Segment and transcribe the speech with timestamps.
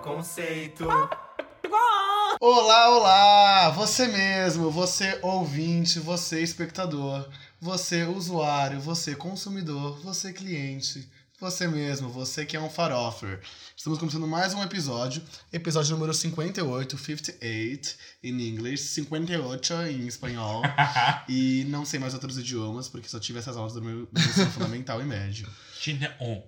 [0.00, 0.86] conceito.
[2.40, 3.70] Olá, olá!
[3.70, 7.28] Você mesmo, você ouvinte, você espectador,
[7.60, 11.06] você usuário, você consumidor, você cliente,
[11.38, 13.42] você mesmo, você que é um farofer.
[13.76, 20.62] Estamos começando mais um episódio, episódio número 58, 58 em inglês, 58 em espanhol.
[21.28, 24.50] e não sei mais outros idiomas, porque só tive essas aulas do meu do ensino
[24.50, 25.46] fundamental e médio.
[25.78, 26.42] China on.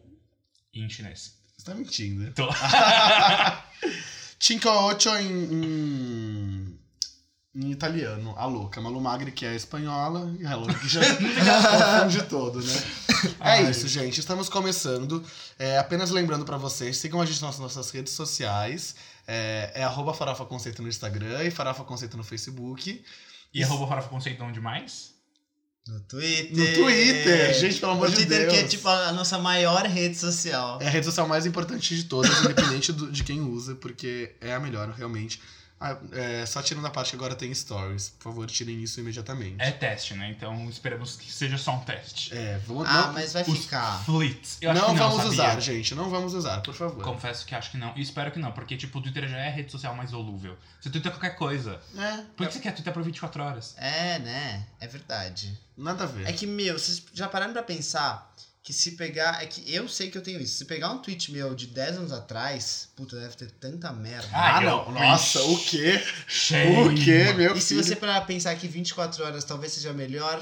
[0.73, 1.42] Em chinês.
[1.63, 2.33] Você tá mentindo.
[2.33, 2.49] Tô.
[4.41, 6.79] 58 em, em,
[7.55, 8.81] em italiano, a louca.
[8.81, 11.01] Malu Magri, que é espanhola, e a louca que já
[12.03, 12.73] confunde todo, né?
[13.39, 13.71] É Ai.
[13.71, 14.19] isso, gente.
[14.19, 15.25] Estamos começando.
[15.57, 18.97] É, apenas lembrando pra vocês, sigam a gente nas nossas redes sociais.
[19.29, 23.01] É, é arroba Farofa Conceito no Instagram e Farofa Conceito no Facebook.
[23.55, 25.12] E arroba farofa conceito onde mais?
[25.89, 26.57] No Twitter.
[26.57, 28.71] No Twitter, gente, pelo amor de Twitter que é Deus.
[28.71, 30.79] tipo a nossa maior rede social.
[30.81, 34.55] É a rede social mais importante de todas, independente do- de quem usa, porque é
[34.55, 35.41] a melhor, realmente.
[35.85, 38.11] Ah, é, só tirando a parte que agora tem stories.
[38.11, 39.57] Por favor, tirem isso imediatamente.
[39.59, 40.31] É teste, né?
[40.31, 42.33] Então esperamos que seja só um teste.
[42.33, 44.05] É, vamos, Ah, não, mas vai ficar.
[44.05, 44.59] Fleets.
[44.61, 45.33] Eu acho não não, vamos sabia?
[45.33, 45.93] usar, gente.
[45.97, 47.03] Não vamos usar, por favor.
[47.03, 47.93] Confesso que acho que não.
[47.97, 50.57] E espero que não, porque tipo, o Twitter já é a rede social mais volúvel.
[50.81, 51.81] Você twitta qualquer coisa.
[51.99, 53.75] É, Por que você quer twittar por 24 horas?
[53.77, 54.65] É, né?
[54.79, 55.59] É verdade.
[55.83, 56.27] Nada a ver.
[56.29, 59.43] É que, meu, vocês já pararam pra pensar que se pegar.
[59.43, 60.57] É que eu sei que eu tenho isso.
[60.57, 64.29] Se pegar um tweet meu de 10 anos atrás, puta, deve ter tanta merda.
[64.33, 64.85] ah, Ai, não.
[64.87, 66.03] eu- Nossa, o quê?
[66.29, 66.77] Shame.
[66.89, 67.83] O quê, meu e se filho?
[67.85, 70.41] você parar pra pensar que 24 horas talvez seja melhor.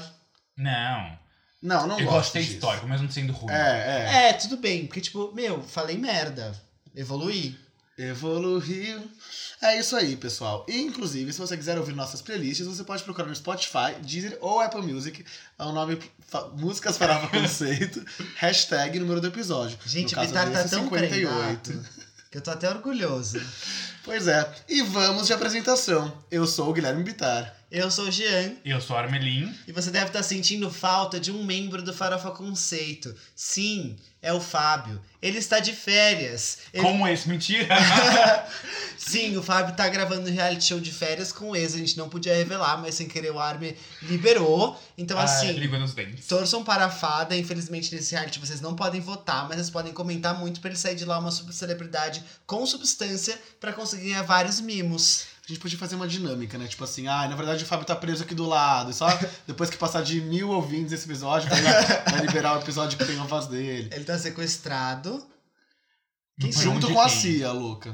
[0.57, 1.19] Não.
[1.61, 2.53] Não, não eu gosto de ter disso.
[2.55, 3.51] histórico, mesmo sendo ruim.
[3.53, 4.29] É, é.
[4.29, 4.85] É, tudo bem.
[4.87, 6.59] Porque, tipo, meu, falei merda.
[6.95, 7.55] Evoluí.
[7.97, 9.01] Evoluiu.
[9.61, 10.65] É isso aí, pessoal.
[10.67, 14.59] E, inclusive, se você quiser ouvir nossas playlists, você pode procurar no Spotify, Deezer ou
[14.59, 15.23] Apple Music.
[15.59, 15.99] É o nome
[16.57, 18.03] Músicas Farofa Conceito,
[18.37, 19.77] hashtag número do episódio.
[19.85, 20.89] Gente, No o Bitar tá tão 58.
[20.89, 21.85] prendado
[22.31, 23.39] que eu tô até orgulhoso.
[24.03, 24.51] Pois é.
[24.67, 26.11] E vamos de apresentação.
[26.31, 27.55] Eu sou o Guilherme Bitar.
[27.71, 29.55] Eu sou o Jean Eu sou Armelin.
[29.65, 33.15] e você deve estar sentindo falta de um membro do Farofa Conceito.
[33.33, 35.01] Sim, é o Fábio.
[35.21, 36.57] Ele está de férias.
[36.73, 37.29] Ele- Como esse?
[37.29, 37.67] Mentira!
[38.97, 41.73] Sim, o Fábio tá gravando um reality show de férias com o ex.
[41.73, 44.79] A gente não podia revelar, mas sem querer o Arme liberou.
[44.97, 46.27] Então, Ah, assim, língua nos dentes.
[46.27, 47.35] torçam para a fada.
[47.37, 50.95] Infelizmente, nesse reality vocês não podem votar, mas vocês podem comentar muito pra ele sair
[50.95, 55.25] de lá uma celebridade com substância pra conseguir ganhar vários mimos.
[55.51, 56.65] A gente podia fazer uma dinâmica, né?
[56.65, 58.91] Tipo assim, ah, na verdade o Fábio tá preso aqui do lado.
[58.91, 59.07] E só
[59.45, 63.19] depois que passar de mil ouvintes esse episódio, vai, vai liberar o episódio que tem
[63.19, 63.89] a voz dele.
[63.91, 65.27] Ele tá sequestrado.
[66.39, 67.19] Quem Junto com a quem?
[67.19, 67.93] Cia, louca.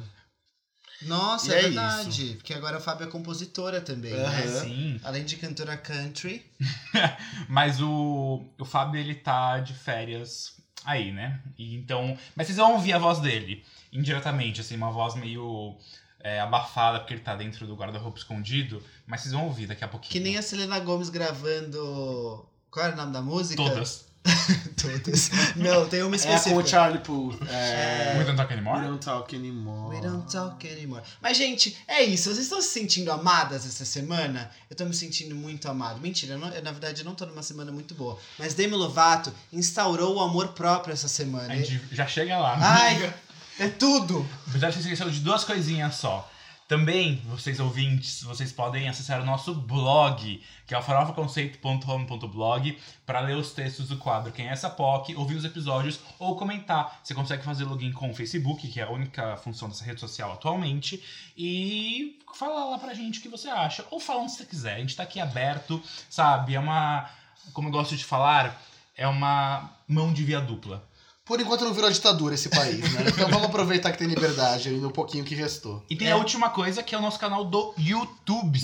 [1.02, 2.36] Nossa, E é, é verdade.
[2.36, 4.32] Porque agora o Fábio é compositora também, Aham.
[4.32, 4.60] né?
[4.62, 5.02] Sim.
[5.04, 6.46] Além de cantora country.
[7.50, 10.54] Mas o, o Fábio, ele tá de férias
[10.86, 11.42] aí, né?
[11.58, 12.16] E então.
[12.36, 15.76] Mas vocês vão ouvir a voz dele, indiretamente, assim, uma voz meio
[16.20, 18.82] é, abafada, porque ele tá dentro do guarda-roupa escondido.
[19.06, 20.12] Mas vocês vão ouvir daqui a pouquinho.
[20.12, 22.46] Que nem a Selena Gomes gravando.
[22.70, 23.62] Qual era o nome da música?
[23.64, 24.06] Todas.
[24.76, 25.30] Todas.
[25.56, 26.56] Não, tem uma É específica.
[26.56, 27.40] com o Charlie Puth.
[27.50, 28.16] É...
[28.18, 28.82] We don't talk We anymore?
[28.86, 29.96] don't talk anymore.
[29.96, 31.02] We don't talk anymore.
[31.22, 32.26] Mas, gente, é isso.
[32.30, 34.52] Vocês estão se sentindo amadas essa semana?
[34.70, 36.02] Eu tô me sentindo muito amado.
[36.02, 38.20] Mentira, eu não- eu, na verdade eu não tô numa semana muito boa.
[38.38, 41.54] Mas Demi Lovato instaurou o amor próprio essa semana.
[41.54, 42.58] A gente já chega lá.
[42.60, 43.14] Ai,
[43.60, 44.28] é tudo!
[44.56, 46.30] Já se esqueceu de duas coisinhas só.
[46.68, 53.38] Também, vocês ouvintes, vocês podem acessar o nosso blog, que é o farofaconceito.home.blog, para ler
[53.38, 57.00] os textos do quadro Quem é essa POC, ouvir os episódios ou comentar.
[57.02, 60.34] Você consegue fazer login com o Facebook, que é a única função dessa rede social
[60.34, 61.02] atualmente,
[61.38, 63.86] e falar lá pra gente o que você acha.
[63.90, 64.76] Ou fala onde você quiser.
[64.76, 66.54] A gente tá aqui aberto, sabe?
[66.56, 67.10] É uma.
[67.54, 68.62] Como eu gosto de falar,
[68.98, 70.86] é uma mão de via dupla.
[71.28, 73.04] Por enquanto não virou ditadura esse país, né?
[73.10, 75.84] Então vamos aproveitar que tem liberdade aí no pouquinho que restou.
[75.90, 76.12] E tem É.
[76.12, 78.60] a última coisa que é o nosso canal do YouTube.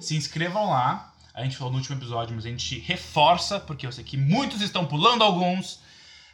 [0.00, 1.12] Se inscrevam lá.
[1.32, 4.60] A gente falou no último episódio, mas a gente reforça, porque eu sei que muitos
[4.60, 5.78] estão pulando alguns.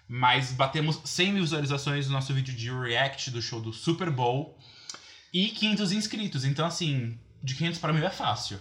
[0.09, 4.57] Mas batemos 100 mil visualizações no nosso vídeo de react do show do Super Bowl.
[5.35, 6.45] E 500 inscritos.
[6.45, 8.59] Então, assim, de 500 para mil é fácil.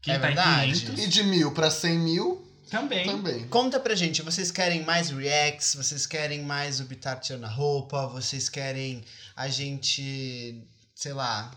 [0.00, 0.70] Quem É tá verdade.
[0.70, 3.06] em 500 E de mil pra cem mil, também.
[3.06, 3.46] também.
[3.48, 5.74] Conta pra gente, vocês querem mais reacts?
[5.74, 8.06] Vocês querem mais o Bitar tirando a roupa?
[8.08, 9.04] Vocês querem
[9.34, 10.62] a gente,
[10.94, 11.50] sei lá,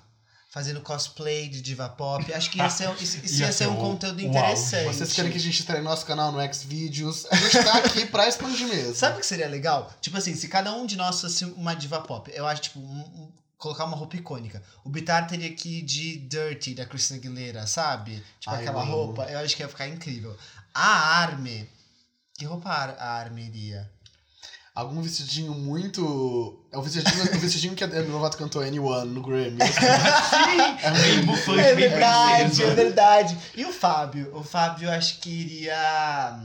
[0.49, 2.31] fazendo cosplay de diva pop?
[2.33, 4.85] Acho que ia ser, isso, isso Ia ia ser um conteúdo o interessante.
[4.85, 7.25] Vocês querem que a gente estreie nosso canal no Xvideos?
[7.31, 8.95] A gente tá aqui pra expandir mesmo.
[8.95, 9.93] Sabe o que seria legal?
[10.01, 12.83] Tipo assim, se cada um de nós fosse uma diva pop, eu acho, tipo, um-
[13.23, 14.63] um- colocar uma roupa icônica.
[14.85, 18.23] O Bitar teria que ir de Dirty, da Christina Aguilera, sabe?
[18.39, 20.33] Tipo Ai, aquela eu roupa, eu acho que ia ficar incrível.
[20.73, 21.67] A Arme,
[22.37, 23.89] que roupa a Ar- a Arme iria?
[24.75, 26.65] algum vestidinho muito.
[26.71, 29.57] É o vestidinho, o vestidinho que a Demi Lovato cantou Anyone no Grammy.
[30.81, 33.37] É bufante, É verdade, é verdade.
[33.57, 34.33] E o Fábio?
[34.33, 36.39] O Fábio acho que iria.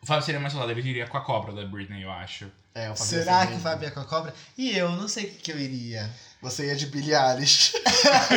[0.00, 2.50] O Fábio seria mais soldado, ele iria com a cobra da Britney, eu acho.
[2.74, 4.34] É, o Fábio Será ia que o Fábio é com a cobra?
[4.56, 6.10] E eu, não sei o que, que eu iria.
[6.40, 7.74] Você ia de Billie Eilish.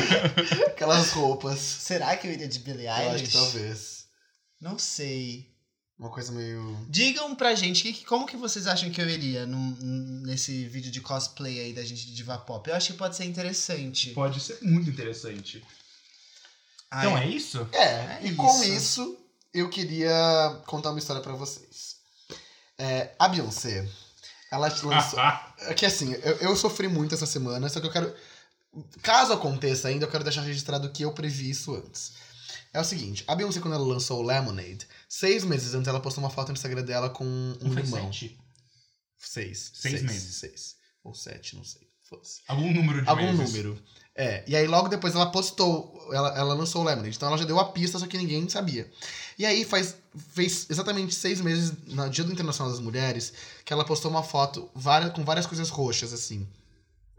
[0.67, 1.57] Aquelas roupas.
[1.59, 3.23] Será que eu iria de Billie Eu acho Eilish?
[3.27, 3.94] que talvez.
[4.59, 5.53] Não sei.
[5.97, 6.85] Uma coisa meio.
[6.89, 9.77] Digam pra gente que, como que vocês acham que eu iria num-
[10.25, 12.69] nesse vídeo de cosplay aí da gente de diva pop.
[12.69, 14.11] Eu acho que pode ser interessante.
[14.11, 15.63] Pode ser muito interessante.
[16.91, 17.67] Ai, Então é isso?
[17.71, 18.73] É, É e com isso.
[18.73, 19.17] isso,
[19.53, 21.95] eu queria contar uma história pra vocês.
[22.77, 23.87] É, a Beyoncé,
[24.51, 25.19] ela lançou.
[25.59, 28.13] É que assim, eu, eu sofri muito essa semana, só que eu quero.
[29.01, 32.11] Caso aconteça ainda, eu quero deixar registrado que eu previ isso antes.
[32.75, 36.23] É o seguinte, a Beyoncé, quando ela lançou o Lemonade, seis meses antes ela postou
[36.23, 38.11] uma foto no Instagram dela com um Não limão.
[38.11, 38.37] sete?
[39.17, 39.71] Seis.
[39.73, 40.35] Seis meses.
[40.35, 40.75] Seis.
[41.03, 41.87] Ou sete, não sei.
[42.03, 42.41] Foda-se.
[42.47, 43.53] Algum número de Algum meses.
[43.53, 43.81] número.
[44.13, 44.43] É.
[44.47, 47.15] E aí logo depois ela postou, ela, ela lançou o Lemonade.
[47.15, 48.91] Então ela já deu a pista, só que ninguém sabia.
[49.39, 49.95] E aí faz,
[50.33, 53.33] fez exatamente seis meses, no Dia do Internacional das Mulheres,
[53.63, 56.47] que ela postou uma foto várias, com várias coisas roxas, assim.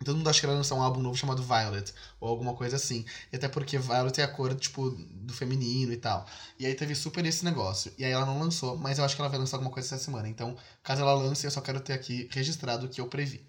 [0.04, 3.04] Todo mundo acha que ela lançou um álbum novo chamado Violet, ou alguma coisa assim.
[3.32, 6.26] E até porque Violet é a cor, tipo, do feminino e tal.
[6.58, 7.92] E aí teve super esse negócio.
[7.98, 10.04] E aí ela não lançou, mas eu acho que ela vai lançar alguma coisa essa
[10.04, 10.28] semana.
[10.28, 13.44] Então, caso ela lance, eu só quero ter aqui registrado o que eu previ.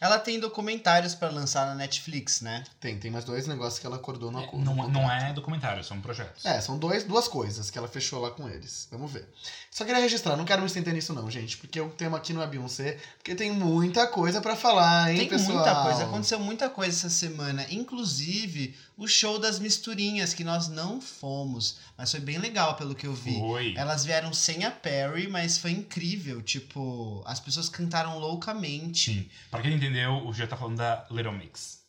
[0.00, 2.64] Ela tem documentários pra lançar na Netflix, né?
[2.80, 4.64] Tem, tem mais dois negócios que ela acordou no É, acordo.
[4.64, 6.44] Não, no não é documentário, são projetos.
[6.46, 8.88] É, são dois, duas coisas que ela fechou lá com eles.
[8.90, 9.28] Vamos ver.
[9.70, 12.42] Só queria registrar, não quero me estender nisso não, gente, porque o tema aqui não
[12.42, 15.56] é Beyoncé, porque tem muita coisa pra falar, hein, Tem pessoal?
[15.58, 17.66] muita coisa, aconteceu muita coisa essa semana.
[17.70, 21.76] Inclusive, o show das misturinhas, que nós não fomos.
[21.96, 23.38] Mas foi bem legal, pelo que eu vi.
[23.38, 23.74] Foi.
[23.76, 26.40] Elas vieram sem a Perry, mas foi incrível.
[26.42, 29.12] Tipo, as pessoas cantaram loucamente.
[29.14, 29.28] Sim.
[29.50, 31.80] Pra quem não entendeu, o Gia tá falando da Little Mix.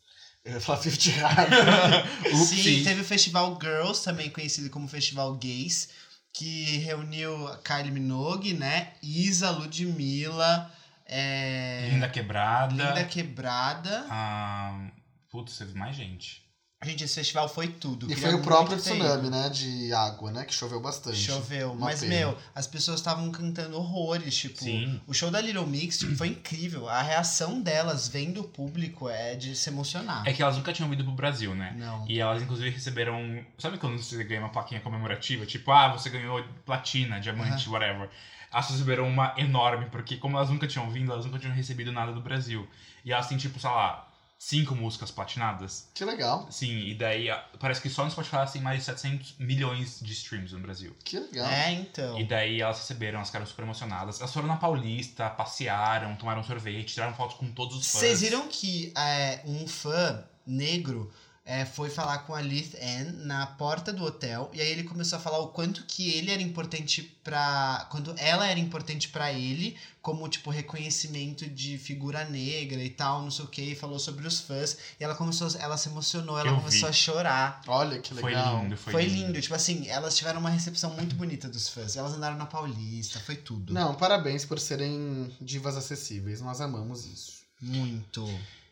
[0.43, 1.13] Eu ia falar Fifty.
[2.35, 5.89] Sim, teve o Festival Girls, também conhecido como Festival Gays,
[6.33, 8.93] que reuniu a Kylie Minogue, né?
[9.03, 10.71] Isa, Ludmilla,
[11.05, 11.89] é...
[11.91, 12.73] Linda Quebrada.
[12.73, 14.05] Linda Quebrada.
[14.09, 14.89] Ah,
[15.29, 16.40] putz, teve mais gente.
[16.83, 18.07] Gente, esse festival foi tudo.
[18.07, 21.15] E Queria foi o próprio tsunami, né, de água, né, que choveu bastante.
[21.15, 21.73] Choveu.
[21.73, 22.15] Uma Mas, pena.
[22.15, 24.35] meu, as pessoas estavam cantando horrores.
[24.35, 24.99] Tipo, Sim.
[25.05, 26.89] o show da Little Mix tipo, foi incrível.
[26.89, 30.27] A reação delas vendo o público é de se emocionar.
[30.27, 31.75] É que elas nunca tinham vindo pro Brasil, né?
[31.77, 32.03] Não.
[32.09, 33.45] E elas, inclusive, receberam.
[33.59, 35.45] Sabe quando você ganha uma plaquinha comemorativa?
[35.45, 38.09] Tipo, ah, você ganhou platina, diamante, whatever.
[38.51, 42.11] Elas receberam uma enorme, porque como elas nunca tinham vindo, elas nunca tinham recebido nada
[42.11, 42.67] do Brasil.
[43.05, 44.10] E elas têm, tipo, sei lá,
[44.41, 45.87] cinco músicas platinadas.
[45.93, 48.85] Que legal, Sim, e daí ah, parece que só no Spotify elas têm mais de
[48.85, 50.95] 700 milhões de streams no Brasil.
[51.03, 51.45] que legal.
[51.45, 52.19] É, então.
[52.19, 54.19] E daí elas receberam, elas ficaram super emocionadas.
[54.19, 58.01] Elas foram na Paulista, passearam, tomaram sorvete, tiraram fotos com todos os fãs.
[58.01, 63.47] Vocês viram que é, um fã negro é, foi falar com a Liz Ann na
[63.47, 67.01] porta do hotel e aí ele começou a falar o quanto que ele era importante
[67.23, 67.87] pra.
[67.89, 73.31] quando ela era importante pra ele como tipo reconhecimento de figura negra e tal não
[73.31, 76.49] sei o que e falou sobre os fãs e ela começou ela se emocionou ela
[76.49, 76.85] Eu começou vi.
[76.85, 78.61] a chorar Olha que Foi legal.
[78.63, 79.41] lindo, foi, foi, lindo.
[79.41, 83.35] tipo assim elas tiveram uma recepção muito bonita dos fãs elas andaram na Paulista foi
[83.35, 87.41] tudo Não, parabéns por serem divas acessíveis, nós amamos isso.
[87.59, 88.27] muito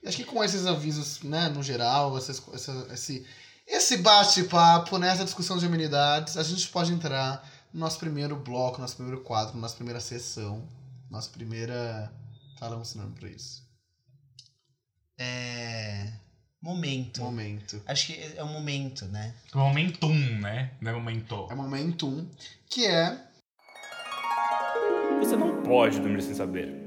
[0.05, 3.25] acho que com esses avisos, né, no geral, essas, essa- esse,
[3.67, 8.79] esse bate-papo, né, essa discussão de amenidades, a gente pode entrar no nosso primeiro bloco,
[8.81, 10.67] nosso primeiro quadro, nossa primeira sessão,
[11.09, 12.11] nossa primeira.
[12.59, 13.63] Fala um sinônimo pra isso.
[15.17, 16.11] é
[16.61, 17.81] momento Momento.
[17.87, 19.33] Acho que é o momento, né?
[19.55, 20.71] Momentum, né?
[20.81, 21.47] Não é momento.
[21.49, 22.27] É momentum,
[22.69, 23.17] que é.
[25.19, 26.78] Você não pode dormir sem saber.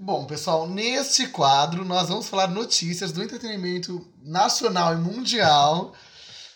[0.00, 5.92] Bom, pessoal, neste quadro nós vamos falar notícias do entretenimento nacional e mundial,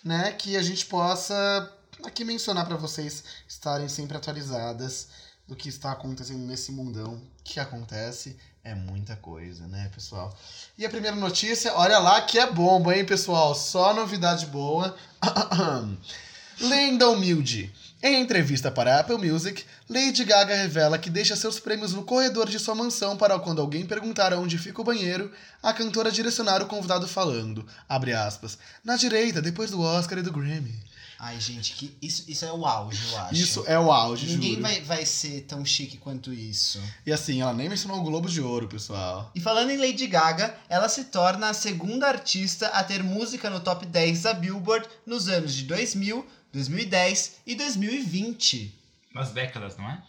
[0.04, 0.30] né?
[0.30, 1.68] Que a gente possa
[2.04, 5.08] aqui mencionar para vocês estarem sempre atualizadas
[5.48, 7.20] do que está acontecendo nesse mundão.
[7.42, 10.32] Que acontece é muita coisa, né, pessoal?
[10.78, 13.56] E a primeira notícia, olha lá que é bomba, hein, pessoal?
[13.56, 14.96] Só novidade boa.
[16.60, 17.74] Lenda humilde.
[18.04, 22.48] Em entrevista para a Apple Music, Lady Gaga revela que deixa seus prêmios no corredor
[22.48, 25.30] de sua mansão para quando alguém perguntar onde fica o banheiro,
[25.62, 30.32] a cantora direcionar o convidado falando, abre aspas, na direita, depois do Oscar e do
[30.32, 30.74] Grammy.
[31.16, 33.34] Ai, gente, que isso, isso é o auge, eu acho.
[33.34, 34.62] Isso é o auge, Ninguém juro.
[34.62, 36.80] vai, vai ser tão chique quanto isso.
[37.06, 39.30] E assim, ela nem mencionou o Globo de Ouro, pessoal.
[39.32, 43.60] E falando em Lady Gaga, ela se torna a segunda artista a ter música no
[43.60, 48.78] top 10 da Billboard nos anos de 2000, 2010 e 2020.
[49.14, 50.06] Nas décadas, não é?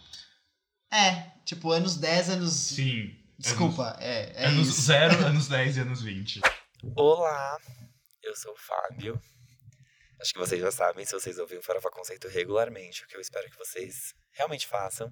[0.92, 2.54] É, tipo, anos 10, anos.
[2.54, 3.18] Sim.
[3.40, 4.82] Desculpa, é, é anos isso.
[4.82, 6.42] 0, anos 10 e anos 20.
[6.96, 7.58] Olá,
[8.22, 9.20] eu sou o Fábio.
[10.20, 13.22] Acho que vocês já sabem se vocês ouvem o Farofa Conceito regularmente, o que eu
[13.22, 15.12] espero que vocês realmente façam.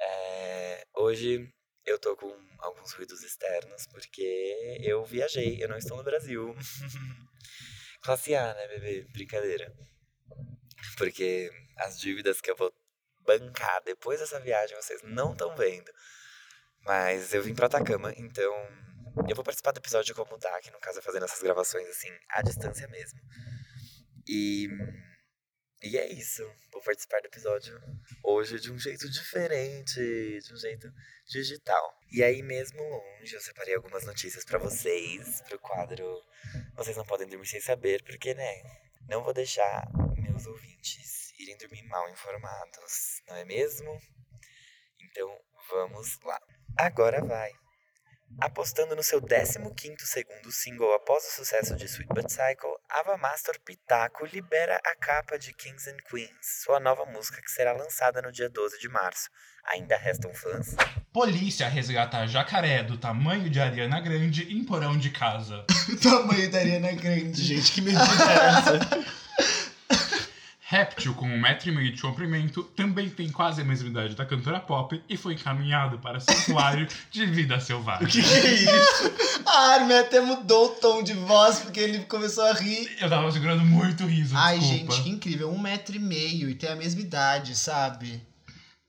[0.00, 1.48] É, hoje
[1.84, 6.54] eu tô com alguns ruídos externos porque eu viajei, eu não estou no Brasil.
[8.02, 9.06] Classe A, né, bebê?
[9.12, 9.72] Brincadeira.
[10.96, 12.72] Porque as dívidas que eu vou
[13.26, 15.90] bancar depois dessa viagem vocês não estão vendo.
[16.80, 18.52] Mas eu vim pra Atacama, então
[19.28, 22.08] eu vou participar do episódio como tá, que no caso é fazendo essas gravações assim,
[22.30, 23.18] à distância mesmo.
[24.28, 24.68] E.
[25.82, 26.42] E é isso.
[26.72, 27.78] Vou participar do episódio
[28.24, 30.00] hoje de um jeito diferente,
[30.40, 30.90] de um jeito
[31.28, 31.94] digital.
[32.10, 36.20] E aí, mesmo longe, eu separei algumas notícias pra vocês, pro quadro
[36.76, 38.62] Vocês Não Podem Dormir Sem Saber, porque, né,
[39.08, 39.86] não vou deixar
[40.28, 43.98] meus ouvintes irem dormir mal informados, não é mesmo?
[45.00, 45.28] Então,
[45.70, 46.40] vamos lá.
[46.78, 47.52] Agora vai.
[48.40, 53.58] Apostando no seu 15º segundo single após o sucesso de Sweet But Cycle, Ava Master
[53.60, 58.30] Pitaco libera a capa de Kings and Queens, sua nova música que será lançada no
[58.30, 59.30] dia 12 de março.
[59.64, 60.74] Ainda restam fãs?
[61.12, 65.64] Polícia resgata jacaré do tamanho de Ariana Grande em porão de casa.
[65.88, 67.42] O tamanho da Ariana Grande.
[67.42, 69.25] Gente, que medida é essa?
[70.68, 74.26] Réptil com um metro e meio de comprimento também tem quase a mesma idade da
[74.26, 78.04] cantora pop e foi encaminhado para santuário de vida selvagem.
[78.04, 79.44] O que, que é isso?
[79.46, 82.90] A Armin até mudou o tom de voz porque ele começou a rir.
[83.00, 84.92] Eu tava segurando muito riso, Ai, desculpa.
[84.94, 85.52] gente, que incrível.
[85.52, 88.20] Um metro e meio e tem a mesma idade, sabe?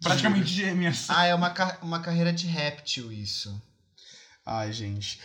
[0.02, 1.06] Praticamente gêmeas.
[1.10, 3.62] Ah, é uma, ca- uma carreira de réptil isso.
[4.44, 5.20] Ai, gente.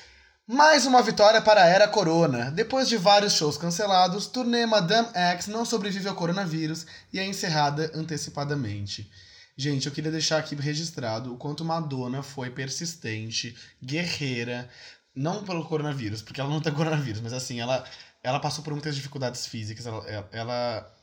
[0.46, 2.50] Mais uma vitória para a Era Corona.
[2.50, 7.90] Depois de vários shows cancelados, turnê Madame X não sobrevive ao coronavírus e é encerrada
[7.94, 9.08] antecipadamente.
[9.56, 14.68] Gente, eu queria deixar aqui registrado o quanto Madonna foi persistente, guerreira,
[15.14, 17.84] não pelo coronavírus, porque ela não tem coronavírus, mas assim, ela,
[18.22, 20.94] ela passou por muitas dificuldades físicas, ela, ela- ela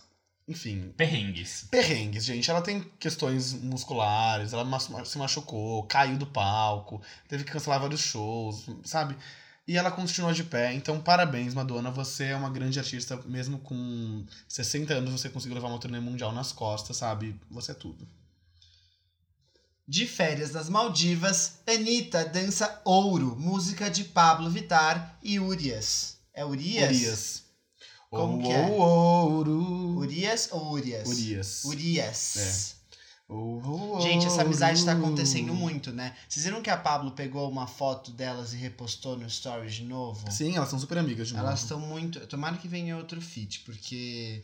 [0.50, 1.68] enfim, Perrengues.
[1.70, 2.50] perrengues, gente.
[2.50, 4.65] Ela tem questões musculares, ela
[5.06, 9.15] se machucou, caiu do palco, teve que cancelar vários shows, sabe?
[9.68, 10.74] E ela continua de pé.
[10.74, 11.91] Então, parabéns, Madonna.
[11.91, 16.32] Você é uma grande artista, mesmo com 60 anos, você conseguiu levar uma turnê mundial
[16.32, 17.39] nas costas, sabe?
[17.51, 18.08] Você é tudo.
[19.88, 26.18] De férias nas Maldivas, Anitta dança Ouro, música de Pablo Vittar e Urias.
[26.34, 26.89] É Urias?
[26.89, 27.49] Urias.
[28.10, 28.66] Como Oh, que é?
[28.66, 29.98] ouro.
[29.98, 31.08] Urias ou Urias?
[31.08, 31.63] Urias.
[31.66, 32.75] Urias.
[33.32, 36.16] Oh, Gente, essa amizade tá acontecendo muito, né?
[36.28, 40.32] Vocês viram que a Pablo pegou uma foto delas e repostou no stories de novo?
[40.32, 41.46] Sim, elas são super amigas de novo.
[41.46, 42.20] Elas estão muito.
[42.25, 44.44] Tomara que venha outro feat, porque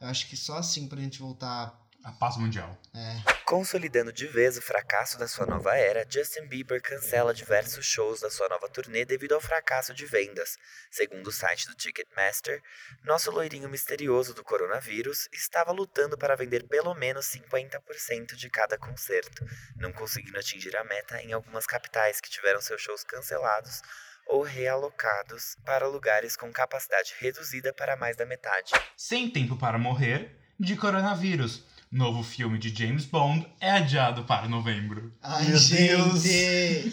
[0.00, 1.80] eu acho que só assim pra gente voltar.
[2.04, 2.78] A paz mundial.
[2.94, 3.32] É.
[3.46, 8.30] Consolidando de vez o fracasso da sua nova era, Justin Bieber cancela diversos shows da
[8.30, 10.58] sua nova turnê devido ao fracasso de vendas.
[10.90, 12.62] Segundo o site do Ticketmaster,
[13.04, 19.42] nosso loirinho misterioso do coronavírus estava lutando para vender pelo menos 50% de cada concerto,
[19.76, 23.80] não conseguindo atingir a meta em algumas capitais que tiveram seus shows cancelados
[24.26, 28.72] ou realocados para lugares com capacidade reduzida para mais da metade.
[28.94, 31.64] Sem tempo para morrer, de coronavírus.
[31.94, 35.16] Novo filme de James Bond é adiado para novembro.
[35.22, 36.92] Ai, Meu gente!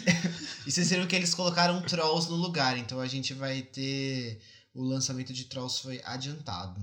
[0.64, 4.40] e vocês viram que eles colocaram Trolls no lugar, então a gente vai ter.
[4.72, 6.80] O lançamento de Trolls foi adiantado.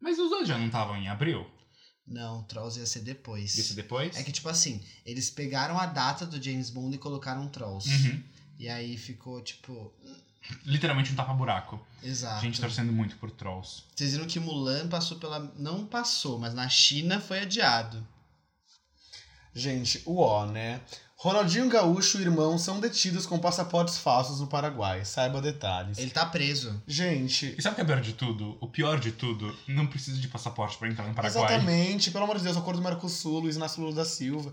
[0.00, 1.46] Mas os dois já não estavam em abril?
[2.04, 3.56] Não, Trolls ia ser depois.
[3.56, 4.16] Isso depois?
[4.16, 7.88] É que, tipo assim, eles pegaram a data do James Bond e colocaram Trolls.
[7.88, 8.20] Uhum.
[8.58, 9.94] E aí ficou, tipo.
[10.64, 11.80] Literalmente um tapa-buraco.
[12.02, 12.40] Exato.
[12.40, 13.84] Gente torcendo muito por Trolls.
[13.94, 15.38] Vocês viram que Mulan passou pela.
[15.56, 18.06] Não passou, mas na China foi adiado.
[19.54, 20.80] Gente, o ó, né?
[21.16, 25.04] Ronaldinho Gaúcho e irmão são detidos com passaportes falsos no Paraguai.
[25.04, 25.98] Saiba detalhes.
[25.98, 26.82] Ele tá preso.
[26.84, 28.56] Gente, E sabe o que é pior de tudo?
[28.60, 31.44] O pior de tudo, não precisa de passaporte pra entrar no Paraguai.
[31.44, 34.52] exatamente, pelo amor de Deus, acordo do Mercosul, Luiz Inácio Lula da Silva.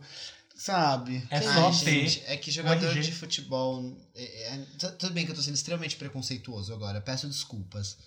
[0.60, 1.26] Sabe?
[1.32, 3.98] É Ai, só gente, ter é que jogador de futebol.
[4.14, 7.98] é- é- t- tudo bem que eu tô sendo extremamente preconceituoso agora, peço desculpas.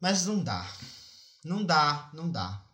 [0.00, 0.72] Mas não dá.
[1.44, 2.64] Não dá, não dá.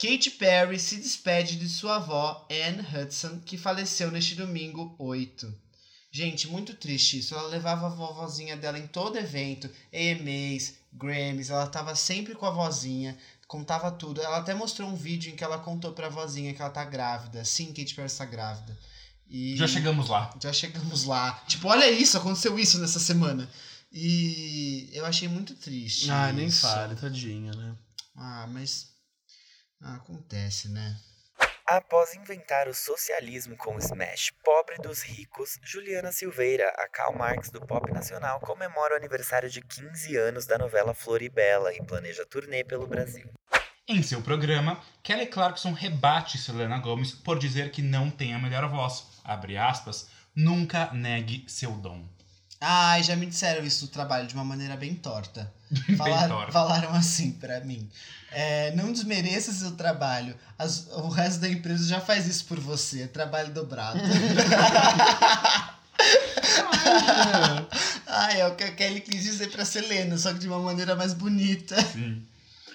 [0.00, 5.46] Katy Perry se despede de sua avó, Anne Hudson, que faleceu neste domingo 8.
[6.10, 7.34] Gente, muito triste isso.
[7.36, 12.50] Ela levava a vovozinha dela em todo evento, EMAs, Grammys, ela tava sempre com a
[12.50, 13.16] vozinha,
[13.46, 14.20] contava tudo.
[14.20, 17.44] Ela até mostrou um vídeo em que ela contou pra vozinha que ela tá grávida.
[17.44, 18.76] Sim, Katy Perry está grávida.
[19.28, 20.34] E Já chegamos lá.
[20.42, 21.32] já chegamos lá.
[21.46, 23.48] Tipo, olha isso, aconteceu isso nessa semana.
[23.92, 26.10] E eu achei muito triste.
[26.10, 26.60] Ah, nem isso.
[26.62, 27.76] fale, tadinha, né?
[28.16, 28.88] Ah, mas.
[29.80, 30.96] Ah, acontece, né?
[31.66, 34.32] Após inventar o socialismo com o smash
[34.70, 39.60] pobre dos ricos, Juliana Silveira, a Karl Marx do pop nacional, comemora o aniversário de
[39.60, 43.28] 15 anos da novela Floribela e planeja turnê pelo Brasil.
[43.88, 48.68] Em seu programa, Kelly Clarkson rebate Selena Gomez por dizer que não tem a melhor
[48.68, 49.20] voz.
[49.24, 52.04] Abre aspas, nunca negue seu dom.
[52.60, 55.50] Ai, já me disseram isso do trabalho de uma maneira bem torta.
[55.96, 56.52] Falaram, torta.
[56.52, 57.88] falaram assim pra mim.
[58.32, 60.36] É, não desmereça seu trabalho.
[60.58, 63.02] As- o resto da empresa já faz isso por você.
[63.02, 63.98] É trabalho dobrado.
[68.06, 70.94] Ai, é o que a Kelly quis dizer pra Selena, só que de uma maneira
[70.96, 71.80] mais bonita.
[71.82, 72.22] Sim.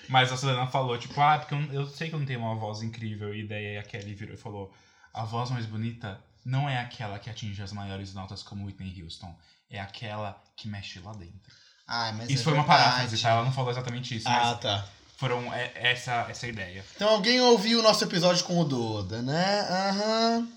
[0.07, 2.55] Mas a Selena falou, tipo, ah, porque eu, eu sei que eu não tenho uma
[2.55, 3.33] voz incrível.
[3.35, 4.73] E daí a Kelly virou e falou:
[5.13, 9.35] a voz mais bonita não é aquela que atinge as maiores notas como Whitney Houston.
[9.69, 11.53] É aquela que mexe lá dentro.
[11.87, 12.83] Ai, mas Isso é foi uma verdade.
[12.83, 13.29] paráfrase, tá?
[13.29, 14.87] Ela não falou exatamente isso, Ah, mas tá.
[15.17, 16.83] foram é, essa, essa ideia.
[16.95, 19.61] Então alguém ouviu o nosso episódio com o Doda, né?
[19.69, 20.47] Aham.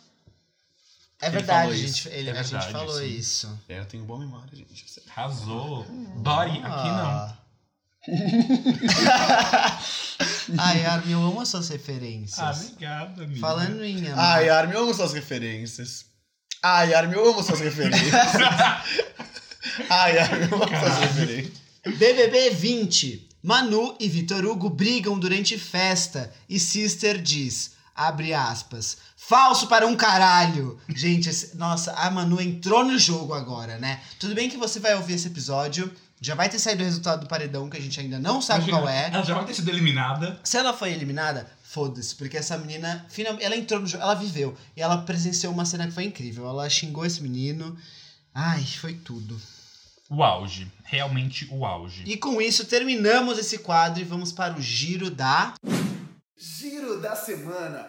[1.21, 1.87] É Ele verdade, isso.
[2.05, 3.07] gente, ele, É a gente verdade, falou sim.
[3.07, 3.61] isso.
[3.69, 4.85] É, eu tenho boa memória, gente.
[5.11, 5.85] Arrasou.
[6.17, 7.07] Body, aqui não.
[7.11, 7.39] Ah.
[10.59, 12.39] Ai, Armin, eu amo as suas referências.
[12.39, 13.41] Ah, obrigado, amigo.
[13.41, 16.07] Falando em amor, Ai, Armin, eu amo suas referências.
[16.63, 18.11] Ai, Armin, eu amo suas referências.
[19.89, 21.53] Ai, Armin, eu amo suas referências.
[21.97, 23.29] BBB 20.
[23.43, 29.95] Manu e Vitor Hugo brigam durante festa e Sister diz, abre aspas, falso para um
[29.97, 30.79] caralho.
[30.89, 34.01] Gente, esse- nossa, a Manu entrou no jogo agora, né?
[34.19, 37.29] Tudo bem que você vai ouvir esse episódio, já vai ter saído o resultado do
[37.29, 39.07] paredão, que a gente ainda não sabe Imagina, qual é.
[39.15, 40.41] Ela já vai ter sido eliminada.
[40.43, 44.57] Se ela foi eliminada, foda-se, porque essa menina, finalmente, ela entrou no jogo, ela viveu.
[44.75, 46.49] E ela presenciou uma cena que foi incrível.
[46.49, 47.77] Ela xingou esse menino.
[48.35, 49.39] Ai, foi tudo.
[50.09, 50.73] O auge.
[50.85, 52.05] Realmente o auge.
[52.07, 55.55] E com isso, terminamos esse quadro e vamos para o giro da.
[56.39, 57.87] Giro da semana.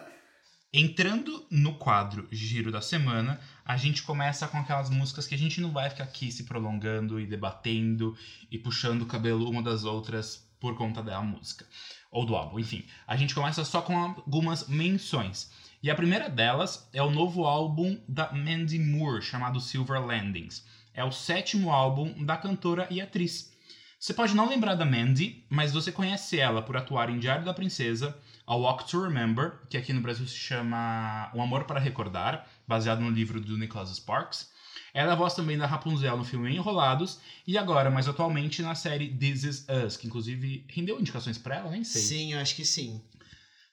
[0.72, 5.60] Entrando no quadro Giro da Semana, a gente começa com aquelas músicas que a gente
[5.60, 8.16] não vai ficar aqui se prolongando e debatendo
[8.52, 11.66] e puxando o cabelo uma das outras por conta da música.
[12.10, 12.84] Ou do álbum, enfim.
[13.06, 15.50] A gente começa só com algumas menções.
[15.82, 20.66] E a primeira delas é o novo álbum da Mandy Moore, chamado Silver Landings.
[20.92, 23.50] É o sétimo álbum da cantora e atriz.
[23.98, 27.52] Você pode não lembrar da Mandy, mas você conhece ela por atuar em Diário da
[27.52, 32.46] Princesa, A Walk to Remember, que aqui no Brasil se chama Um Amor para Recordar,
[32.66, 34.50] baseado no livro do Nicholas Sparks.
[34.92, 38.74] Ela é a voz também da Rapunzel no filme Enrolados, e agora, mais atualmente, na
[38.74, 42.02] série This Is Us, que inclusive rendeu indicações pra ela, nem sei.
[42.02, 43.00] Sim, eu acho que sim.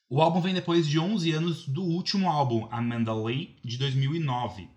[0.10, 4.70] O álbum vem depois de 11 anos do último álbum, Amanda Lee, de 2009.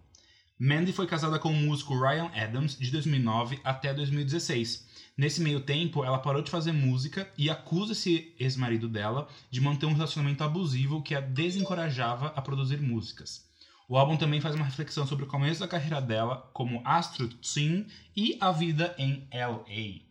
[0.58, 4.88] Mandy foi casada com o músico Ryan Adams de 2009 até 2016.
[5.16, 9.86] Nesse meio tempo, ela parou de fazer música e acusa esse ex-marido dela de manter
[9.86, 13.49] um relacionamento abusivo que a desencorajava a produzir músicas.
[13.90, 17.88] O álbum também faz uma reflexão sobre o começo da carreira dela como astro teen
[18.16, 20.04] e a vida em LA.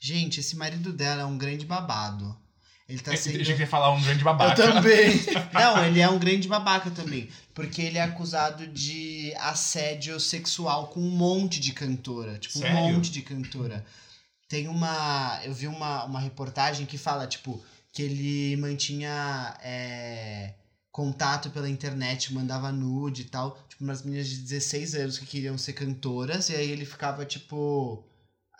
[0.00, 2.34] Gente, esse marido dela é um grande babado.
[2.88, 3.42] Ele tá Eu sendo.
[3.42, 4.54] ia falar um grande Eu babaca.
[4.72, 5.10] também.
[5.52, 7.28] Não, ele é um grande babaca também.
[7.52, 12.38] Porque ele é acusado de assédio sexual com um monte de cantora.
[12.38, 12.78] Tipo, Sério?
[12.78, 13.84] um monte de cantora.
[14.48, 15.38] Tem uma.
[15.44, 20.54] Eu vi uma, uma reportagem que fala, tipo, que ele mantinha é,
[20.96, 23.58] contato pela internet, mandava nude e tal.
[23.68, 26.48] Tipo, umas meninas de 16 anos que queriam ser cantoras.
[26.48, 28.02] E aí ele ficava, tipo.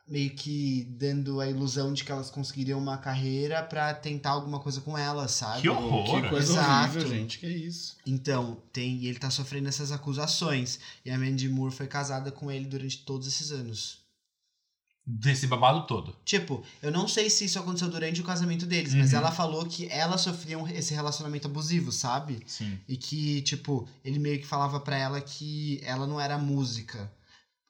[0.06, 4.80] Meio que dando a ilusão de que elas conseguiriam uma carreira pra tentar alguma coisa
[4.80, 5.62] com elas, sabe?
[5.62, 6.22] Que horror!
[6.22, 6.98] Que coisa Exato.
[6.98, 7.38] horrível, gente.
[7.40, 7.96] Que isso.
[8.06, 10.78] Então, tem, e ele tá sofrendo essas acusações.
[11.04, 14.05] E a Mandy Moore foi casada com ele durante todos esses anos.
[15.08, 16.16] Desse babado todo.
[16.24, 19.18] Tipo, eu não sei se isso aconteceu durante o casamento deles, mas Uhum.
[19.18, 22.40] ela falou que ela sofria um- esse relacionamento abusivo, sabe?
[22.44, 22.76] Sim.
[22.88, 27.08] E que, tipo, ele meio que falava pra ela que ela não era música.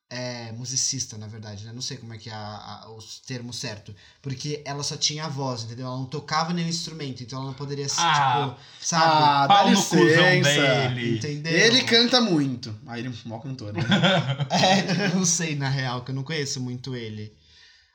[0.08, 1.72] É, musicista, na verdade, né?
[1.72, 3.92] Não sei como é que é a, a, os termos certo.
[4.22, 5.86] Porque ela só tinha a voz, entendeu?
[5.86, 8.50] Ela não tocava nenhum instrumento, então ela não poderia, ser, Ah.
[8.54, 9.04] tipo, sabe?
[9.04, 9.98] Ah, dá licença.
[9.98, 11.16] dele.
[11.18, 11.52] Entendeu?
[11.52, 12.72] Ele canta muito.
[12.86, 13.80] Ah, ele é um mó cantor, né?
[14.50, 17.36] É, não sei, na real, que eu não conheço muito ele.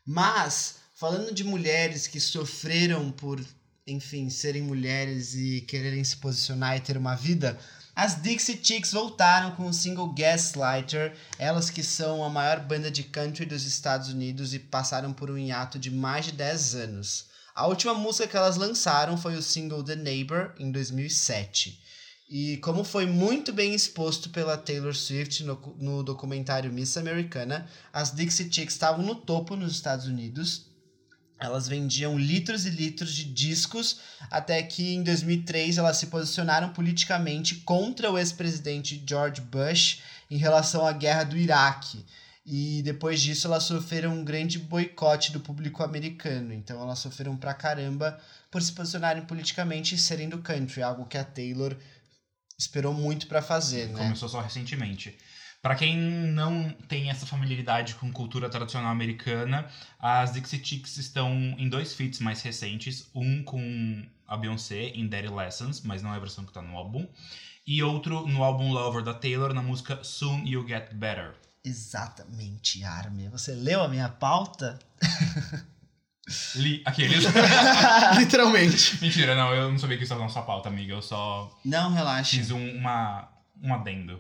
[0.06, 3.40] Mas, falando de mulheres que sofreram por,
[3.88, 7.58] enfim, serem mulheres e quererem se posicionar e ter uma vida,
[8.02, 13.04] as Dixie Chicks voltaram com o single Gaslighter, elas que são a maior banda de
[13.04, 17.26] country dos Estados Unidos e passaram por um hiato de mais de 10 anos.
[17.54, 21.80] A última música que elas lançaram foi o single The Neighbor, em 2007.
[22.28, 28.12] E como foi muito bem exposto pela Taylor Swift no, no documentário Miss Americana, as
[28.16, 30.71] Dixie Chicks estavam no topo nos Estados Unidos.
[31.42, 34.00] Elas vendiam litros e litros de discos,
[34.30, 40.86] até que em 2003 elas se posicionaram politicamente contra o ex-presidente George Bush em relação
[40.86, 42.06] à guerra do Iraque.
[42.46, 46.54] E depois disso elas sofreram um grande boicote do público americano.
[46.54, 48.20] Então elas sofreram pra caramba
[48.52, 51.76] por se posicionarem politicamente e serem do country, algo que a Taylor
[52.58, 53.98] esperou muito pra fazer, né?
[53.98, 55.18] Começou só recentemente.
[55.62, 59.68] Pra quem não tem essa familiaridade com cultura tradicional americana,
[60.00, 65.28] as Dixie Chicks estão em dois feats mais recentes, um com a Beyoncé em Daddy
[65.28, 67.08] Lessons, mas não é a versão que tá no álbum,
[67.68, 71.36] e outro no álbum Lover da Taylor na música Soon You Get Better.
[71.64, 73.30] Exatamente, Armin.
[73.30, 74.80] Você leu a minha pauta?
[76.56, 77.24] Li aqueles.
[78.18, 79.00] Literalmente.
[79.02, 80.94] Mentira, não, eu não sabia que isso estava na sua pauta, amiga.
[80.94, 82.38] Eu só Não relaxe.
[82.38, 83.28] fiz um, uma,
[83.62, 84.20] um adendo.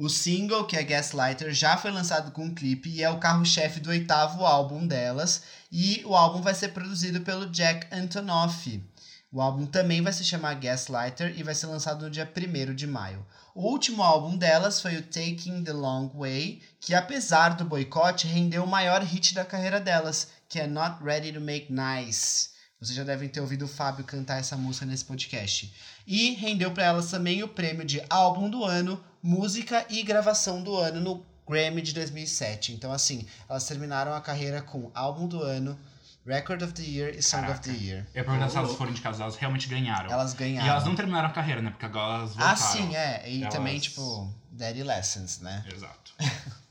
[0.00, 3.80] O single, que é Gaslighter, já foi lançado com um clipe e é o carro-chefe
[3.80, 5.42] do oitavo álbum delas.
[5.70, 8.82] E o álbum vai ser produzido pelo Jack Antonoff.
[9.30, 12.86] O álbum também vai se chamar Gaslighter e vai ser lançado no dia 1 de
[12.86, 13.26] maio.
[13.54, 18.64] O último álbum delas foi o Taking the Long Way, que apesar do boicote, rendeu
[18.64, 22.48] o maior hit da carreira delas, que é Not Ready to Make Nice.
[22.80, 25.70] Vocês já devem ter ouvido o Fábio cantar essa música nesse podcast.
[26.06, 30.74] E rendeu para elas também o prêmio de álbum do ano, música e gravação do
[30.76, 32.72] ano no Grammy de 2007.
[32.72, 35.78] Então, assim, elas terminaram a carreira com álbum do ano,
[36.26, 37.84] Record of the Year e Song of the Caraca.
[37.84, 38.06] Year.
[38.14, 40.10] Eu ia perguntar se elas foram indicadas, elas realmente ganharam.
[40.10, 40.70] Elas E ganharam.
[40.70, 41.68] elas não terminaram a carreira, né?
[41.70, 42.72] Porque agora elas Ah, voltaram.
[42.88, 43.30] sim, é.
[43.30, 45.64] E Elas- também, tipo, Daddy Lessons, né?
[45.74, 46.14] Exato.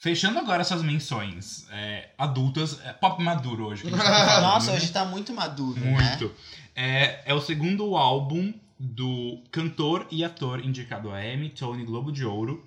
[0.00, 3.88] Fechando agora essas menções é, adultas, é pop maduro hoje.
[3.90, 4.78] Tá Nossa, né?
[4.78, 5.90] hoje tá muito maduro, né?
[5.90, 6.34] Muito.
[6.74, 12.24] É, é o segundo álbum do cantor e ator indicado a Emmy, Tony Globo de
[12.24, 12.66] Ouro,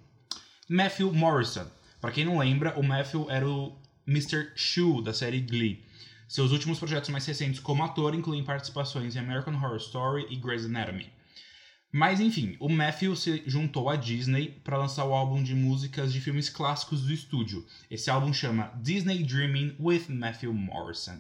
[0.70, 1.66] Matthew Morrison.
[2.00, 3.76] Pra quem não lembra, o Matthew era o
[4.08, 4.52] Mr.
[4.56, 5.84] Shoe da série Glee.
[6.28, 10.66] Seus últimos projetos mais recentes como ator incluem participações em American Horror Story e Grey's
[10.66, 11.12] Anatomy.
[11.96, 16.20] Mas enfim, o Matthew se juntou à Disney para lançar o álbum de músicas de
[16.20, 17.64] filmes clássicos do estúdio.
[17.90, 21.20] Esse álbum chama Disney Dreaming with Matthew Morrison.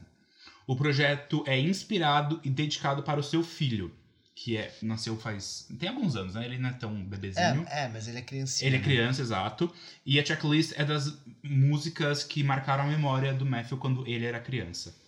[0.66, 3.94] O projeto é inspirado e dedicado para o seu filho,
[4.34, 6.44] que é nasceu faz tem alguns anos, né?
[6.44, 7.68] Ele não é tão bebezinho.
[7.70, 8.68] É, é, mas ele é criancinha.
[8.68, 8.84] Ele é né?
[8.84, 9.72] criança, exato.
[10.04, 14.40] E a checklist é das músicas que marcaram a memória do Matthew quando ele era
[14.40, 15.03] criança.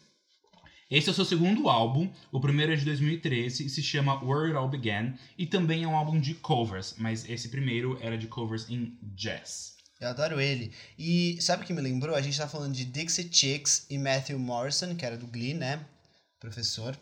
[0.89, 4.49] Esse é o seu segundo álbum, o primeiro é de 2013 e se chama Where
[4.49, 8.27] It All Began, e também é um álbum de covers, mas esse primeiro era de
[8.27, 9.75] covers em jazz.
[9.99, 10.71] Eu adoro ele.
[10.99, 12.15] E sabe o que me lembrou?
[12.15, 15.83] A gente tá falando de Dixie Chicks e Matthew Morrison, que era do Glee, né?
[16.39, 16.95] Professor.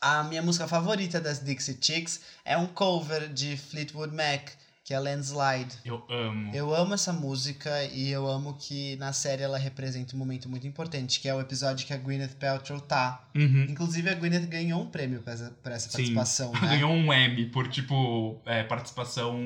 [0.00, 4.50] A minha música favorita das Dixie Chicks é um cover de Fleetwood Mac,
[4.86, 5.74] que é Landslide.
[5.84, 6.54] Eu amo.
[6.54, 10.64] Eu amo essa música e eu amo que na série ela representa um momento muito
[10.64, 13.28] importante, que é o episódio que a Gwyneth Paltrow tá.
[13.34, 13.64] Uhum.
[13.68, 15.92] Inclusive, a Gwyneth ganhou um prêmio por essa, por essa Sim.
[16.14, 16.68] participação, né?
[16.68, 19.36] Ganhou um Emmy por, tipo, é, participação...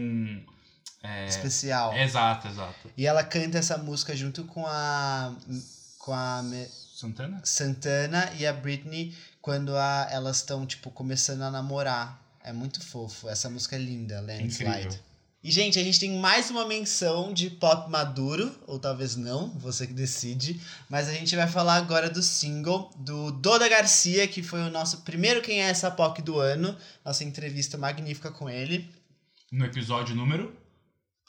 [1.03, 1.25] É...
[1.25, 1.97] Especial.
[1.97, 2.91] Exato, exato.
[2.95, 5.35] E ela canta essa música junto com a
[6.01, 6.43] com a
[6.95, 7.41] Santana?
[7.43, 12.21] Santana e a Britney quando a- elas estão tipo começando a namorar.
[12.45, 13.27] É muito fofo.
[13.31, 14.65] Essa música é linda, Landslide.
[14.65, 15.10] Incrível.
[15.43, 19.87] E gente, a gente tem mais uma menção de pop maduro, ou talvez não, você
[19.87, 24.61] que decide, mas a gente vai falar agora do single do Doda Garcia, que foi
[24.61, 28.87] o nosso primeiro Quem é essa POC do ano, nossa entrevista magnífica com ele.
[29.51, 30.55] No episódio número...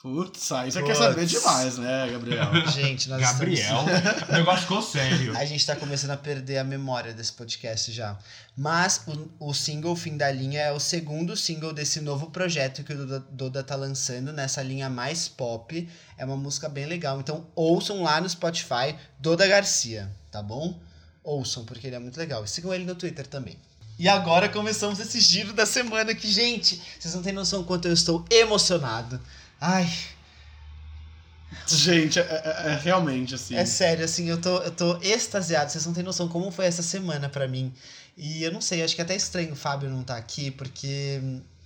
[0.02, 2.50] Putz, aí você quer saber demais, né, Gabriel?
[2.74, 3.84] Gente, nós Gabriel.
[3.86, 4.28] estamos...
[4.28, 5.36] o negócio ficou sério.
[5.38, 8.18] A gente tá começando a perder a memória desse podcast já.
[8.56, 12.92] Mas o, o single Fim da Linha é o segundo single desse novo projeto que
[12.92, 15.88] o Doda, Doda tá lançando nessa linha mais pop.
[16.18, 17.20] É uma música bem legal.
[17.20, 20.80] Então ouçam lá no Spotify Doda Garcia, tá bom?
[21.22, 22.42] Ouçam, porque ele é muito legal.
[22.42, 23.56] E sigam ele no Twitter também.
[24.00, 27.94] E agora começamos esse giro da semana que, gente, vocês não têm noção quanto eu
[27.94, 29.20] estou emocionado.
[29.64, 29.88] Ai,
[31.68, 33.54] Gente, é, é- é realmente assim.
[33.54, 35.70] É sério, assim, eu tô, eu tô extasiado.
[35.70, 37.72] Vocês não têm noção como foi essa semana pra mim.
[38.16, 41.20] E eu não sei, acho que é até estranho o Fábio não tá aqui, porque,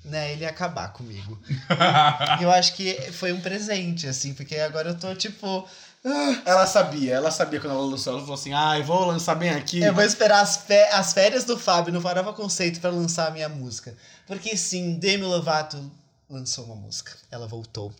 [0.05, 1.39] né, ele ia acabar comigo.
[2.41, 5.67] Eu acho que foi um presente, assim, porque agora eu tô, tipo,
[6.45, 8.13] Ela sabia, ela sabia quando ela lançou.
[8.13, 9.81] Ela falou assim: ah, eu vou lançar bem aqui.
[9.83, 13.31] eu vou esperar as, fé- as férias do Fábio no Farofa Conceito pra lançar a
[13.31, 13.95] minha música.
[14.27, 15.91] Porque sim, Demi Lovato
[16.29, 17.17] lançou uma música.
[17.31, 17.93] Ela voltou.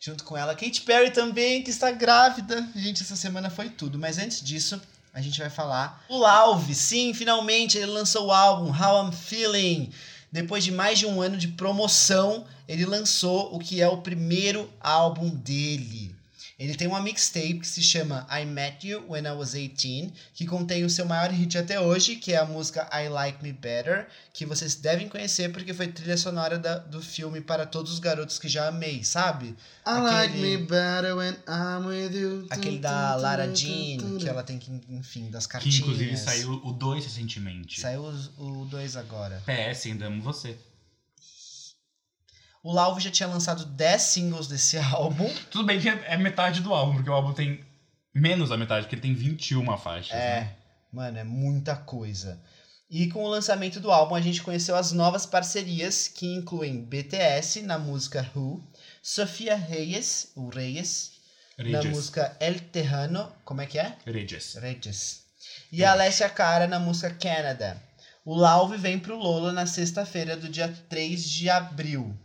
[0.00, 2.68] Junto com ela, Katy Perry também, que está grávida.
[2.76, 3.98] Gente, essa semana foi tudo.
[3.98, 4.80] Mas antes disso,
[5.12, 6.74] a gente vai falar o Alve.
[6.74, 9.92] Sim, finalmente ele lançou o álbum How I'm Feeling.
[10.30, 14.70] Depois de mais de um ano de promoção, ele lançou o que é o primeiro
[14.80, 16.13] álbum dele.
[16.56, 20.46] Ele tem uma mixtape que se chama I Met You When I Was 18, que
[20.46, 24.06] contém o seu maior hit até hoje, que é a música I Like Me Better,
[24.32, 28.38] que vocês devem conhecer porque foi trilha sonora da- do filme Para Todos os Garotos
[28.38, 29.46] que Já Amei, sabe?
[29.48, 32.46] I Aquele- like me better when I'm with you.
[32.48, 35.78] Aquele da Lara Jean, que ela tem que, enfim, das Que cartinhas.
[35.80, 37.80] inclusive saiu o 2 recentemente.
[37.80, 38.04] Saiu
[38.38, 39.42] o 2 agora.
[39.44, 40.56] PS, ainda amo você.
[42.64, 45.30] O Lauve já tinha lançado 10 singles desse álbum.
[45.50, 47.62] Tudo bem que é metade do álbum, porque o álbum tem
[48.14, 50.16] menos da metade, porque ele tem 21 faixas.
[50.16, 50.56] É, né?
[50.90, 52.40] mano, é muita coisa.
[52.88, 57.60] E com o lançamento do álbum, a gente conheceu as novas parcerias, que incluem BTS
[57.62, 58.66] na música Who,
[59.02, 61.12] Sofia Reyes, o Reyes,
[61.58, 61.90] na Regis.
[61.90, 63.94] música El Terrano, como é que é?
[64.06, 64.54] Regis.
[64.54, 65.24] Regis.
[65.70, 67.82] E a Alessia Cara na música Canada.
[68.24, 72.16] O Lauve vem pro Lola na sexta-feira do dia 3 de abril.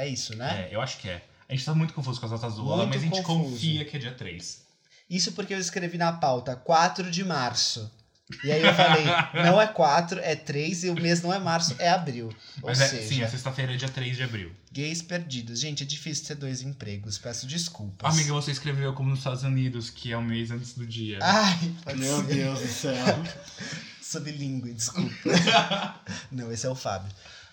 [0.00, 0.68] É isso, né?
[0.70, 1.22] É, eu acho que é.
[1.48, 3.50] A gente tá muito confuso com as datas do Lola, Muito mas a gente confuso.
[3.54, 4.62] confia que é dia 3.
[5.10, 7.90] Isso porque eu escrevi na pauta 4 de março.
[8.44, 9.04] E aí eu falei,
[9.44, 12.28] não é 4, é 3 e o mês não é março, é abril.
[12.62, 14.52] Ou Mas é, seja, sim, é sexta-feira, dia 3 de abril.
[14.70, 15.58] gays perdidos.
[15.58, 18.14] Gente, é difícil ter dois empregos, peço desculpas.
[18.14, 21.18] Amiga, você escreveu como nos Estados Unidos, que é um mês antes do dia.
[21.20, 22.34] Ai, pode Meu ser.
[22.34, 22.94] Deus do céu.
[24.00, 25.10] Sublingue, desculpa.
[26.30, 27.10] não, esse é o Fábio.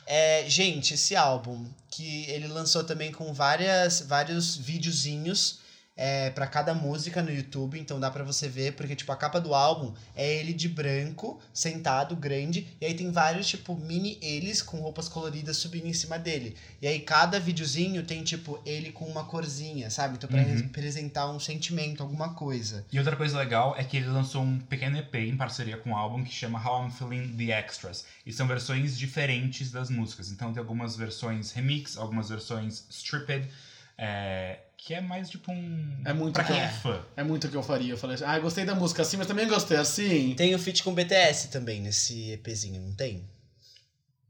[0.09, 5.59] É, gente, esse álbum que ele lançou também com várias, vários videozinhos
[5.97, 9.41] é, para cada música no YouTube, então dá pra você ver, porque tipo a capa
[9.41, 14.61] do álbum é ele de branco, sentado, grande, e aí tem vários tipo mini eles
[14.61, 16.55] com roupas coloridas subindo em cima dele.
[16.81, 20.15] E aí cada videozinho tem tipo ele com uma corzinha, sabe?
[20.17, 20.55] Então pra Uhum.
[20.57, 22.85] representar um sentimento, alguma coisa.
[22.91, 25.95] E outra coisa legal é que ele lançou um pequeno EP em parceria com um
[25.95, 28.05] álbum que chama How I'm Feeling The Extras.
[28.23, 30.29] E são versões diferentes das músicas.
[30.29, 33.49] Então tem algumas versões remix, algumas versões stripped,
[33.97, 36.01] é, que é mais tipo um.
[36.05, 37.03] É muito pra quem que- é fã.
[37.15, 37.93] É muito o que eu faria.
[37.93, 40.35] Eu falei assim, ah, gostei da música assim, mas também gostei assim.
[40.35, 43.29] Tem o feat com BTS também nesse EPzinho, não tem?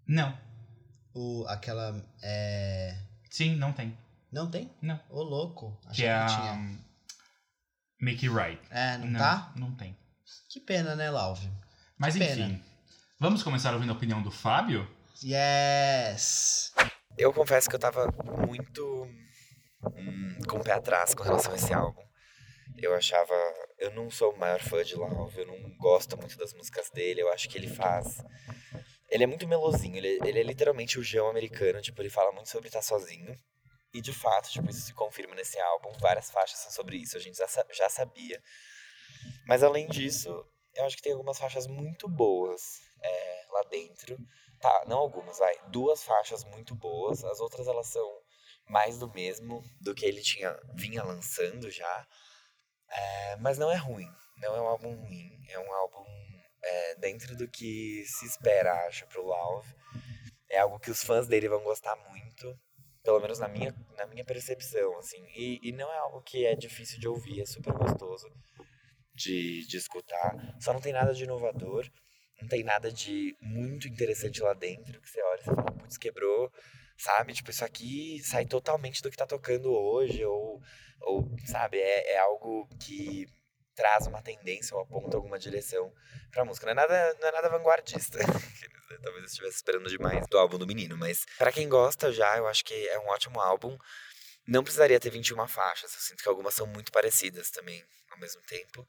[0.08, 0.38] Não.
[1.14, 2.02] O, aquela.
[2.24, 2.98] É...
[3.30, 3.98] Sim, não tem.
[4.32, 4.72] Não tem?
[4.82, 5.00] Não.
[5.10, 5.78] Ô, louco.
[5.88, 6.54] Achei que é que tinha.
[6.54, 6.78] um,
[8.00, 8.62] Make It Right.
[8.70, 9.52] É, não, tá?
[9.56, 9.98] Não tem.
[10.50, 11.50] Que pena, né, Lauve?
[11.98, 12.46] Mas Que pena.
[12.48, 12.64] enfim.
[13.20, 14.88] Vamos começar ouvindo a opinião do Fábio?
[15.24, 16.72] Yes!
[17.18, 18.08] Eu confesso que eu tava
[18.48, 19.10] muito
[19.84, 22.06] hum, com o pé atrás com relação a esse álbum.
[22.78, 23.34] Eu achava.
[23.78, 27.22] Eu não sou o maior fã de Love, eu não gosto muito das músicas dele,
[27.22, 28.24] eu acho que ele faz.
[29.10, 32.50] Ele é muito melosinho, ele, ele é literalmente o João americano, tipo, ele fala muito
[32.50, 33.38] sobre estar sozinho.
[33.94, 35.92] E de fato, tipo, isso se confirma nesse álbum.
[36.00, 38.42] Várias faixas são sobre isso, a gente já, já sabia.
[39.48, 40.30] Mas além disso,
[40.76, 44.18] eu acho que tem algumas faixas muito boas é, lá dentro.
[44.60, 45.56] Tá, não algumas, vai.
[45.70, 47.24] Duas faixas muito boas.
[47.24, 48.22] As outras elas são
[48.68, 52.08] mais do mesmo do que ele tinha vinha lançando já.
[52.90, 54.10] É, mas não é ruim.
[54.38, 55.32] Não é um álbum ruim.
[55.50, 56.06] É um álbum
[56.64, 59.74] é, dentro do que se espera, acho, pro Love.
[60.50, 62.58] É algo que os fãs dele vão gostar muito.
[63.04, 65.26] Pelo menos na minha, na minha percepção, assim.
[65.36, 68.30] E, e não é algo que é difícil de ouvir, é super gostoso
[69.14, 70.36] de, de escutar.
[70.60, 71.90] Só não tem nada de inovador.
[72.42, 75.02] Não tem nada de muito interessante lá dentro.
[75.02, 76.52] Que você olha e fala, putz, quebrou.
[76.98, 77.34] Sabe?
[77.34, 80.24] Tipo, isso aqui sai totalmente do que tá tocando hoje.
[80.26, 80.62] Ou,
[81.02, 81.78] ou sabe?
[81.78, 83.28] É, é algo que
[83.76, 85.94] traz uma tendência ou aponta alguma direção
[86.32, 86.66] pra música.
[86.66, 88.18] Não é nada, não é nada vanguardista.
[89.04, 90.98] Talvez eu estivesse esperando demais do álbum do menino.
[90.98, 93.78] Mas pra quem gosta já, eu acho que é um ótimo álbum.
[94.48, 95.94] Não precisaria ter 21 faixas.
[95.94, 98.88] Eu sinto que algumas são muito parecidas também, ao mesmo tempo.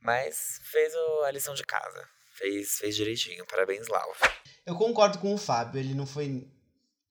[0.00, 0.94] Mas fez
[1.26, 2.08] a lição de casa.
[2.30, 3.44] Fez, fez direitinho.
[3.46, 4.16] Parabéns, Lau.
[4.64, 6.48] Eu concordo com o Fábio, ele não foi.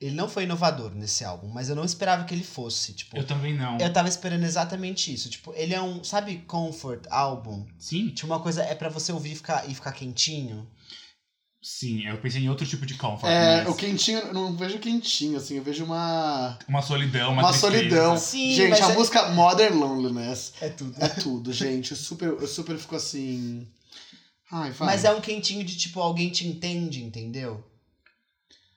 [0.01, 2.91] Ele não foi inovador nesse álbum, mas eu não esperava que ele fosse.
[2.93, 3.77] Tipo, Eu também não.
[3.77, 5.29] eu tava esperando exatamente isso.
[5.29, 7.67] Tipo, ele é um, sabe, comfort álbum?
[7.77, 10.67] Sim, Tipo, uma coisa é pra você ouvir e ficar, e ficar quentinho.
[11.61, 12.03] sim.
[12.07, 13.29] Eu pensei em outro tipo de comfort.
[13.29, 16.57] É, mas o quentinho, eu não vejo quentinho, assim, eu vejo uma.
[16.67, 17.71] Uma solidão, uma, Uma tristeza.
[17.77, 18.17] solidão.
[18.17, 20.95] Sim, gente, a é- música Modern Loneliness É tudo.
[20.99, 21.91] é tudo, gente.
[21.91, 23.67] Eu super, eu super fico assim.
[24.51, 24.87] Ai, vai.
[24.87, 27.63] Mas é um quentinho de tipo, alguém te entende, entendeu?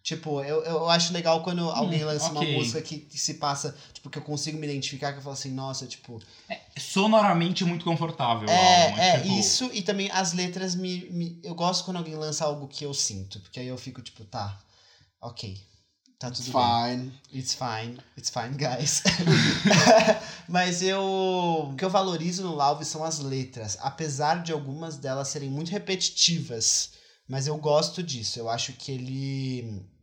[0.05, 2.37] Tipo, eu, eu acho legal quando alguém lança ok.
[2.37, 5.33] uma música que, que se passa, tipo, que eu consigo me identificar, que eu falo
[5.33, 6.21] assim, nossa, tipo.
[6.77, 8.47] Sonoramente muito confortável.
[8.47, 11.41] o É, álbum, é, tipo, isso e também as letras me, me.
[11.43, 14.59] Eu gosto quando alguém lança algo que eu sinto, porque aí eu fico tipo, tá,
[15.23, 15.59] ok.
[16.19, 16.53] Tá tudo bem.
[16.53, 17.13] Fine.
[17.33, 19.03] It's fine, it's fine, guys.
[20.47, 21.01] Mas eu.
[21.03, 23.79] O que eu valorizo no Lauve são as letras.
[23.81, 26.93] Apesar de algumas delas serem muito repetitivas.
[27.27, 28.39] Mas eu gosto disso.
[28.39, 29.94] Eu acho que ele.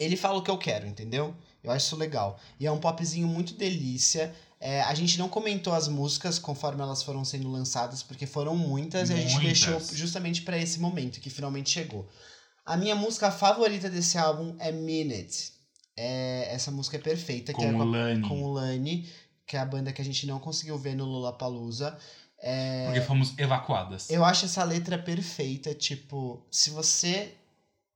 [0.00, 1.34] Ele fala o que eu quero, entendeu?
[1.62, 2.40] Eu acho isso legal.
[2.58, 4.34] E é um popzinho muito delícia.
[4.58, 9.10] É, a gente não comentou as músicas conforme elas foram sendo lançadas, porque foram muitas,
[9.10, 9.60] e a gente Muitas.
[9.60, 12.08] deixou justamente pra esse momento, que finalmente chegou.
[12.64, 15.52] A minha música favorita desse álbum é Minute.
[15.96, 18.28] É, essa música é perfeita, que é Com com o Lani.
[18.28, 19.08] com o Lani,
[19.46, 21.96] que é a banda que a gente não conseguiu ver no Lollapalooza.
[22.42, 24.08] É, Porque fomos evacuadas.
[24.08, 27.34] eu acho essa letra perfeita, tipo, se você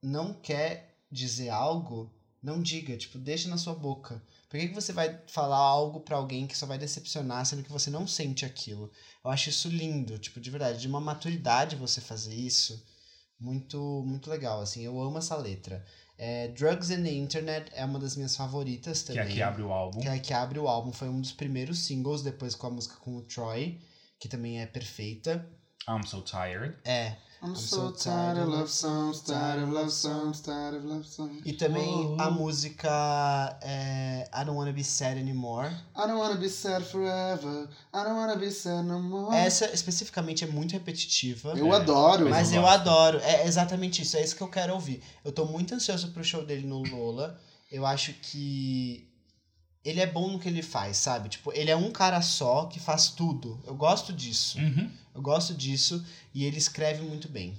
[0.03, 4.21] não quer dizer algo, não diga, tipo, deixa na sua boca.
[4.49, 7.71] Por que, que você vai falar algo pra alguém que só vai decepcionar, sendo que
[7.71, 8.91] você não sente aquilo?
[9.23, 12.85] Eu acho isso lindo, tipo, de verdade, de uma maturidade você fazer isso,
[13.39, 15.83] muito muito legal, assim, eu amo essa letra.
[16.17, 19.23] É, Drugs and the Internet é uma das minhas favoritas Que também.
[19.23, 19.99] é a que abre o álbum.
[19.99, 22.69] Que é a que abre o álbum, foi um dos primeiros singles, depois com a
[22.69, 23.81] música com o Troy,
[24.19, 25.45] que também é perfeita.
[25.89, 26.75] I'm so tired.
[26.85, 27.17] É.
[27.43, 31.41] I'm so tired of love songs, tired of love songs, tired of love songs.
[31.45, 32.21] E também Oh.
[32.21, 32.89] a música
[33.61, 35.67] é, I Don't Wanna Be Sad Anymore.
[35.95, 37.67] I don't wanna be sad forever.
[37.93, 39.35] I don't wanna be sad no more.
[39.35, 41.53] Essa especificamente é muito repetitiva.
[41.57, 42.29] eu É, adoro.
[42.29, 43.19] Mas eu eu, adoro.
[43.19, 44.17] É exatamente isso.
[44.17, 45.03] É isso que eu quero ouvir.
[45.23, 47.39] Eu tô muito ansioso pro show dele no Lola.
[47.71, 49.07] Eu acho que
[49.85, 51.29] ele é bom no que ele faz, sabe?
[51.29, 53.61] Tipo, ele é um cara só que faz tudo.
[53.65, 54.57] Eu gosto disso.
[54.57, 54.89] Uhum.
[55.13, 57.55] Eu gosto disso e ele escreve muito bem.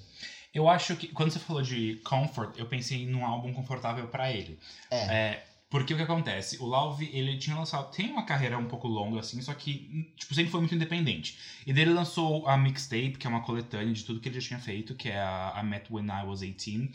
[0.53, 4.59] Eu acho que quando você falou de comfort, eu pensei num álbum confortável pra ele.
[4.91, 5.43] É.
[5.69, 6.59] porque o que acontece?
[6.59, 7.93] O Lauve, ele tinha lançado.
[7.93, 11.39] Tem uma carreira um pouco longa, assim, só que, tipo, sempre foi muito independente.
[11.67, 14.49] E daí ele lançou a mixtape, que é uma coletânea de tudo que ele já
[14.49, 16.91] tinha feito, que é a, a Met When I Was 18.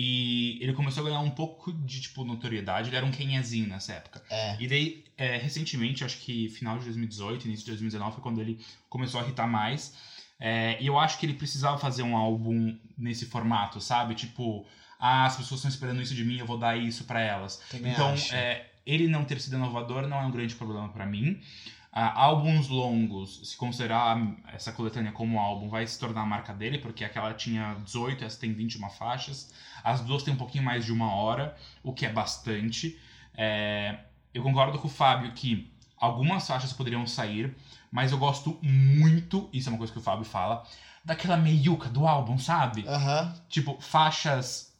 [0.00, 2.88] E ele começou a ganhar um pouco de, tipo, notoriedade.
[2.88, 4.22] Ele era um Kenyazinho nessa época.
[4.30, 4.56] É.
[4.60, 8.64] E daí, é, recentemente, acho que final de 2018, início de 2019, foi quando ele
[8.88, 9.92] começou a irritar mais.
[10.38, 14.14] É, e eu acho que ele precisava fazer um álbum nesse formato, sabe?
[14.14, 14.64] Tipo,
[15.00, 17.60] ah, as pessoas estão esperando isso de mim, eu vou dar isso pra elas.
[17.68, 21.40] Também então, é, ele não ter sido inovador não é um grande problema pra mim.
[21.90, 24.18] Ah, álbuns longos, se considerar
[24.52, 28.38] essa coletânea como álbum, vai se tornar a marca dele, porque aquela tinha 18, essa
[28.38, 29.52] tem 21 faixas.
[29.82, 32.98] As duas têm um pouquinho mais de uma hora, o que é bastante.
[33.34, 33.98] É,
[34.34, 37.56] eu concordo com o Fábio que algumas faixas poderiam sair,
[37.90, 40.66] mas eu gosto muito, isso é uma coisa que o Fábio fala,
[41.04, 42.86] daquela meiuca do álbum, sabe?
[42.86, 43.34] Aham.
[43.48, 44.76] Tipo, faixas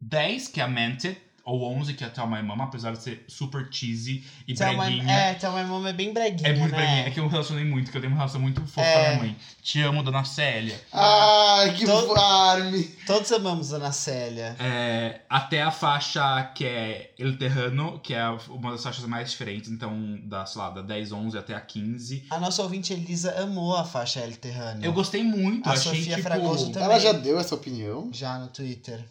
[0.00, 3.02] 10, que é a Meant It, ou 11, que é Tell My Mama, apesar de
[3.02, 5.12] ser super cheesy e Tell My- breguinha.
[5.12, 6.78] É, Tell My Mom é bem breguinha, É muito né?
[6.78, 7.06] breguinha.
[7.06, 8.92] É que eu me relacionei muito, que eu tenho uma relação muito fofa É.
[8.92, 9.36] com a minha mãe.
[9.62, 10.80] Te amo, dona Célia.
[10.92, 12.84] Ai, que Todo- farme.
[13.06, 14.56] Todos amamos Ana Célia.
[14.60, 19.70] É, até a faixa que é El Terrano, que é uma das faixas mais diferentes,
[19.70, 22.24] então, da, sei lá, da 10, 11 até a 15.
[22.30, 24.84] A nossa ouvinte Elisa amou a faixa El Terrano.
[24.84, 26.28] Eu gostei muito, A achei Sofia tipo...
[26.28, 26.82] Fragoso também.
[26.88, 28.08] Ela já deu essa opinião?
[28.12, 29.04] Já no Twitter.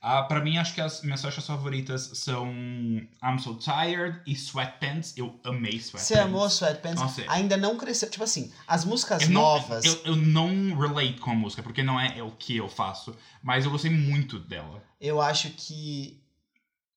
[0.00, 5.16] Ah, pra mim, acho que as minhas faixas favoritas são I'm So Tired e Sweatpants.
[5.16, 6.02] Eu amei Sweatpants.
[6.06, 7.00] Você amou Sweatpants?
[7.00, 7.24] Nossa.
[7.28, 8.08] Ainda não cresceu.
[8.10, 9.84] Tipo assim, as músicas Eu não, novas.
[9.84, 13.14] eu, eu não relate com a música, porque não é o que eu faço.
[13.42, 14.82] Mas eu gostei muito dela.
[15.00, 16.20] eu acho que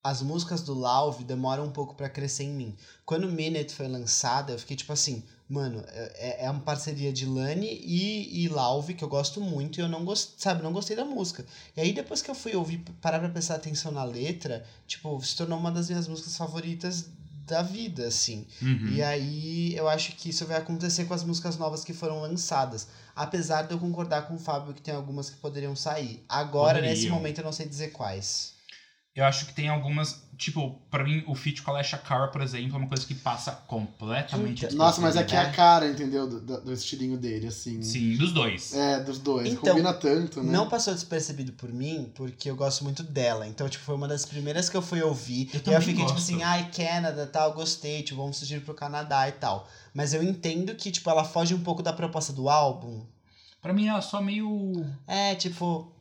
[0.03, 2.77] as músicas do Lauve demoram um pouco pra crescer em mim.
[3.05, 7.81] Quando Minute foi lançada, eu fiquei tipo assim, mano, é, é uma parceria de Lani
[7.83, 11.03] e, e Lauve que eu gosto muito e eu não gostei, sabe, não gostei da
[11.03, 11.43] música.
[11.75, 15.35] E aí depois que eu fui ouvir, parar pra prestar atenção na letra, tipo, se
[15.35, 17.07] tornou uma das minhas músicas favoritas
[17.47, 18.45] da vida, assim.
[18.61, 18.89] Uhum.
[18.89, 22.87] E aí eu acho que isso vai acontecer com as músicas novas que foram lançadas.
[23.15, 26.23] Apesar de eu concordar com o Fábio que tem algumas que poderiam sair.
[26.29, 26.93] Agora, Poderiam.
[26.93, 28.58] nesse momento, eu não sei dizer quais.
[29.19, 30.27] Eu acho que tem algumas.
[30.37, 33.13] Tipo, pra mim, o feat com a Alessia Cara, por exemplo, é uma coisa que
[33.13, 34.63] passa completamente.
[34.63, 35.51] Então- Nossa, mas aqui é a né?
[35.51, 36.25] cara, entendeu?
[36.29, 37.81] Do, do- do estilinho dele, assim.
[37.83, 38.73] Sim, dos dois.
[38.73, 39.49] É, dos dois.
[39.49, 40.49] Então, Combina tanto, né?
[40.49, 43.45] Não passou despercebido por mim, porque eu gosto muito dela.
[43.45, 45.49] Então, tipo, foi uma das primeiras que eu fui ouvir.
[45.53, 46.17] Eu e eu fiquei, tipo gosto.
[46.19, 49.67] assim, ai, Canada, tal, gostei, tipo, vamos surgir pro Canadá e tal.
[49.93, 53.03] Mas eu entendo que, tipo, ela foge um pouco da proposta do álbum.
[53.61, 54.85] Pra mim, ela é só meio.
[55.05, 55.91] É, tipo,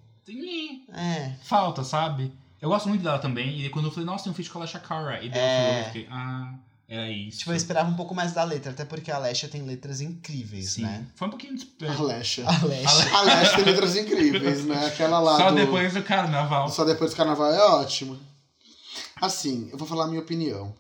[0.95, 1.33] é.
[1.43, 2.33] Falta, sabe?
[2.61, 3.61] Eu gosto muito dela também.
[3.65, 5.23] E quando eu falei, nossa, tem um feat com a Alessia Cara.
[5.25, 5.81] E daí É.
[5.81, 6.55] eu fiquei, ah,
[6.89, 7.39] era isso.
[7.41, 10.71] Tipo, eu esperava um pouco mais da letra, até porque a Alessia tem letras incríveis,
[10.73, 10.83] Sim.
[10.83, 11.07] né?
[11.15, 11.55] Foi um pouquinho.
[11.55, 12.47] des- A Lesha.
[12.49, 13.15] A Alessia.
[13.17, 14.87] A Lesha tem letras incríveis, né?
[14.87, 15.57] Aquela lá Só do...
[15.57, 16.69] depois do carnaval.
[16.71, 18.19] Só depois do carnaval é ótimo.
[19.21, 20.75] Assim, eu vou falar a minha opinião.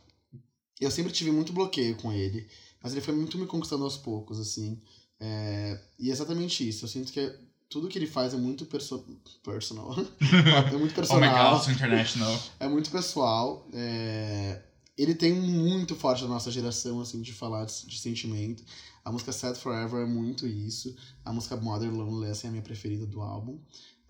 [0.80, 2.48] Eu sempre tive muito bloqueio com ele,
[2.82, 4.80] mas ele foi muito me conquistando aos poucos, assim.
[5.20, 6.84] É, E é exatamente isso.
[6.84, 7.32] Eu sinto que
[7.68, 9.04] tudo que ele faz é muito perso...
[9.42, 9.94] personal.
[10.72, 11.54] é muito Oh my personal.
[11.54, 12.40] god, so international.
[12.60, 13.66] É muito pessoal.
[13.72, 14.62] é,
[14.96, 18.62] Ele tem muito forte da nossa geração, assim, de falar de, de sentimento.
[19.04, 20.94] A música Sad Forever é muito isso.
[21.24, 23.58] A música Mother Lonely, essa é a minha preferida do álbum.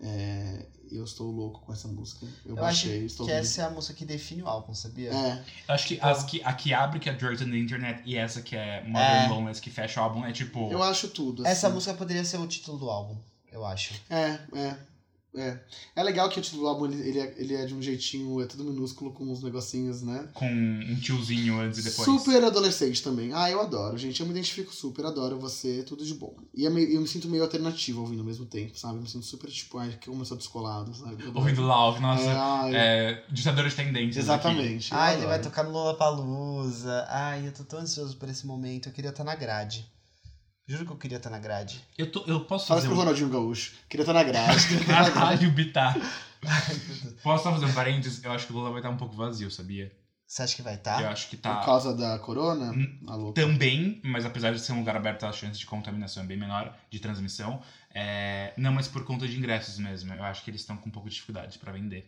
[0.01, 2.25] É, e eu estou louco com essa música.
[2.45, 3.45] Eu, Eu acho baixei, estou que ouvindo.
[3.45, 5.11] essa é a música que define o álbum, sabia?
[5.13, 8.01] É, Eu acho que, as que a que abre, que é Drugs on the Internet,
[8.05, 9.53] e essa que é Modern É.
[9.59, 10.71] Que fecha o álbum, é tipo.
[10.71, 11.45] eu acho tudo.
[11.45, 11.73] Essa assim.
[11.75, 13.17] música poderia ser o título do álbum,
[13.51, 13.93] eu acho.
[14.09, 14.75] É, é.
[15.35, 15.59] É.
[15.95, 18.41] É legal que o título do álbum ele, ele, é, ele é de um jeitinho,
[18.41, 20.27] é tudo minúsculo, com uns negocinhos, né?
[20.33, 22.03] Com um tiozinho antes e depois.
[22.03, 23.31] Super adolescente também.
[23.31, 24.19] Ah, eu adoro, gente.
[24.19, 26.35] Eu me identifico super, adoro você, tudo de bom.
[26.51, 28.95] E é meio- eu me sinto meio alternativo ouvindo ao mesmo tempo, sabe?
[28.95, 31.23] Eu me sinto super, tipo, ai, que como eu sou descolado, sabe?
[31.35, 32.23] Ouvindo Love, nossa.
[32.23, 34.27] É, ai, É, ditador de tendências.
[34.27, 34.47] aqui.
[34.47, 34.91] exatamente.
[34.91, 35.29] eu Ai, ele adoro.
[35.29, 37.05] vai tocar no Lollapalooza.
[37.07, 38.89] Ai, eu tô tão ansioso por esse momento.
[38.89, 39.85] Eu queria estar na grade.
[40.69, 41.83] Juro que eu queria estar na grade.
[41.97, 42.99] Eu, tô, eu posso Fala fazer pro um.
[42.99, 43.71] Ronaldinho Gaúcho.
[43.89, 44.77] Queria estar na grade.
[44.85, 45.95] Caralho, Bitar.
[47.23, 48.23] Posso só fazer um parênteses?
[48.23, 49.91] Eu acho que o Lula vai estar um pouco vazio, sabia?
[50.27, 51.11] Você acha que vai Eu estar?
[51.11, 51.65] acho que Por tá.
[51.65, 52.71] causa da corona?
[52.71, 53.33] Hum, Alô.
[53.33, 56.71] Também, mas apesar de ser um lugar aberto, a chance de contaminação é bem menor,
[56.91, 57.59] de transmissão.
[57.91, 58.53] É...
[58.55, 60.13] Não, mas por conta de ingressos mesmo.
[60.13, 62.07] Eu acho que eles estão com um pouco de dificuldade pra vender.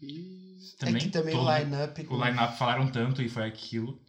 [0.00, 2.06] Ih, Também, é que também todo- o line-up.
[2.08, 4.00] O line-up falaram tanto e foi aquilo.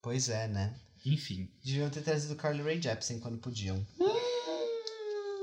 [0.00, 0.72] Pois é, né?
[1.06, 1.48] Enfim.
[1.64, 3.86] Deviam ter trazido o Carly Rae Jepsen quando podiam.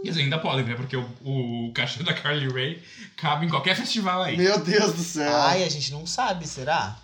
[0.04, 0.76] E eles ainda podem, né?
[0.76, 2.84] Porque o, o cachê da Carly Rae
[3.16, 4.36] cabe em qualquer festival aí.
[4.36, 5.34] Meu Deus do céu.
[5.38, 7.00] Ai, a gente não sabe, será?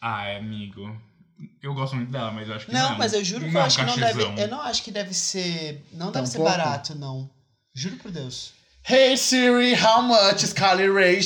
[0.00, 0.96] Ai, amigo.
[1.60, 2.98] Eu gosto muito dela, mas eu acho que Não, não.
[2.98, 4.12] mas eu juro que eu Não, acho que não deve.
[4.24, 4.34] cachezão.
[4.38, 5.84] Eu não acho que deve ser.
[5.92, 6.50] Não Tão deve ser pouco?
[6.52, 7.28] barato, não.
[7.74, 8.52] Juro por Deus.
[8.88, 11.20] Hey Siri, how much is Carly Rae?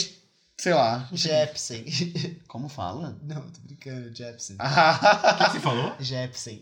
[0.61, 1.09] Sei lá.
[1.11, 1.87] Jepsen.
[2.47, 3.19] Como fala?
[3.23, 4.57] não, tô brincando, Jepsen.
[4.61, 5.97] O que que você falou?
[5.99, 6.61] Jepsen.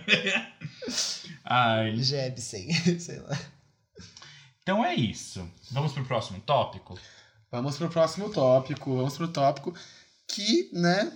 [1.42, 1.96] Ai.
[1.96, 3.00] Jepsen.
[3.00, 3.38] Sei lá.
[4.62, 5.50] Então é isso.
[5.70, 7.00] Vamos pro próximo tópico.
[7.50, 8.94] Vamos pro próximo tópico.
[8.94, 9.74] Vamos pro tópico
[10.28, 11.10] que, né?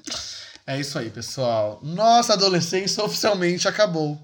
[0.67, 1.81] É isso aí, pessoal.
[1.83, 4.19] Nossa adolescência oficialmente acabou.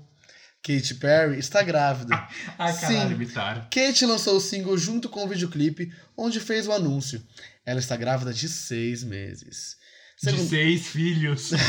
[0.62, 2.14] Katy Perry está grávida.
[2.58, 3.34] Ai, caralho, Sim.
[3.70, 7.22] Kate lançou o single junto com o videoclipe, onde fez o anúncio.
[7.66, 9.76] Ela está grávida de seis meses.
[10.22, 11.50] De Segundo- seis filhos.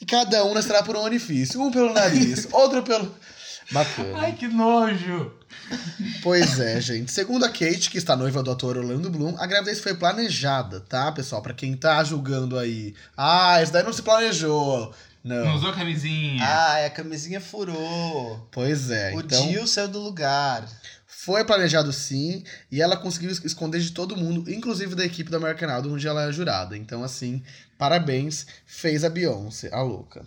[0.00, 1.60] E cada um nascerá por um orifício.
[1.60, 3.14] Um pelo nariz, outro pelo.
[3.70, 4.18] Bacana.
[4.20, 5.30] Ai, que nojo.
[6.22, 7.12] Pois é, gente.
[7.12, 11.12] Segundo a Kate, que está noiva do ator Orlando Bloom, a gravidez foi planejada, tá,
[11.12, 11.42] pessoal?
[11.42, 12.94] Pra quem tá julgando aí.
[13.14, 14.94] Ah, isso daí não se planejou.
[15.22, 15.54] Não Não.
[15.56, 16.42] usou camisinha.
[16.42, 18.48] Ai, a camisinha furou.
[18.50, 19.46] Pois é, o então.
[19.50, 20.66] Jill saiu do lugar.
[21.20, 25.36] Foi planejado sim, e ela conseguiu es- esconder de todo mundo, inclusive da equipe do
[25.36, 26.76] American Idol, onde ela é jurada.
[26.76, 27.42] Então, assim,
[27.76, 30.24] parabéns, fez a Beyoncé, a louca.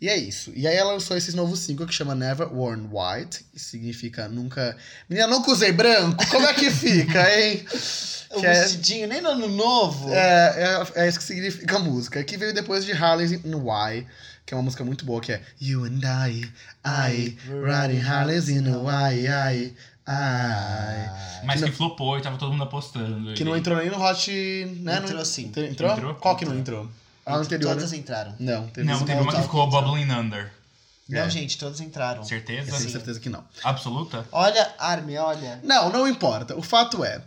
[0.00, 0.52] E é isso.
[0.54, 4.76] E aí ela lançou esse novo single que chama Never Worn White, que significa nunca.
[5.08, 6.26] Menina, nunca usei branco?
[6.28, 7.64] Como é que fica, hein?
[8.30, 10.12] O Que é- vestidinho, nem no ano novo.
[10.12, 12.22] É, é, é isso que significa a música.
[12.24, 14.06] Que veio depois de Harley's in Why,
[14.44, 16.50] que é uma música muito boa, que é You and I,
[16.86, 19.74] I, riding Harley's in Why, I,
[20.08, 21.44] I.
[21.44, 23.34] Mas que que flopou e tava todo mundo apostando.
[23.34, 24.30] Que não entrou nem no Hot.
[24.80, 24.96] Né?
[24.98, 25.46] Entrou Não- sim.
[25.46, 25.64] Entrou?
[25.66, 25.90] entrou?
[25.92, 26.14] Entrou?
[26.14, 26.88] Qual que não entrou?
[27.24, 27.74] A anterior.
[27.74, 27.98] Todas né?
[27.98, 28.34] entraram.
[28.38, 30.52] Não, teve Não, uma teve uma que ficou Bubbling Under.
[31.08, 31.30] Não, É.
[31.30, 32.20] gente, todas entraram.
[32.22, 32.66] Eu Certeza?
[32.70, 32.88] tenho Sim.
[32.90, 33.44] certeza que não.
[33.62, 34.26] Absoluta?
[34.32, 35.60] Olha, Armin, olha.
[35.62, 36.56] Não, não importa.
[36.56, 37.20] O fato é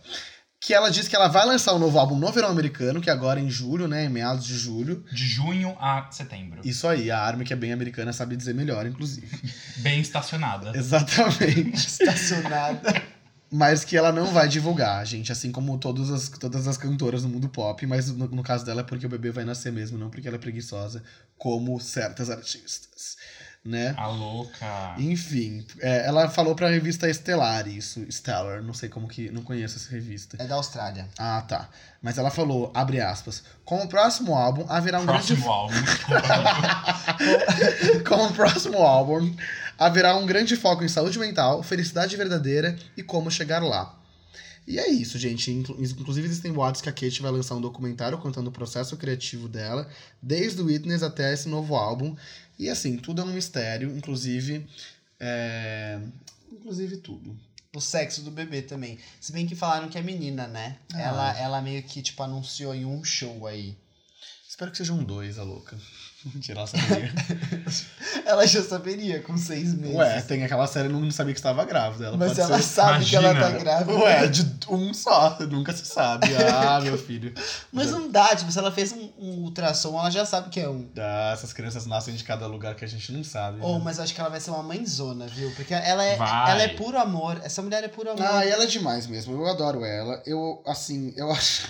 [0.60, 3.14] que ela disse que ela vai lançar um novo álbum no verão americano, que é
[3.14, 4.05] agora em julho, né?
[4.05, 5.05] Em meados de julho.
[5.12, 6.60] De junho a setembro.
[6.66, 9.30] Isso aí, a Armin, que é bem americana, sabe dizer melhor, inclusive.
[9.80, 10.78] Bem estacionada.
[10.78, 11.78] Exatamente.
[11.88, 13.01] Estacionada.
[13.49, 15.32] Mas que ela não vai divulgar, gente.
[15.32, 17.86] Assim como todas as, todas as cantoras no mundo pop.
[17.88, 20.36] Mas no, no caso dela é porque o bebê vai nascer mesmo, não porque ela
[20.36, 21.01] é preguiçosa,
[21.38, 23.16] como certas artistas.
[23.64, 23.93] Né?
[23.97, 24.95] A louca.
[24.97, 27.99] Enfim, é, ela falou pra revista Estelar isso.
[28.10, 29.30] Stellar, não sei como que.
[29.32, 30.38] Não conheço essa revista.
[30.39, 31.07] É da Austrália.
[31.18, 31.70] Ah, tá.
[32.01, 35.51] Mas ela falou, abre aspas, com o próximo álbum haverá um Próximo grande.
[35.51, 35.76] álbum.
[38.07, 39.36] com o próximo álbum
[39.78, 43.95] haverá um grande foco em saúde mental, felicidade verdadeira e como chegar lá.
[44.68, 45.51] E é isso, gente.
[45.51, 49.47] Inclu- Inclusive, existem boatos que a Kate vai lançar um documentário contando o processo criativo
[49.47, 49.88] dela,
[50.22, 52.16] desde o Witness até esse novo álbum.
[52.60, 54.68] E assim, tudo é um mistério, inclusive.
[55.18, 55.97] é,
[56.51, 57.39] Inclusive tudo.
[57.74, 58.99] O sexo do bebê também.
[59.22, 60.78] Se bem que falaram que é menina, né?
[60.93, 61.01] Ah.
[61.01, 63.78] Ela, ela meio que, tipo, anunciou em um show aí.
[64.47, 65.78] Espero que sejam dois, a louca.
[66.26, 67.13] Mentira, ela saberia.
[68.26, 69.95] Ela já saberia com seis meses.
[69.95, 72.07] Ué, tem aquela série não sabia que estava grávida.
[72.07, 72.63] Ela Mas pode ela ser...
[72.63, 73.59] sabe que ela tá Imagina.
[73.59, 73.93] grávida.
[73.99, 76.28] Ué, de um só, nunca se sabe.
[76.59, 77.34] Ah, meu filho.
[77.72, 80.67] Mas não dá, tipo, se ela fez um, um ultrassom, ela já sabe que é
[80.67, 80.89] um.
[80.97, 83.59] Ah, essas crianças nascem de cada lugar que a gente não sabe.
[83.61, 83.82] Ou, né?
[83.86, 85.51] mas eu acho que ela vai ser uma mãezona, viu?
[85.55, 86.51] Porque ela é, Vai.
[86.51, 87.39] ela é puro amor.
[87.43, 88.26] Essa mulher é puro amor.
[88.26, 89.34] Ah, e ela é demais mesmo.
[89.34, 90.22] Eu adoro ela.
[90.26, 91.67] Eu, assim, eu acho.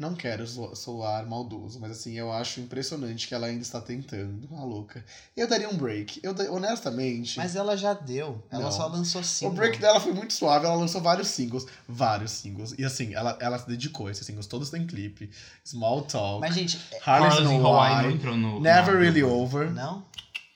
[0.00, 4.64] Não quero soar maldoso, mas assim, eu acho impressionante que ela ainda está tentando, a
[4.64, 5.04] louca.
[5.36, 6.18] Eu daria um break.
[6.22, 7.36] Eu, honestamente.
[7.36, 8.42] Mas ela já deu.
[8.50, 8.72] Ela Não.
[8.72, 9.54] só lançou O single.
[9.56, 12.74] break dela foi muito suave, ela lançou vários singles, vários singles.
[12.78, 15.30] E assim, ela, ela se dedicou, esses singles todos têm clipe.
[15.62, 18.58] Small Talk, Mas, gente, é- Harley's Carlos No in Hawaii não entrou no.
[18.60, 20.02] Never no- Really Over, não?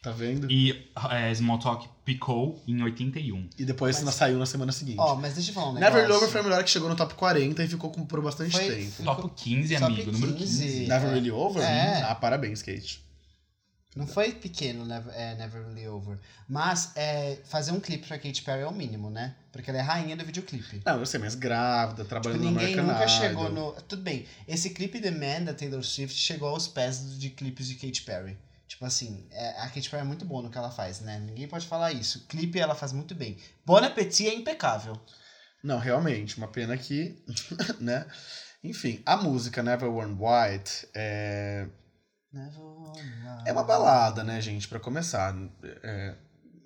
[0.02, 0.50] tá vendo?
[0.50, 3.48] E é, Small Talk picou em 81.
[3.58, 4.98] E depois Mas- saiu na semana seguinte.
[4.98, 5.92] Ó, mas deixa eu falar um negócio.
[5.94, 8.20] Never Really Over foi a melhor que chegou no top 40 e ficou com, por
[8.22, 9.02] bastante Foi- tempo.
[9.04, 10.12] Top 15, Top amigo.
[10.12, 10.62] Número 15.
[10.66, 10.86] 15.
[10.86, 11.14] Never é.
[11.14, 11.62] Really Over?
[11.62, 12.02] É.
[12.02, 13.02] Ah, parabéns, Kate.
[13.96, 16.18] Não foi pequeno, Never, é, Never Really Over.
[16.48, 19.36] Mas é, fazer um clipe pra Katy Perry é o mínimo, né?
[19.52, 20.82] Porque ela é rainha do videoclipe.
[20.84, 23.08] Não, eu sei, mas grávida, Tipo, trabalhando no ninguém American nunca Idol.
[23.20, 23.72] chegou no.
[23.82, 27.76] Tudo bem, esse clipe The Man da Taylor Swift chegou aos pés de clipes de
[27.76, 28.36] Katy Perry.
[28.66, 31.18] Tipo assim, é- a Katy Perry é muito boa no que ela faz, né?
[31.20, 32.26] Ninguém pode falar isso.
[32.26, 33.38] Clipe ela faz muito bem.
[33.64, 34.98] Bon Appetit é impecável.
[35.62, 37.22] Não, realmente, uma pena que,
[37.80, 38.06] né?
[38.62, 41.68] Enfim, a música Never Worn White é,
[43.44, 45.34] é uma balada, né, gente, Pra começar.
[45.82, 46.14] É,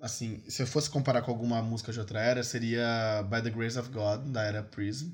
[0.01, 3.77] assim, se eu fosse comparar com alguma música de outra era, seria By the Grace
[3.77, 5.11] of God, da era Prism.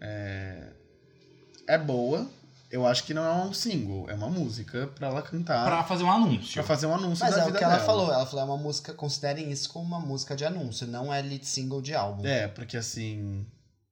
[0.00, 0.72] É,
[1.68, 2.30] é boa,
[2.70, 5.84] eu acho que não é um single, é uma música pra ela cantar, Pra pra,
[5.84, 6.62] fazer um anúncio.
[6.62, 7.86] fazer um anúncio Mas da é o vida que ela dela.
[7.86, 8.12] falou.
[8.12, 11.44] Ela falou, é uma música, considerem isso como uma música de anúncio, não é lead
[11.46, 12.24] single de álbum.
[12.26, 13.44] É, porque assim,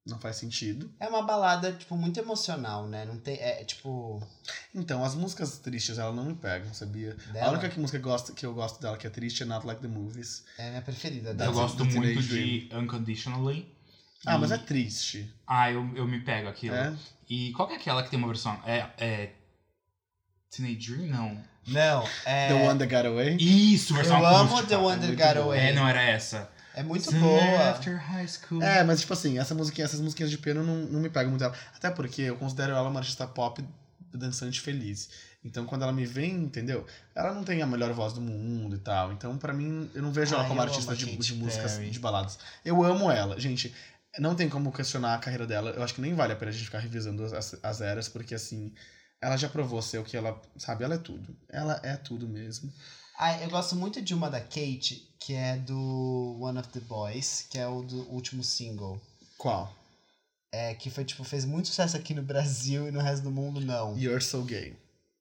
[0.06, 0.90] não faz sentido.
[0.98, 3.04] É uma balada, tipo, muito emocional, né?
[3.04, 3.36] Não tem.
[3.36, 4.22] É tipo.
[4.74, 7.14] Então, as músicas tristes, ela não me pegam, sabia?
[7.28, 9.42] A Dela, única que música que eu gosto, que eu gosto dela que é triste
[9.42, 10.44] é Not Like the Movies.
[10.56, 11.52] É a minha preferida Eu dela.
[11.52, 13.76] That's gosto muito de Unconditionally.
[14.26, 15.32] Ah, E- mas é triste.
[15.46, 16.74] Ah, eu, eu me pego aquilo.
[16.74, 16.94] É?
[17.28, 18.60] E qual que é aquela que tem uma versão?
[18.66, 18.86] É.
[18.98, 19.30] é...
[20.50, 21.08] Teenage Dream?
[21.08, 21.44] Não.
[21.66, 22.48] Não, é.
[22.48, 23.36] The One That Got Away.
[23.36, 24.62] Isso, versão Eu amo.
[24.66, 25.44] The One That Got boa.
[25.44, 25.60] Away.
[25.60, 26.50] É, não era essa.
[26.74, 27.70] É muito Soon boa.
[27.70, 28.62] After high school.
[28.62, 31.40] É, mas tipo assim, essa musiquinha, essas musiquinhas de piano não, não me pegam muito
[31.40, 31.54] dela.
[31.74, 33.62] Até porque eu considero ela uma artista pop
[34.14, 35.10] dançante feliz.
[35.44, 36.86] Então quando ela me vem, entendeu?
[37.14, 39.12] Ela não tem a melhor voz do mundo e tal.
[39.12, 41.98] Então pra mim, eu não vejo ela Ai, como eu artista de, de músicas de
[41.98, 42.38] baladas.
[42.64, 43.38] Eu amo ela.
[43.40, 43.74] Gente,
[44.18, 45.70] não tem como questionar a carreira dela.
[45.70, 48.34] Eu acho que nem vale a pena a gente ficar revisando as, as eras, porque
[48.34, 48.72] assim,
[49.20, 51.36] ela já provou ser o que ela, sabe, ela é tudo.
[51.48, 52.72] Ela é tudo mesmo.
[53.18, 57.46] Ah, eu gosto muito de uma da Kate, que é do One of the Boys,
[57.50, 59.00] que é o do último single.
[59.36, 59.74] Qual?
[60.52, 63.60] É, que foi, tipo, fez muito sucesso aqui no Brasil e no resto do mundo,
[63.60, 63.98] não.
[63.98, 64.76] You're So Gay.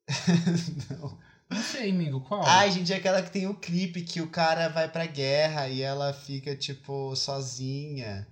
[0.89, 1.17] não.
[1.49, 2.43] Não sei, amigo, qual?
[2.45, 5.81] Ai, gente, é aquela que tem o clipe que o cara vai pra guerra e
[5.81, 8.27] ela fica, tipo, sozinha.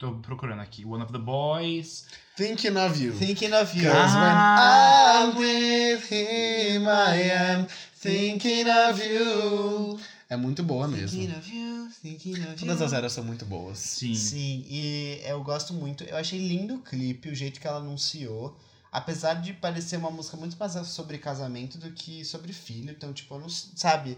[0.00, 0.82] Tô procurando aqui.
[0.86, 2.06] One of the Boys.
[2.34, 3.12] Thinking of You.
[3.18, 3.84] Thinking of you.
[3.92, 5.30] Cause Ah.
[5.34, 7.66] when I'm with him, I am
[8.00, 10.00] thinking of you.
[10.30, 11.36] É muito boa Thinking mesmo.
[11.38, 12.86] of you, thinking of Todas you.
[12.86, 13.78] as eras são muito boas.
[13.78, 14.14] Sim.
[14.14, 16.02] Sim, e eu gosto muito.
[16.04, 18.56] Eu achei lindo o clipe, o jeito que ela anunciou.
[18.90, 22.90] Apesar de parecer uma música muito mais sobre casamento do que sobre filho.
[22.90, 24.16] Então, tipo, eu não sabe?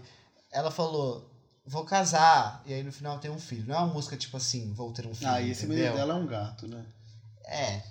[0.49, 1.29] Ela falou,
[1.65, 3.65] vou casar, e aí no final tem um filho.
[3.67, 5.31] Não é uma música tipo assim, vou ter um filho.
[5.31, 6.85] Ah, e esse menino dela é um gato, né?
[7.45, 7.83] É.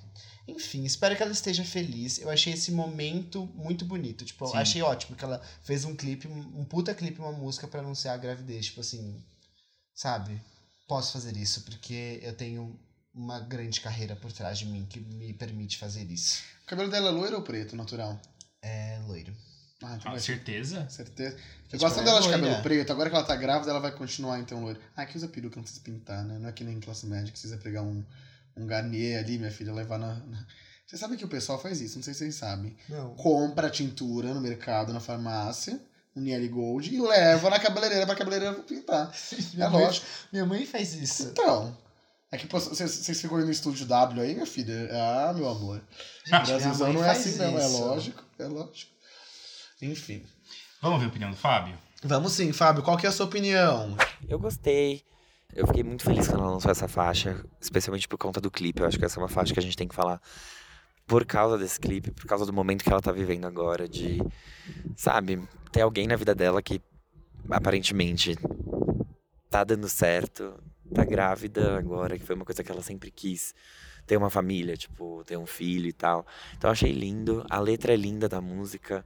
[0.46, 2.18] Enfim, espero que ela esteja feliz.
[2.18, 4.24] Eu achei esse momento muito bonito.
[4.24, 4.54] Tipo, Sim.
[4.54, 8.14] eu achei ótimo que ela fez um clipe, um puta clipe, uma música pra anunciar
[8.14, 8.66] a gravidez.
[8.66, 9.22] Tipo assim,
[9.94, 10.40] sabe?
[10.88, 12.78] Posso fazer isso porque eu tenho
[13.14, 16.42] uma grande carreira por trás de mim que me permite fazer isso.
[16.64, 18.20] O cabelo dela é loiro ou preto, natural?
[18.60, 19.34] É loiro.
[19.82, 20.88] Ah, Ah, certeza?
[20.88, 21.36] certeza.
[21.72, 22.62] Eu gosto ela dela é de cabelo loira.
[22.62, 22.92] preto.
[22.92, 24.78] Agora que ela tá grávida, ela vai continuar então loiro.
[24.96, 26.38] Ah, que usa peruca, não precisa pintar, né?
[26.38, 28.04] Não é que nem classe média, que precisa pegar um,
[28.56, 30.14] um Garnier ali, minha filha, levar na...
[30.14, 30.46] na...
[30.86, 32.76] Você sabe que o pessoal faz isso, não sei se vocês sabem.
[32.88, 33.14] Não.
[33.14, 35.80] compra a tintura no mercado, na farmácia,
[36.14, 39.10] um Niele Gold, e leva na cabeleireira pra cabeleireira pintar.
[39.10, 40.06] É Minha mãe- lógico.
[40.30, 41.28] Minha mãe faz isso.
[41.32, 41.74] Então,
[42.30, 44.90] é que vocês ficam aí no estúdio W aí, minha filha?
[44.92, 45.80] Ah, meu amor.
[46.26, 47.78] Gente, minha Brasilzão mãe não é faz assim não, é isso.
[47.80, 48.91] lógico, é lógico.
[49.82, 50.24] Enfim.
[50.80, 51.76] Vamos ver a opinião do Fábio?
[52.04, 53.96] Vamos sim, Fábio, qual que é a sua opinião?
[54.28, 55.02] Eu gostei.
[55.54, 58.80] Eu fiquei muito feliz quando ela lançou essa faixa, especialmente por conta do clipe.
[58.80, 60.20] Eu acho que essa é uma faixa que a gente tem que falar
[61.06, 64.22] por causa desse clipe, por causa do momento que ela tá vivendo agora, de,
[64.96, 66.80] sabe, ter alguém na vida dela que
[67.50, 68.38] aparentemente
[69.50, 70.54] tá dando certo,
[70.94, 73.54] tá grávida agora, que foi uma coisa que ela sempre quis.
[74.06, 76.26] Ter uma família, tipo, ter um filho e tal.
[76.56, 77.44] Então eu achei lindo.
[77.48, 79.04] A letra é linda da música.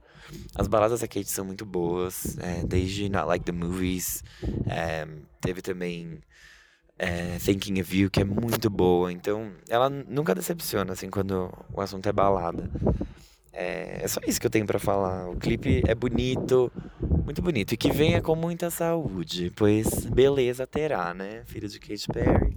[0.55, 2.37] As baladas da Kate são muito boas.
[2.39, 4.23] é, desde Not Like the Movies.
[4.67, 5.07] é,
[5.39, 6.19] teve também
[6.97, 9.11] é, Thinking of You, que é muito boa.
[9.11, 12.69] Então, ela nunca decepciona, assim, quando o assunto é balada.
[13.53, 15.29] É, é só isso que eu tenho pra falar.
[15.29, 16.71] O clipe é bonito,
[17.25, 17.73] muito bonito.
[17.73, 21.43] E que venha com muita saúde, pois beleza terá, né?
[21.45, 22.55] Filho de Katy Perry.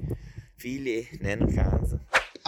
[0.59, 1.99] Filha, né, no caso.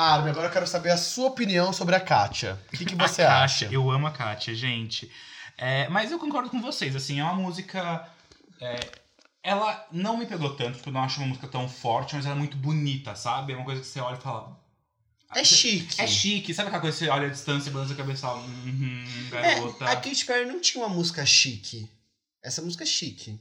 [0.03, 2.59] Armin, agora eu quero saber a sua opinião sobre a Kátia.
[2.73, 3.65] O que, que você a acha?
[3.67, 5.11] Kátia, eu amo a Kátia, gente.
[5.57, 8.09] É, mas eu concordo com vocês, assim, é uma música.
[8.61, 8.79] é,
[9.43, 12.35] ela não me pegou tanto, porque eu não acho uma música tão forte, mas ela
[12.35, 13.53] é muito bonita, sabe?
[13.53, 14.61] É uma coisa que você olha e fala.
[15.35, 16.01] É chique.
[16.01, 18.21] É chique, sabe aquela coisa que você olha a distância e balança a cabeça e
[18.21, 18.43] fala,
[19.45, 19.85] É, garota.
[19.87, 21.89] a Katy Perry não tinha uma música chique.
[22.43, 23.41] Essa música é chique.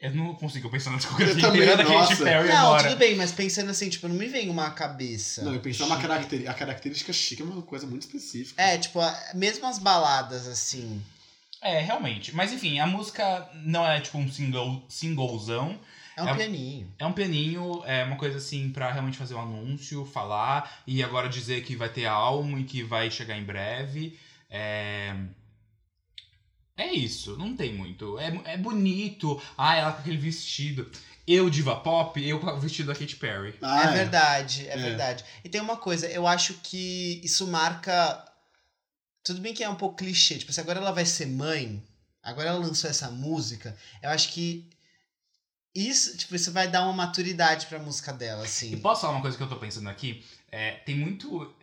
[0.00, 2.16] Eu não consigo pensar na discografia inteira da Katy.
[2.16, 2.88] Perry não, agora.
[2.90, 5.42] tudo bem, mas pensando assim, tipo, não me vem uma cabeça.
[5.42, 6.50] Não, eu pensar uma característica.
[6.50, 8.60] A característica chique é uma coisa muito específica.
[8.60, 11.02] É, tipo, a- mesmo as baladas, assim.
[11.62, 12.34] É, realmente.
[12.34, 15.78] Mas enfim, a música não é tipo um single, singlezão.
[16.16, 16.92] É um É- pianinho.
[16.98, 21.28] É um pianinho, é uma coisa assim pra realmente fazer um anúncio, falar e agora
[21.28, 24.18] dizer que vai ter álbum e que vai chegar em breve.
[24.50, 25.14] É.
[26.76, 28.18] É isso, não tem muito.
[28.18, 29.40] É, é bonito.
[29.56, 30.90] Ah, ela com aquele vestido.
[31.26, 33.54] Eu, diva pop, eu com o vestido da Katy Perry.
[33.62, 34.76] Ah, é verdade, é, É.
[34.76, 35.24] verdade.
[35.44, 38.24] E tem uma coisa, eu acho que isso marca.
[39.22, 41.82] Tudo bem que é um pouco clichê, tipo, se agora ela vai ser mãe,
[42.22, 44.68] agora ela lançou essa música, eu acho que
[45.74, 48.76] isso, tipo, isso vai dar uma maturidade pra música dela, E assim.
[48.78, 50.22] posso falar uma coisa que eu tô pensando aqui?
[50.52, 51.54] É, tem muito.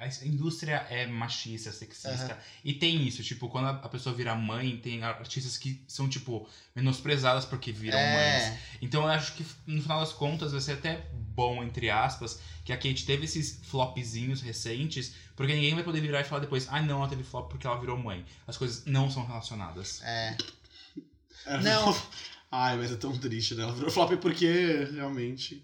[0.00, 2.38] A indústria é machista, sexista.
[2.64, 7.44] E tem isso, tipo, quando a pessoa vira mãe, tem artistas que são, tipo, menosprezadas
[7.44, 8.42] porque viram mães.
[8.44, 12.40] É, Então eu acho que no final das contas vai ser até bom, entre aspas,
[12.64, 16.66] que a Kate teve esses flopzinhos recentes, porque ninguém vai poder virar e falar depois,
[16.70, 18.24] ah não, ela teve flop porque ela virou mãe.
[18.46, 20.02] As coisas não são relacionadas.
[20.02, 20.36] é.
[21.46, 21.96] É, Não.
[22.50, 23.62] Ai, mas é tão triste, né?
[23.62, 25.62] Ela virou flop porque realmente.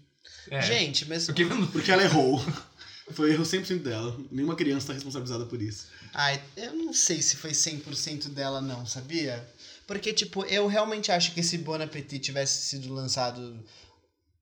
[0.49, 0.61] É.
[0.61, 1.25] Gente, mas.
[1.25, 2.43] Porque Porque ela errou.
[3.11, 4.17] Foi erro 100% dela.
[4.31, 5.87] Nenhuma criança tá responsabilizada por isso.
[6.13, 9.47] Ai, eu não sei se foi 100% dela, não, sabia?
[9.85, 13.63] Porque, tipo, eu realmente acho que se Bon Appetit tivesse sido lançado,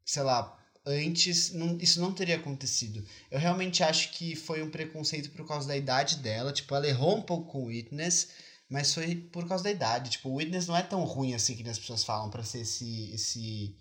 [0.03, 3.03] sei lá, antes, não- isso não teria acontecido.
[3.29, 6.51] Eu realmente acho que foi um preconceito por causa da idade dela.
[6.51, 8.29] Tipo, ela errou um pouco com Witness,
[8.67, 10.09] mas foi por causa da idade.
[10.11, 13.11] Tipo, Witness não é tão ruim assim que as pessoas falam pra ser esse.
[13.13, 13.75] esse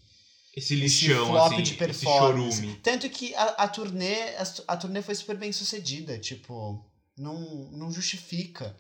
[0.57, 2.57] esse esse lixão, flop assim, de esse performance.
[2.61, 2.77] chorume.
[2.83, 6.85] Tanto que a, a turnê, a, a turnê foi super bem sucedida, tipo,
[7.17, 7.41] não,
[7.73, 8.77] não justifica.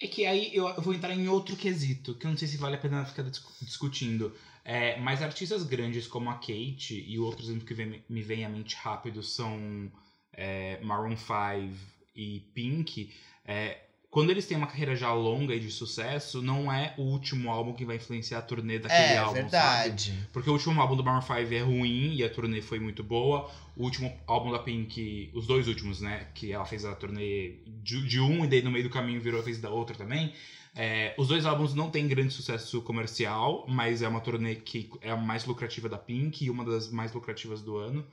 [0.00, 2.56] É que aí eu eu vou entrar em outro quesito, que eu não sei se
[2.56, 4.34] vale a pena ficar discu- discutindo.
[4.64, 8.48] É, mas artistas grandes como a Kate e outros exemplos que vem- me vem à
[8.48, 9.90] mente rápido são
[10.32, 11.76] é, Maroon 5
[12.14, 13.12] e Pink.
[13.44, 13.78] é,
[14.12, 17.72] quando eles têm uma carreira já longa e de sucesso, não é o último álbum
[17.72, 19.50] que vai influenciar a turnê daquele é, álbum, sabe?
[19.50, 20.28] verdade.
[20.30, 23.50] Porque o último álbum do Maroon 5 é ruim e a turnê foi muito boa.
[23.74, 26.28] O último álbum da Pink, os dois últimos, né?
[26.34, 29.42] Que ela fez a turnê de, de um e daí no meio do caminho virou
[29.42, 30.34] fez da outra também.
[30.76, 35.10] É, os dois álbuns não têm grande sucesso comercial, mas é uma turnê que é
[35.10, 38.06] a mais lucrativa da Pink e uma das mais lucrativas do ano.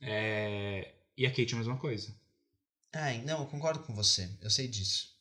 [0.00, 2.16] É, e a Kate é a mesma coisa.
[2.94, 5.13] Ai, não, eu concordo com você, eu sei disso.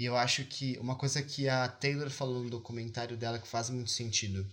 [0.00, 3.68] E eu acho que uma coisa que a Taylor falou no documentário dela que faz
[3.68, 4.48] muito sentido.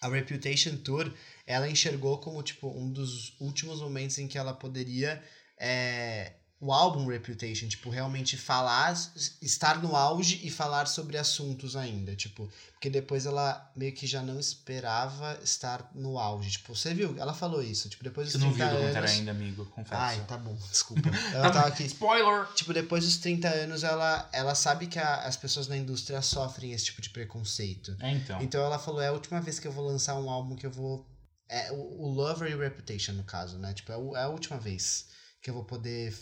[0.00, 1.12] A Reputation Tour,
[1.44, 5.20] ela enxergou como, tipo, um dos últimos momentos em que ela poderia...
[5.58, 8.92] é, o álbum Reputation, tipo, realmente falar,
[9.40, 14.22] estar no auge e falar sobre assuntos ainda, tipo, porque depois ela meio que já
[14.22, 17.16] não esperava estar no auge, tipo, você viu?
[17.16, 19.18] Ela falou isso, tipo, depois dos Eu não vi 30 o documentário anos...
[19.20, 19.94] ainda, amigo, confesso.
[20.02, 21.08] Ai, tá bom, desculpa.
[21.32, 21.84] Ela tava aqui.
[21.86, 22.46] Spoiler!
[22.54, 26.72] Tipo, depois dos 30 anos, ela, ela sabe que a- as pessoas na indústria sofrem
[26.72, 27.96] esse tipo de preconceito.
[28.00, 28.42] É, então.
[28.42, 30.70] Então ela falou, é a última vez que eu vou lançar um álbum que eu
[30.72, 31.06] vou...
[31.48, 33.72] É, o, o Lover e Reputation, no caso, né?
[33.72, 35.06] Tipo, é, o- é a última vez
[35.40, 36.12] que eu vou poder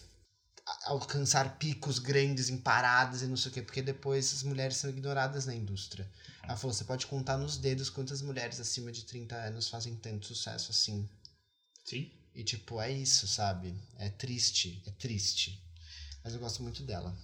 [0.84, 4.90] alcançar picos grandes em paradas e não sei o quê, porque depois as mulheres são
[4.90, 6.10] ignoradas na indústria.
[6.42, 10.26] Ela falou, você pode contar nos dedos quantas mulheres acima de 30 anos fazem tanto
[10.26, 11.08] sucesso assim.
[11.84, 12.10] Sim.
[12.34, 13.74] E tipo, é isso, sabe?
[13.98, 15.62] É triste, é triste.
[16.22, 17.16] Mas eu gosto muito dela.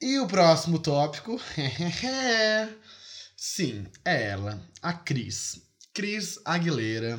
[0.00, 1.40] E o próximo tópico.
[3.36, 5.60] Sim, é ela, a Cris.
[5.94, 7.18] Cris Aguilera,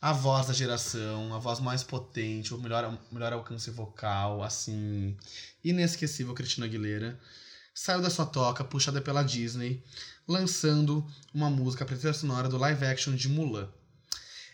[0.00, 5.16] a voz da geração, a voz mais potente, o melhor, melhor alcance vocal, assim,
[5.62, 7.18] inesquecível Cristina Aguilera.
[7.74, 9.82] Saiu da sua toca, puxada pela Disney,
[10.26, 13.68] lançando uma música para trilha sonora do live action de Mulan.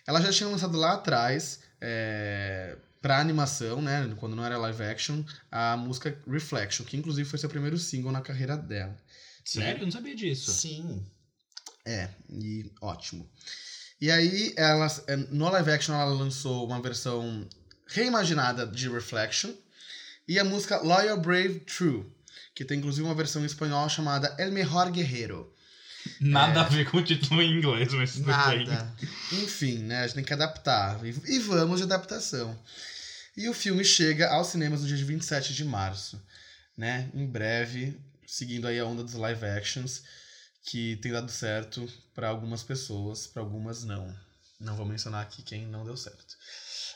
[0.07, 5.23] Ela já tinha lançado lá atrás, é, pra animação, né, quando não era live action,
[5.51, 8.97] a música Reflection, que inclusive foi seu primeiro single na carreira dela.
[9.45, 9.83] Sério?
[9.83, 10.51] Eu não sabia disso.
[10.53, 11.05] Sim.
[11.85, 13.29] É, e ótimo.
[14.01, 17.47] E aí, ela, é, no live action, ela lançou uma versão
[17.87, 19.53] reimaginada de Reflection
[20.27, 22.05] e a música Loyal, Brave, True,
[22.55, 25.53] que tem inclusive uma versão em espanhol chamada El Mejor Guerrero.
[26.21, 26.63] Nada É.
[26.65, 28.19] a ver com o título em inglês, mas.
[28.19, 28.95] Nada.
[29.33, 30.01] Enfim, né?
[30.01, 31.03] A gente tem que adaptar.
[31.05, 32.59] E, e vamos de adaptação.
[33.37, 36.23] E o filme chega aos cinemas no dia de 27 de março,
[36.77, 37.09] né?
[37.15, 40.03] Em breve, seguindo aí a onda dos live actions,
[40.65, 44.09] que tem dado certo pra algumas pessoas, pra algumas não.
[44.61, 46.35] Não vou mencionar aqui quem não deu certo.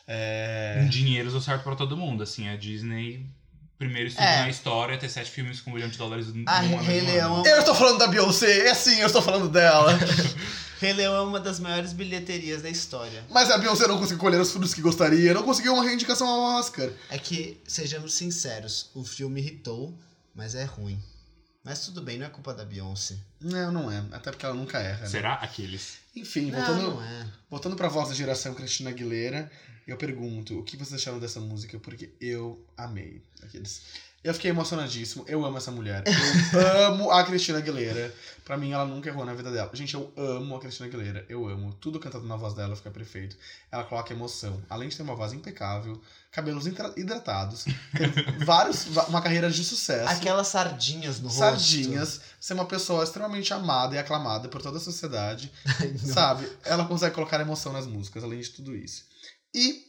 [0.07, 0.81] É...
[0.85, 3.27] Um dinheiro deu certo pra todo mundo, assim, a Disney,
[3.77, 4.41] primeiro estúdio É.
[4.43, 7.01] na história, ter sete filmes com um bilhão de dólares no Ah, Rei.
[7.03, 9.93] Leão, Eu estou falando da Beyoncé, é sim, eu estou falando dela.
[10.81, 13.25] Rei Leão é uma das maiores bilheterias da história.
[13.31, 16.59] Mas a Beyoncé não conseguiu colher os frutos que gostaria, não conseguiu uma reivindicação ao
[16.61, 16.89] Oscar.
[17.11, 19.93] É que, sejamos sinceros, o filme irritou,
[20.35, 20.99] mas é ruim.
[21.65, 23.17] Mas tudo bem, não é culpa da Beyoncé.
[23.41, 23.99] Não, não é.
[24.13, 25.01] Até porque ela nunca erra.
[25.03, 25.07] né?
[25.07, 25.35] Será?
[25.35, 25.99] Aqueles.
[26.17, 27.27] Enfim, Não, voltando, não é.
[27.51, 29.51] voltando pra voz da geração Cristina Aguilera,
[29.87, 31.79] eu pergunto, o que vocês acharam dessa música?
[31.79, 33.23] Porque eu amei.
[33.43, 33.83] Aqueles.
[34.23, 35.25] Eu fiquei emocionadíssimo.
[35.29, 36.03] Eu amo essa mulher.
[36.53, 38.13] Eu amo a Cristina Aguilera.
[38.45, 39.71] Pra mim, ela nunca errou na vida dela.
[39.73, 41.25] Gente, eu amo a Cristina Aguilera.
[41.29, 41.73] Eu amo.
[41.75, 43.37] Tudo cantado na voz dela fica perfeito.
[43.71, 44.61] Ela coloca emoção.
[44.69, 46.01] Além de ter uma voz impecável,
[46.33, 48.11] cabelos hidrata- hidratados, tem
[48.45, 50.09] vários, uma carreira de sucesso.
[50.09, 51.39] Aquelas sardinhas no rosto.
[51.41, 55.53] Sardinhas, ser uma pessoa extremamente amada e aclamada por toda a sociedade.
[55.81, 55.97] Ai.
[55.97, 56.51] Sabe?
[56.65, 59.05] Ela consegue colocar emoção nas músicas, além de tudo isso.
[59.55, 59.88] E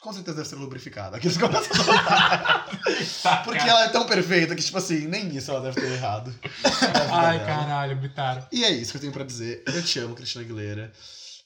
[0.00, 1.16] com certeza deve ser lubrificada.
[1.16, 1.72] Aqueles que começam
[2.06, 2.68] a-
[3.44, 6.32] Porque ela é tão perfeita que, tipo assim, nem isso ela deve ter errado.
[7.12, 7.46] Ai, dela.
[7.46, 8.46] caralho, Bitaro.
[8.52, 9.62] E é isso que eu tenho pra dizer.
[9.66, 10.92] Eu te amo, Cristina Aguilera.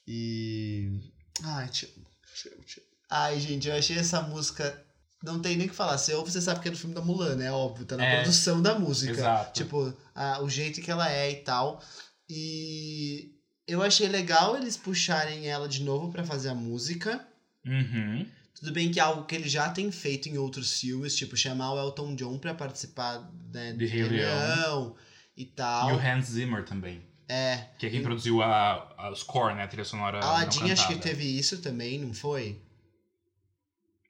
[0.07, 0.99] E.
[1.43, 2.05] Ai, te amo.
[2.35, 2.87] Te amo, te amo.
[3.09, 4.81] Ai, gente, eu achei essa música.
[5.23, 5.97] Não tem nem o que falar.
[5.97, 7.51] Você ouve, você sabe que é do filme da Mulan, né?
[7.51, 8.15] Óbvio, tá na É.
[8.21, 9.13] produção da música.
[9.13, 9.53] Exato.
[9.53, 11.81] Tipo, a- o jeito que ela é e tal.
[12.29, 13.31] E
[13.67, 17.25] eu achei legal eles puxarem ela de novo pra fazer a música.
[17.65, 18.27] Uhum.
[18.63, 21.73] Tudo bem que é algo que ele já tem feito em outros filmes, tipo, chamar
[21.73, 24.95] o Elton John pra participar né, De Rei Leão.
[25.35, 25.89] e tal.
[25.89, 27.05] E o Hans Zimmer também.
[27.27, 27.67] É.
[27.77, 29.63] Que é quem produziu a, a score, né?
[29.63, 30.19] A trilha sonora.
[30.23, 32.61] Aladdin acho que teve isso também, não foi?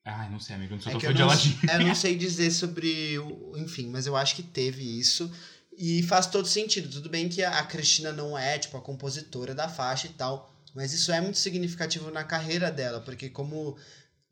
[0.06, 0.74] Ai, não sei, amigo.
[0.74, 1.58] Eu não sou É eu de não, Aladdin.
[1.72, 3.18] eu não sei dizer sobre.
[3.20, 5.32] o- Enfim, mas eu acho que teve isso.
[5.78, 6.90] E faz todo sentido.
[6.90, 10.54] Tudo bem que a Cristina não é, tipo, a compositora da faixa e tal.
[10.76, 13.78] Mas isso é muito significativo na carreira dela, porque como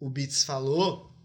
[0.01, 1.15] o Beats falou,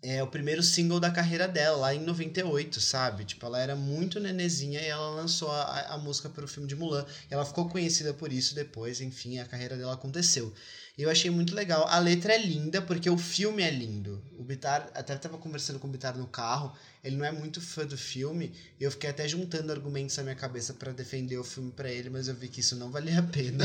[0.00, 3.24] é o primeiro single da carreira dela, lá em 98, sabe?
[3.24, 6.76] Tipo, ela era muito nenezinha e ela lançou a, a música para o filme de
[6.76, 7.04] Mulan.
[7.28, 10.54] Ela ficou conhecida por isso depois, enfim, a carreira dela aconteceu.
[11.02, 11.84] E eu achei muito legal.
[11.88, 14.22] A letra é linda, porque o filme é lindo.
[14.38, 16.72] O Bitar, até tava conversando com o Bitar no carro,
[17.02, 20.36] ele não é muito fã do filme, e eu fiquei até juntando argumentos na minha
[20.36, 23.22] cabeça para defender o filme para ele, mas eu vi que isso não valia a
[23.24, 23.64] pena.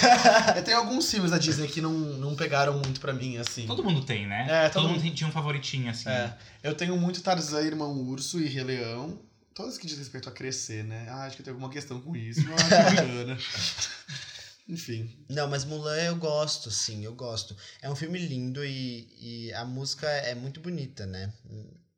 [0.56, 3.66] Eu tenho alguns filmes da Disney que não, não pegaram muito pra mim, assim.
[3.66, 4.46] Todo mundo tem, né?
[4.48, 6.08] É, todo, todo mundo tem- tinha um favoritinho, assim.
[6.08, 9.18] É, eu tenho muito Tarzan, Irmão Urso e Rei Leão.
[9.54, 11.06] Todas que diz respeito a crescer, né?
[11.10, 12.40] Ah, acho que tem alguma questão com isso.
[12.40, 13.38] Ah, bacana.
[14.68, 15.10] Enfim.
[15.30, 17.56] Não, mas Mulan eu gosto, sim, eu gosto.
[17.80, 19.08] É um filme lindo e,
[19.48, 21.32] e a música é muito bonita, né?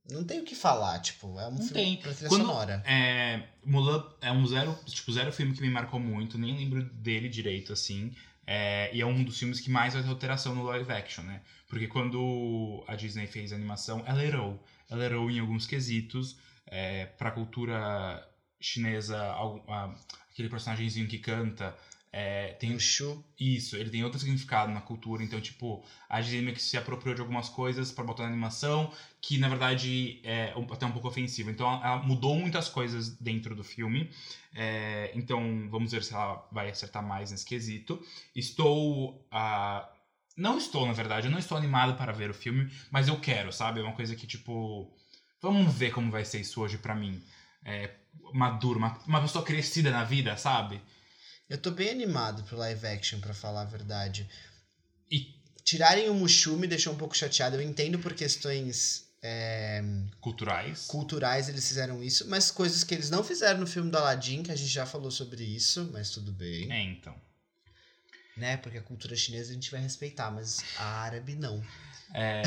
[0.09, 1.97] Não tem o que falar, tipo, é um Não filme tem.
[1.97, 2.83] pra trilha Quando- sonora.
[2.87, 7.29] É, Mulan é um zero, tipo, zero filme que me marcou muito, nem lembro dele
[7.29, 8.13] direito, assim.
[8.47, 11.43] É, e é um dos filmes que mais vai ter alteração no live action, né?
[11.69, 14.61] Porque quando a Disney fez a animação, ela errou.
[14.89, 16.37] Ela errou em alguns quesitos.
[16.67, 18.25] É, pra cultura
[18.61, 19.19] chinesa,
[20.33, 21.77] aquele personagemzinho que canta,
[22.13, 26.77] é, tem Shu, isso, ele tem outro significado na cultura, então, tipo, a que se
[26.77, 31.07] apropriou de algumas coisas pra botar na animação, que na verdade é até um pouco
[31.07, 31.51] ofensivo.
[31.51, 34.11] Então, ela mudou muitas coisas dentro do filme.
[34.55, 38.03] É, então, vamos ver se ela vai acertar mais nesse quesito.
[38.35, 39.25] Estou.
[39.31, 39.89] ah,
[40.37, 43.53] não estou, na verdade, eu não estou animado para ver o filme, mas eu quero,
[43.53, 43.81] sabe?
[43.81, 44.93] É uma coisa que, tipo.
[45.41, 47.23] Vamos ver como vai ser isso hoje pra mim.
[47.65, 47.95] É,
[48.35, 50.81] maduro, uma, uma pessoa crescida na vida, sabe?
[51.51, 54.27] Eu tô bem animado pro live action, pra falar a verdade.
[55.11, 55.39] E
[55.71, 57.57] Tirarem o Mushu me deixou um pouco chateado.
[57.57, 59.83] Eu entendo por questões é,
[60.21, 60.87] culturais.
[60.87, 64.51] culturais eles fizeram isso, mas coisas que eles não fizeram no filme do Aladdin, que
[64.51, 66.73] a gente já falou sobre isso, mas tudo bem.
[66.73, 67.15] É, então.
[68.37, 68.57] Né?
[68.57, 71.63] Porque a cultura chinesa a gente vai respeitar, mas a árabe não.
[72.15, 72.43] É.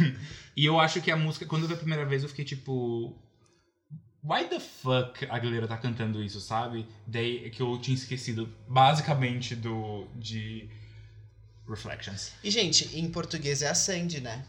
[0.56, 3.16] e eu acho que a música, quando eu vi a primeira vez, eu fiquei tipo.
[4.22, 6.86] Why the fuck a galera tá cantando isso, sabe?
[7.06, 10.06] Daí é que eu tinha esquecido basicamente do.
[10.14, 10.68] de.
[11.68, 12.32] Reflections.
[12.42, 14.42] E, gente, em português é a Sandy, né?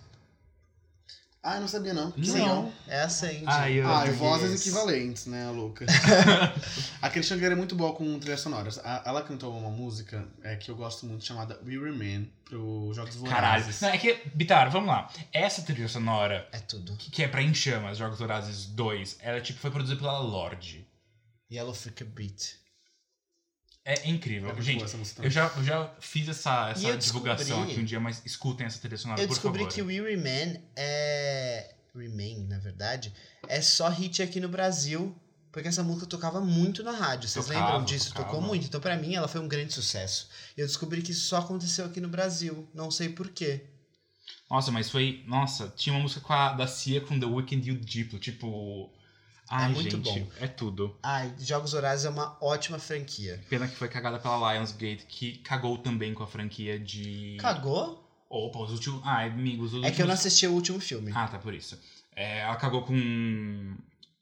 [1.41, 2.11] Ah, eu não sabia não.
[2.11, 2.33] Que Não.
[2.33, 2.71] legal.
[2.87, 3.43] É a Sandy.
[3.47, 5.85] Ah, eu- Ah, e vozes equivalentes, né, a louca.
[7.01, 8.77] a Cristina Aguilera é muito boa com trilhas sonoras.
[8.79, 13.15] A- ela cantou uma música é, que eu gosto muito, chamada We Remain, pro Jogos
[13.15, 13.63] Caralho.
[13.63, 13.81] Vorazes.
[13.81, 15.09] Não, é que, Bitar, vamos lá.
[15.31, 16.95] Essa trilha sonora, É tudo.
[16.97, 20.85] que, que é pra Em Chamas, Jogos Vorazes 2, ela tipo, foi produzida pela Lorde.
[21.51, 22.55] Yellow Freak Beat.
[23.85, 24.51] É incrível.
[24.51, 24.83] É Gente,
[25.23, 28.67] eu já, eu já fiz essa, essa eu divulgação descobri- aqui um dia, mas escutem
[28.67, 29.73] essa trilha sonora, Eu por descobri favor.
[29.73, 31.73] que o We Remain é.
[31.95, 33.11] Remain, na verdade,
[33.47, 35.15] é só hit aqui no Brasil.
[35.51, 37.27] Porque essa música tocava muito na rádio.
[37.27, 38.09] Vocês Tocava, lembram disso?
[38.09, 38.25] tocava.
[38.27, 38.67] Tocou muito.
[38.67, 40.29] Então, pra mim, ela foi um grande sucesso.
[40.55, 42.69] E eu descobri que isso só aconteceu aqui no Brasil.
[42.71, 43.63] Não sei porquê.
[44.47, 45.23] Nossa, mas foi.
[45.25, 48.19] Nossa, tinha uma música com a, da Cia com The Weeknd e o Diplo.
[48.19, 48.93] Tipo.
[49.49, 50.27] Ai, É muito gente, bom.
[50.39, 50.95] é tudo.
[51.01, 53.41] Ai, Jogos Horários é uma ótima franquia.
[53.49, 57.37] Pena que foi cagada pela Lionsgate, que cagou também com a franquia de.
[57.39, 58.07] Cagou?
[58.29, 59.01] Opa, os últimos.
[59.03, 61.11] Ai, amigos, os É que eu não últimos- assisti o último filme.
[61.15, 61.79] Ah, tá, por isso.
[62.15, 63.75] É, ela cagou com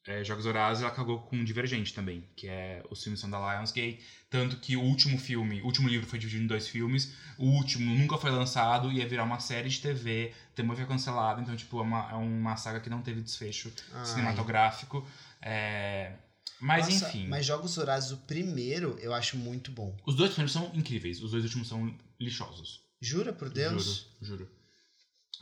[0.08, 4.00] é, Jogos Horazes ela cagou com Divergente também, que é os filmes são da Lionsgate.
[4.30, 7.94] Tanto que o último filme, o último livro foi dividido em dois filmes, o último
[7.94, 11.82] nunca foi lançado, ia virar uma série de TV, também foi cancelado, então, tipo, é
[11.82, 14.06] uma, é uma saga que não teve desfecho Ai.
[14.06, 15.06] cinematográfico.
[15.42, 16.14] É,
[16.60, 19.96] Mas, Nossa, enfim, Mas Jogos Horários, o primeiro, eu acho muito bom.
[20.06, 22.82] os dois primeiros são incríveis, os dois últimos são lixosos.
[23.00, 24.10] Jura por Deus?
[24.22, 24.57] Juro, juro.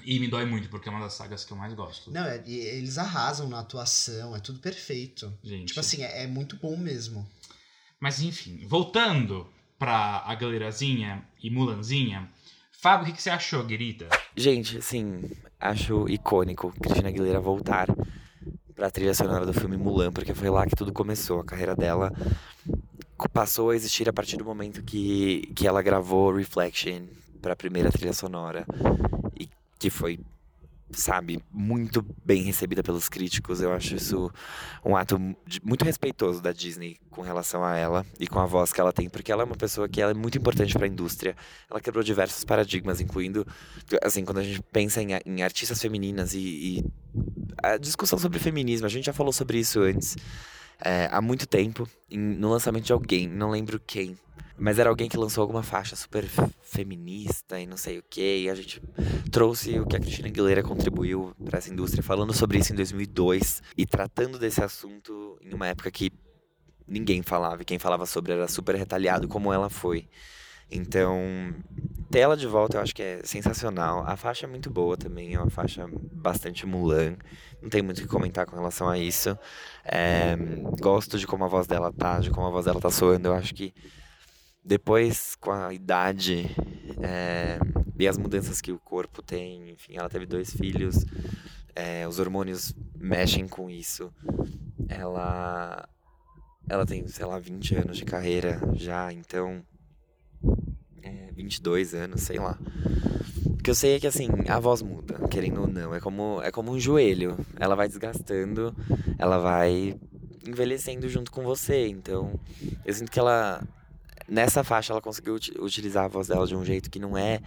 [0.04, 2.12] E me dói muito, porque é uma das sagas que eu mais gosto.
[2.12, 5.32] Não, é- e eles arrasam na atuação, é tudo perfeito.
[5.44, 5.68] Gente.
[5.70, 7.26] Tipo assim, é, é muito bom mesmo.
[8.00, 9.48] Mas enfim, voltando
[9.80, 12.30] pra a galerazinha e Mulanzinha,
[12.82, 14.08] Fábio, o que, que você achou, Guerita?
[14.36, 15.24] Gente, assim,
[15.60, 17.88] acho icônico Cristina Aguilera voltar
[18.76, 21.40] pra trilha sonora do filme Mulan, porque foi lá que tudo começou.
[21.40, 22.12] A carreira dela
[23.34, 27.04] passou a existir a partir do momento que, que ela gravou Reflection
[27.42, 28.66] pra primeira trilha sonora.
[29.86, 30.20] Que foi,
[30.90, 33.62] sabe, muito bem recebida pelos críticos.
[33.62, 34.32] Eu acho isso
[34.84, 35.20] um ato
[35.64, 39.08] muito respeitoso da Disney com relação a ela e com a voz que ela tem,
[39.08, 41.36] porque ela é uma pessoa que é muito importante pra indústria.
[41.70, 43.46] Ela quebrou diversos paradigmas, incluindo
[44.02, 46.40] assim, quando a gente pensa em, a- em artistas femininas e,
[46.80, 46.86] e
[47.62, 50.18] a discussão sobre feminismo, a gente já falou sobre isso antes,
[50.84, 54.18] é, há muito tempo, em- no lançamento de alguém, não lembro quem,
[54.58, 56.26] mas era alguém que lançou alguma faixa super
[56.62, 58.82] feminista e não sei o que, e a gente
[59.32, 63.62] trouxe o que a Cristina Aguilera contribuiu para essa indústria, falando sobre isso em 2002
[63.78, 66.12] e tratando desse assunto em uma época que
[66.88, 70.08] ninguém falava, e quem falava sobre era super retaliado, como ela foi.
[70.72, 71.54] Então,
[72.10, 74.04] ter ela de volta eu acho que é sensacional.
[74.06, 77.18] A faixa é muito boa também, é uma faixa bastante Mulan.
[77.62, 79.38] Não tem muito o que comentar com relação a isso.
[79.84, 80.36] É,
[80.80, 83.28] gosto de como a voz dela tá, de como a voz dela tá soando.
[83.28, 83.74] Eu acho que
[84.66, 86.50] depois, com a idade
[87.02, 87.60] é,
[87.98, 91.06] e as mudanças que o corpo tem, enfim, ela teve dois filhos,
[91.76, 94.12] é, os hormônios mexem com isso.
[94.90, 95.88] Ela,
[96.68, 99.64] ela tem, sei lá, 20 anos de carreira já, então
[101.04, 102.58] é, 22 anos, sei lá.
[103.46, 105.94] O que eu sei é que assim, a voz muda, querendo ou não.
[105.94, 107.38] É como, é como um joelho.
[107.60, 108.76] Ela vai desgastando,
[109.18, 110.00] ela vai
[110.48, 111.88] envelhecendo junto com você.
[111.88, 112.40] Então,
[112.84, 113.62] eu sinto que ela.
[114.28, 117.42] Nessa faixa ela conseguiu uti- utilizar a voz dela de um jeito que não é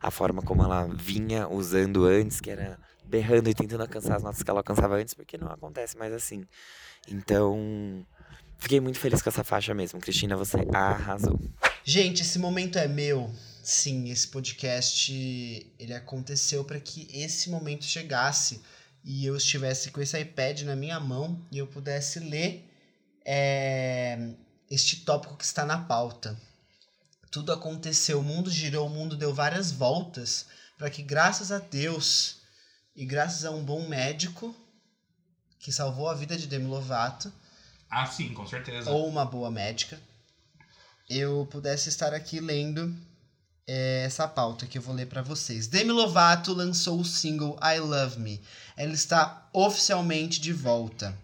[0.00, 4.42] a forma como ela vinha usando antes, que era berrando e tentando alcançar as notas
[4.42, 6.44] que ela alcançava antes, porque não acontece mais assim.
[7.08, 8.06] Então,
[8.58, 10.00] fiquei muito feliz com essa faixa mesmo.
[10.00, 11.38] Cristina, você arrasou.
[11.84, 13.30] Gente, esse momento é meu.
[13.62, 15.12] Sim, esse podcast
[15.78, 18.62] ele aconteceu para que esse momento chegasse
[19.04, 22.66] e eu estivesse com esse iPad na minha mão e eu pudesse ler
[23.24, 24.30] é,
[24.70, 26.38] este tópico que está na pauta.
[27.30, 30.46] Tudo aconteceu, o mundo girou, o mundo deu várias voltas
[30.78, 32.36] para que, graças a Deus
[32.96, 34.54] e graças a um bom médico
[35.58, 37.32] que salvou a vida de Demi Lovato,
[37.90, 38.90] Ah, sim, com certeza.
[38.90, 40.00] ou uma boa médica,
[41.08, 42.94] eu pudesse estar aqui lendo
[43.66, 45.66] é, essa pauta que eu vou ler para vocês.
[45.66, 48.40] Demi Lovato lançou o single I Love Me.
[48.76, 51.16] Ela está oficialmente de volta.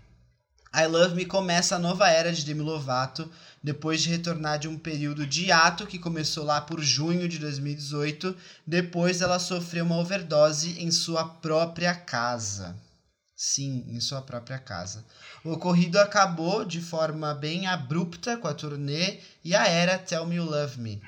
[0.77, 3.31] I Love Me começa a nova era de Demi Lovato
[3.63, 8.37] depois de retornar de um período de hiato que começou lá por junho de 2018.
[8.67, 12.77] Depois ela sofreu uma overdose em sua própria casa.
[13.35, 15.05] Sim, em sua própria casa.
[15.45, 20.37] O ocorrido acabou de forma bem abrupta com a turnê e a era Tell Me
[20.37, 21.03] You Love Me.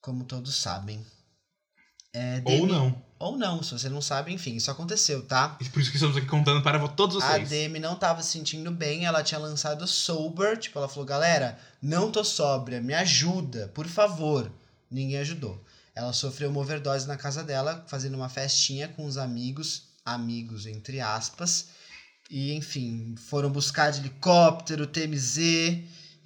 [0.00, 1.04] Como todos sabem.
[2.12, 3.02] É, Ou Demi- não.
[3.24, 5.56] Ou não, se você não sabe, enfim, isso aconteceu, tá?
[5.58, 7.48] E por isso que estamos aqui contando para todos A vocês.
[7.48, 12.12] Demi não tava se sentindo bem, ela tinha lançado Sober, tipo, ela falou, galera, não
[12.12, 14.52] tô sóbria, me ajuda, por favor.
[14.90, 15.58] Ninguém ajudou.
[15.94, 21.00] Ela sofreu uma overdose na casa dela, fazendo uma festinha com os amigos, amigos entre
[21.00, 21.68] aspas,
[22.28, 25.38] e enfim, foram buscar de helicóptero, TMZ,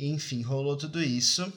[0.00, 1.52] enfim, rolou tudo isso.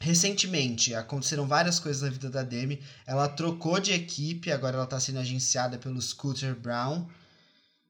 [0.00, 2.82] Recentemente aconteceram várias coisas na vida da Demi.
[3.06, 7.06] Ela trocou de equipe, agora ela está sendo agenciada pelo Scooter Brown.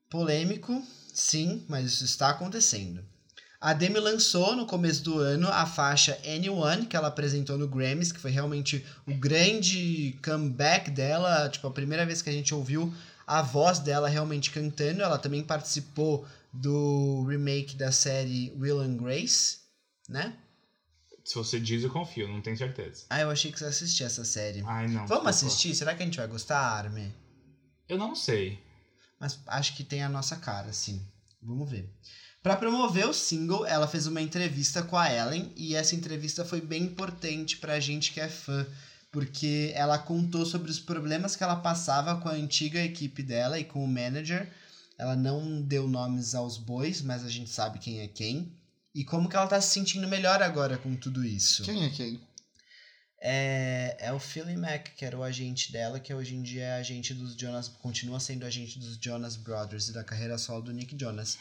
[0.08, 0.82] Polêmico,
[1.12, 3.04] sim, mas isso está acontecendo.
[3.60, 8.12] A Demi lançou no começo do ano a faixa Anyone, que ela apresentou no Grammys,
[8.12, 12.94] que foi realmente o grande comeback dela, tipo, a primeira vez que a gente ouviu
[13.26, 15.02] a voz dela realmente cantando.
[15.02, 19.58] Ela também participou do remake da série Will and Grace,
[20.08, 20.36] né?
[21.26, 23.04] Se você diz, eu confio, não tenho certeza.
[23.10, 24.62] Ah, eu achei que você assistia essa série.
[24.64, 25.08] Ai, não.
[25.08, 25.74] Vamos assistir?
[25.74, 27.12] Será que a gente vai gostar, Armin?
[27.88, 28.64] Eu não sei.
[29.18, 31.04] Mas acho que tem a nossa cara, sim.
[31.42, 31.92] Vamos ver.
[32.44, 36.60] Para promover o single, ela fez uma entrevista com a Ellen e essa entrevista foi
[36.60, 38.64] bem importante pra gente que é fã,
[39.10, 43.64] porque ela contou sobre os problemas que ela passava com a antiga equipe dela e
[43.64, 44.48] com o manager.
[44.96, 48.55] Ela não deu nomes aos bois, mas a gente sabe quem é quem.
[48.96, 51.62] E como que ela tá se sentindo melhor agora com tudo isso.
[51.64, 52.18] Quem é quem?
[53.20, 56.80] É, é o Philly Mac, que era o agente dela, que hoje em dia é
[56.80, 60.96] agente dos Jonas, continua sendo agente dos Jonas Brothers e da carreira solo do Nick
[60.98, 61.38] Jonas.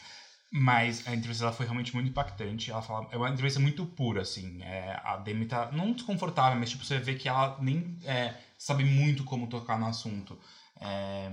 [0.52, 2.70] Mas a entrevista dela foi realmente muito impactante.
[2.70, 4.62] Ela fala, é uma entrevista muito pura, assim.
[4.62, 8.84] É, a Demi tá não desconfortável, mas tipo, você vê que ela nem é, sabe
[8.84, 10.38] muito como tocar no assunto.
[10.80, 11.32] É,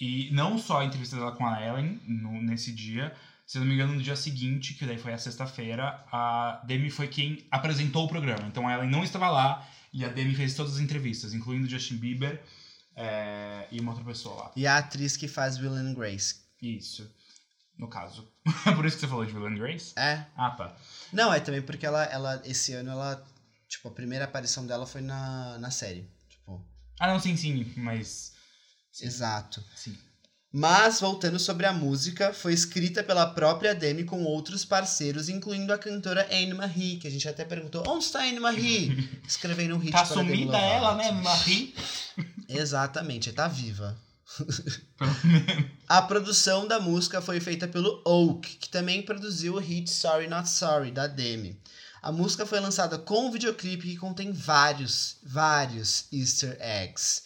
[0.00, 3.14] e não só a entrevista dela com a Ellen no- nesse dia,
[3.46, 7.08] se não me engano, no dia seguinte, que daí foi a sexta-feira, a Demi foi
[7.08, 8.46] quem apresentou o programa.
[8.48, 11.96] Então a Ellen não estava lá e a Demi fez todas as entrevistas, incluindo Justin
[11.96, 12.42] Bieber
[12.96, 14.52] é, e uma outra pessoa lá.
[14.56, 16.36] E a atriz que faz Will and Grace.
[16.62, 17.08] Isso.
[17.78, 18.32] No caso.
[18.76, 19.92] Por isso que você falou de Will and Grace?
[19.98, 20.24] É.
[20.36, 20.76] Ah, tá.
[21.12, 23.24] Não, é também porque ela, ela esse ano, ela,
[23.68, 26.08] tipo, a primeira aparição dela foi na, na série.
[26.28, 26.64] Tipo,
[27.00, 28.32] Ah, não, sim, sim, mas.
[28.92, 29.06] Sim.
[29.06, 29.62] exato.
[29.74, 29.98] Sim.
[30.56, 35.78] Mas, voltando sobre a música, foi escrita pela própria Demi com outros parceiros, incluindo a
[35.78, 39.10] cantora Anne Marie, que a gente até perguntou, onde está Anne Marie?
[39.26, 40.72] Escrevendo um hit Tá para Demi sumida Lovato.
[40.72, 41.74] ela, né, Marie?
[42.48, 43.98] Exatamente, tá viva.
[45.88, 50.48] A produção da música foi feita pelo Oak, que também produziu o hit Sorry Not
[50.48, 51.58] Sorry, da Demi.
[52.00, 57.22] A música foi lançada com um videoclipe que contém vários, vários easter eggs.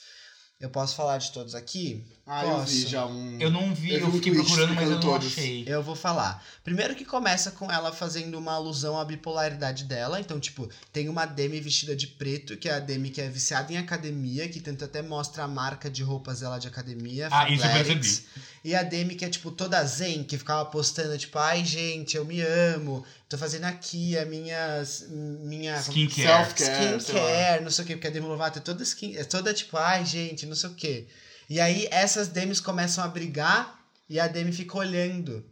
[0.59, 2.05] Eu posso falar de todos aqui?
[2.31, 2.89] Ah, eu vi Posso?
[2.89, 3.39] já um.
[3.41, 5.27] Eu não vi, Eu eu um fiquei tweet procurando, mas eu não todos.
[5.29, 5.65] achei.
[5.67, 6.45] Eu vou falar.
[6.63, 10.21] Primeiro que começa com ela fazendo uma alusão à bipolaridade dela.
[10.21, 13.73] Então, tipo, tem uma Demi vestida de preto, que é a Demi que é viciada
[13.73, 17.29] em academia, que tanto até mostra a marca de roupas dela de academia.
[17.31, 18.23] Ah, isso eu percebi.
[18.63, 22.25] E a Demi que é, tipo, toda zen, que ficava postando, tipo, ai, gente, eu
[22.27, 23.07] me amo.
[23.27, 24.83] Tô fazendo aqui a minha...
[25.41, 26.29] minha Skincare.
[26.29, 29.55] Self-care, skincare, não sei o que, porque a Demi Lovato é toda skin, é toda
[29.55, 31.07] tipo, ai, gente, não sei o que.
[31.49, 33.79] E aí essas Demis começam a brigar
[34.09, 35.45] e a Demi fica olhando.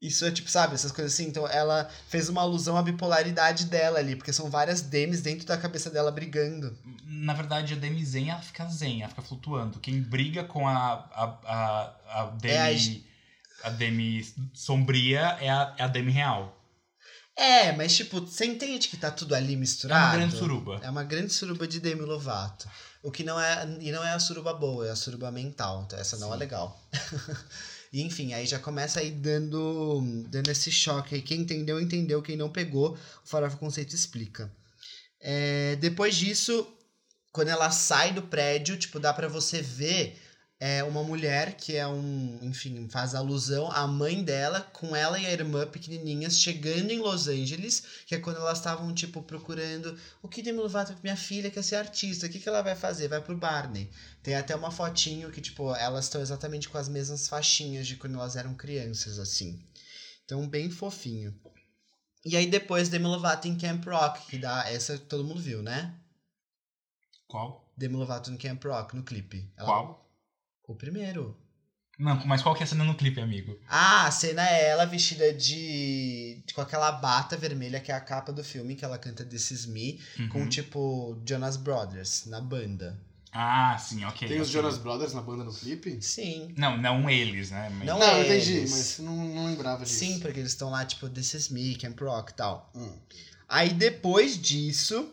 [0.00, 1.26] Isso é tipo, sabe, essas coisas assim.
[1.26, 5.56] Então ela fez uma alusão à bipolaridade dela ali, porque são várias Demis dentro da
[5.56, 6.76] cabeça dela brigando.
[7.04, 9.80] Na verdade, a Demi Zen, ela fica zen, ela fica flutuando.
[9.80, 13.04] Quem briga com a, a, a, a Demi...
[13.64, 13.70] É a...
[13.70, 16.54] Demi sombria é a, é a Demi real.
[17.36, 20.06] É, mas tipo, você entende que tá tudo ali É misturado?
[20.06, 20.80] uma grande suruba.
[20.82, 22.68] É uma grande suruba de Demi Lovato.
[23.02, 23.64] O que não é.
[23.80, 25.84] E não é a suruba boa, é a suruba mental.
[25.86, 26.80] Então essa não é legal.
[27.92, 31.22] e enfim, aí já começa aí dando, dando esse choque aí.
[31.22, 32.22] Quem entendeu, entendeu.
[32.22, 34.52] Quem não pegou, o Farofa Conceito explica.
[35.20, 36.66] É, depois disso,
[37.32, 40.20] quando ela sai do prédio, tipo, dá pra você ver
[40.60, 42.38] é, uma mulher que é um.
[42.42, 47.28] Enfim, faz alusão à mãe dela, com ela e a irmã pequenininhas, chegando em Los
[47.28, 51.62] Angeles, que é quando elas estavam, tipo, procurando o que Demi Lovato, minha filha quer
[51.62, 53.06] ser artista, o que, que ela vai fazer?
[53.08, 53.88] Vai pro Barney.
[54.22, 58.14] Tem até uma fotinho que, tipo, elas estão exatamente com as mesmas faixinhas de quando
[58.16, 59.64] elas eram crianças, assim.
[60.24, 61.34] Então, bem fofinho.
[62.24, 64.68] E aí depois Demi Lovato em Camp Rock, que dá.
[64.68, 65.94] Essa todo mundo viu, né?
[67.28, 67.72] Qual?
[67.76, 69.48] Demi Lovato no Camp Rock, no clipe.
[69.56, 70.07] Ela- Qual?
[70.68, 71.36] O primeiro.
[71.98, 73.58] Não, mas qual que é a cena no clipe, amigo?
[73.68, 76.40] Ah, a cena é ela vestida de.
[76.54, 79.66] com aquela bata vermelha que é a capa do filme que ela canta This Is
[79.66, 80.00] Me,
[80.30, 80.48] com Uhum.
[80.48, 83.00] tipo Jonas Brothers na banda.
[83.32, 84.28] Ah, sim, ok.
[84.28, 84.48] Tem os.
[84.48, 86.00] Jonas Brothers na banda no clipe?
[86.00, 86.54] Sim.
[86.56, 87.68] Não, não eles, né?
[87.70, 88.46] Mas- Não Não, eu eles.
[88.48, 89.98] entendi, mas não, não lembrava disso.
[89.98, 92.70] Sim, porque eles estão lá, tipo, This Is Me, Camp Rock e tal.
[92.76, 92.96] Hum.
[93.48, 95.10] Aí depois disso,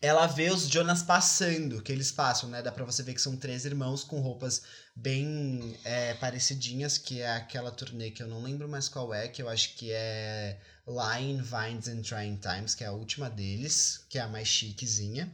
[0.00, 2.62] ela vê os Jonas passando, que eles passam, né?
[2.62, 4.62] Dá pra você ver que são três irmãos com roupas
[4.94, 9.40] bem é, parecidinhas, que é aquela turnê que eu não lembro mais qual é, que
[9.42, 14.18] eu acho que é Line, Vines and Trying Times, que é a última deles, que
[14.18, 15.32] é a mais chiquezinha.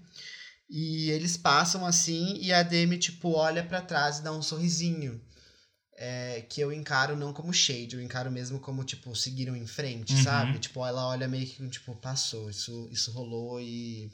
[0.70, 5.20] E eles passam assim e a Demi, tipo, olha pra trás e dá um sorrisinho.
[5.94, 10.14] É, que eu encaro não como shade, eu encaro mesmo como, tipo, seguiram em frente,
[10.14, 10.22] Uhum.
[10.22, 10.58] sabe?
[10.58, 14.10] Tipo, ela olha meio que, tipo, passou, isso, isso rolou e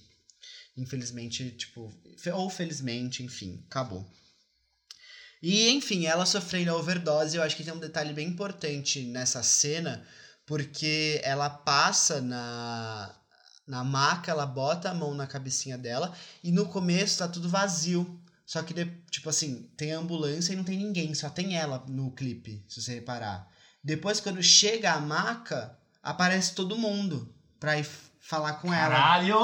[0.79, 1.93] infelizmente, tipo,
[2.33, 4.09] ou felizmente, enfim, acabou.
[5.43, 9.43] E, enfim, ela sofrendo a overdose, eu acho que tem um detalhe bem importante nessa
[9.43, 10.05] cena,
[10.47, 13.15] porque ela passa na,
[13.67, 18.21] na maca, ela bota a mão na cabecinha dela e no começo tá tudo vazio.
[18.45, 18.73] Só que,
[19.11, 22.95] tipo assim, tem ambulância e não tem ninguém, só tem ela no clipe, se você
[22.95, 23.47] reparar.
[23.85, 27.87] Depois, quando chega a maca, aparece todo mundo pra ir
[28.29, 28.95] falar com ela.
[28.95, 29.39] Caralho!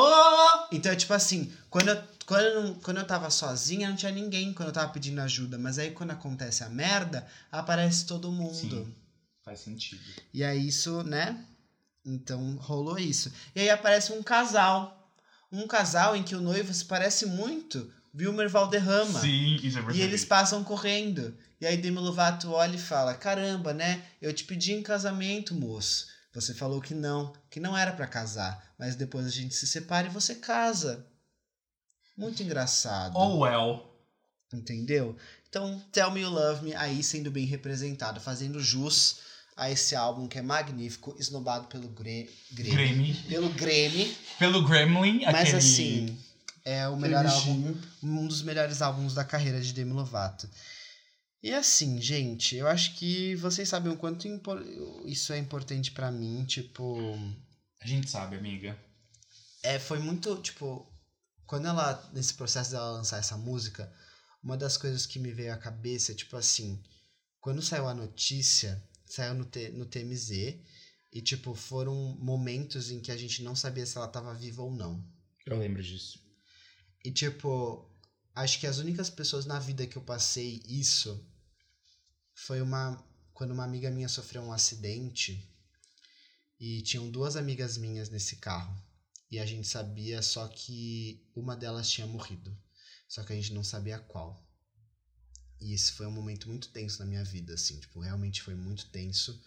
[0.70, 4.12] Então é tipo assim, quando eu, quando, eu, não- quando eu tava sozinha, não tinha
[4.12, 5.56] ninguém quando eu tava pedindo ajuda.
[5.58, 8.54] Mas aí quando acontece a merda, aparece todo mundo.
[8.54, 8.94] Sim.
[9.42, 10.02] Faz sentido.
[10.32, 11.36] E aí isso, né?
[12.04, 13.32] Então rolou isso.
[13.54, 15.00] E aí aparece um casal.
[15.50, 19.20] Um casal em que o noivo se parece muito Wilmer Valderrama.
[19.20, 20.00] Sim, isso é E verdade.
[20.02, 21.34] eles passam correndo.
[21.60, 24.02] E aí Demi Lovato olha e fala: Caramba, né?
[24.20, 26.06] Eu te pedi em casamento, moço.
[26.34, 28.74] Você falou que não, que não era pra casar.
[28.78, 31.06] Mas depois a gente se separa e você casa.
[32.16, 33.16] Muito engraçado.
[33.16, 33.94] Oh, well.
[34.52, 35.16] Entendeu?
[35.48, 39.20] Então, Tell Me You Love Me aí sendo bem representado, fazendo jus
[39.56, 42.74] a esse álbum que é magnífico, esnobado pelo Gre Grêmio.
[42.74, 43.14] Grammy.
[43.28, 44.14] Pelo Grêmio.
[44.38, 45.56] Pelo Gremlin, Mas aquele...
[45.56, 46.18] assim,
[46.64, 50.48] é o melhor Aquele álbum um dos melhores álbuns da carreira de Demi Lovato.
[51.44, 54.26] E assim, gente, eu acho que vocês sabem o quanto
[55.04, 56.96] isso é importante pra mim, tipo,
[57.82, 58.82] A gente sabe, amiga.
[59.62, 60.90] é foi muito, tipo,
[61.46, 63.94] quando ela nesse processo dela lançar essa música,
[64.42, 66.82] uma das coisas que me veio à cabeça, é, tipo assim,
[67.42, 70.30] quando saiu a notícia, saiu no, T, no TMZ
[71.12, 74.74] e tipo, foram momentos em que a gente não sabia se ela tava viva ou
[74.74, 75.06] não.
[75.44, 76.18] Eu lembro disso.
[77.04, 77.86] E, tipo,
[78.34, 81.22] acho que as únicas pessoas na vida que eu passei isso
[82.34, 83.02] foi uma.
[83.32, 85.50] Quando uma amiga minha sofreu um acidente
[86.60, 88.80] e tinham duas amigas minhas nesse carro.
[89.30, 92.56] E a gente sabia só que uma delas tinha morrido.
[93.08, 94.46] Só que a gente não sabia qual.
[95.60, 97.80] E esse foi um momento muito tenso na minha vida, assim.
[97.80, 99.42] Tipo, realmente foi muito tenso.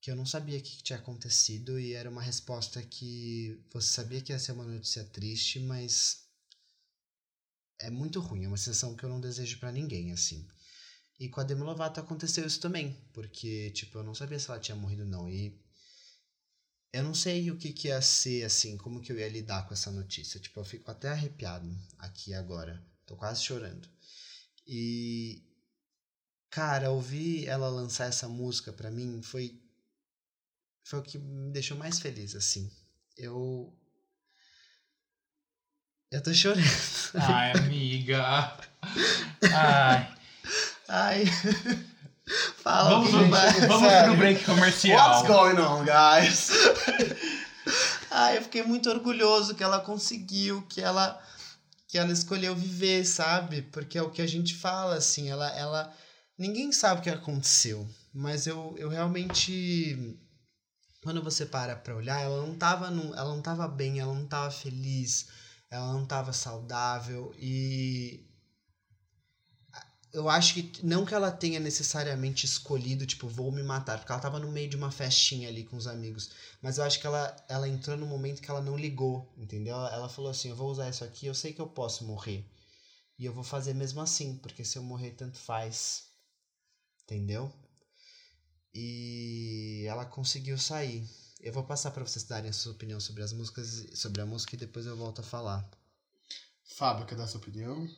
[0.00, 4.22] Que eu não sabia o que tinha acontecido e era uma resposta que você sabia
[4.22, 6.24] que ia ser uma notícia triste, mas
[7.78, 10.46] é muito ruim, é uma sensação que eu não desejo pra ninguém, assim.
[11.20, 14.58] E com a Demi Lovato aconteceu isso também, porque, tipo, eu não sabia se ela
[14.58, 15.54] tinha morrido ou não, e
[16.94, 19.74] eu não sei o que que ia ser, assim, como que eu ia lidar com
[19.74, 20.40] essa notícia.
[20.40, 23.86] Tipo, eu fico até arrepiado aqui agora, tô quase chorando.
[24.66, 25.44] E,
[26.48, 29.62] cara, ouvir ela lançar essa música pra mim foi,
[30.82, 32.72] foi o que me deixou mais feliz, assim.
[33.14, 33.76] Eu...
[36.10, 36.64] Eu tô chorando.
[37.14, 38.56] Ai, amiga.
[39.52, 40.19] Ai.
[40.92, 41.24] Ai.
[42.62, 43.30] Fala, Vamos, gente.
[43.30, 45.22] vamos, vamos pro break comercial.
[45.22, 46.50] What's going on, guys?
[48.10, 51.20] Ai, eu fiquei muito orgulhoso que ela conseguiu, que ela
[51.88, 53.62] que ela escolheu viver, sabe?
[53.62, 55.92] Porque é o que a gente fala, assim, ela ela
[56.38, 60.16] ninguém sabe o que aconteceu, mas eu, eu realmente
[61.02, 64.26] quando você para pra olhar, ela não tava num, ela não tava bem, ela não
[64.26, 65.26] tava feliz,
[65.70, 68.29] ela não tava saudável e
[70.12, 74.20] eu acho que não que ela tenha necessariamente escolhido, tipo, vou me matar, porque ela
[74.20, 76.30] tava no meio de uma festinha ali com os amigos.
[76.60, 79.76] Mas eu acho que ela, ela entrou num momento que ela não ligou, entendeu?
[79.76, 82.44] Ela, falou assim: eu vou usar isso aqui, eu sei que eu posso morrer.
[83.18, 86.08] E eu vou fazer mesmo assim, porque se eu morrer, tanto faz.
[87.04, 87.52] Entendeu?
[88.74, 91.08] E ela conseguiu sair.
[91.40, 94.54] Eu vou passar pra vocês darem a sua opinião sobre as músicas, sobre a música
[94.54, 95.68] e depois eu volto a falar.
[96.64, 97.88] Fábio, quer dar sua opinião?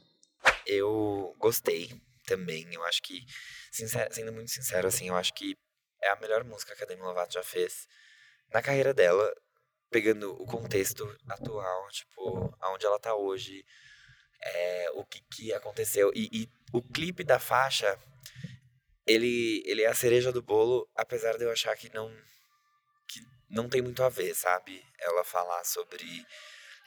[0.66, 1.90] Eu gostei
[2.26, 2.66] também.
[2.72, 3.24] Eu acho que,
[3.70, 5.56] sincero- sendo muito sincero, assim, eu acho que
[6.02, 7.86] é a melhor música que a Demi Lovato já fez
[8.52, 9.32] na carreira dela,
[9.90, 13.64] pegando o contexto atual, tipo, aonde ela tá hoje,
[14.42, 16.12] é, o que, que aconteceu.
[16.14, 17.98] E, e o clipe da faixa,
[19.06, 22.08] ele, ele é a cereja do bolo, apesar de eu achar que não,
[23.08, 23.20] que
[23.50, 24.84] não tem muito a ver, sabe?
[24.98, 26.04] Ela falar sobre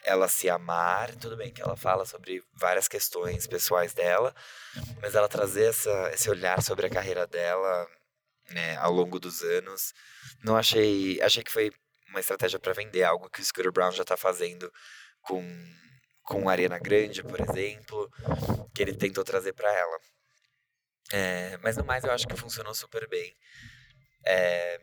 [0.04, 4.34] ela se amar, tudo bem que ela fala sobre várias questões pessoais dela,
[5.00, 7.88] mas ela trazer essa, esse olhar sobre a carreira dela,
[8.50, 9.92] né, ao longo dos anos,
[10.44, 11.72] não achei, achei que foi
[12.08, 14.72] uma estratégia para vender algo que o Scooter Brown já tá fazendo
[15.20, 15.42] com
[16.26, 18.10] com Ariana Grande, por exemplo,
[18.74, 19.98] que ele tentou trazer para ela.
[21.12, 23.32] É, mas no mais eu acho que funcionou super bem.
[24.26, 24.80] É,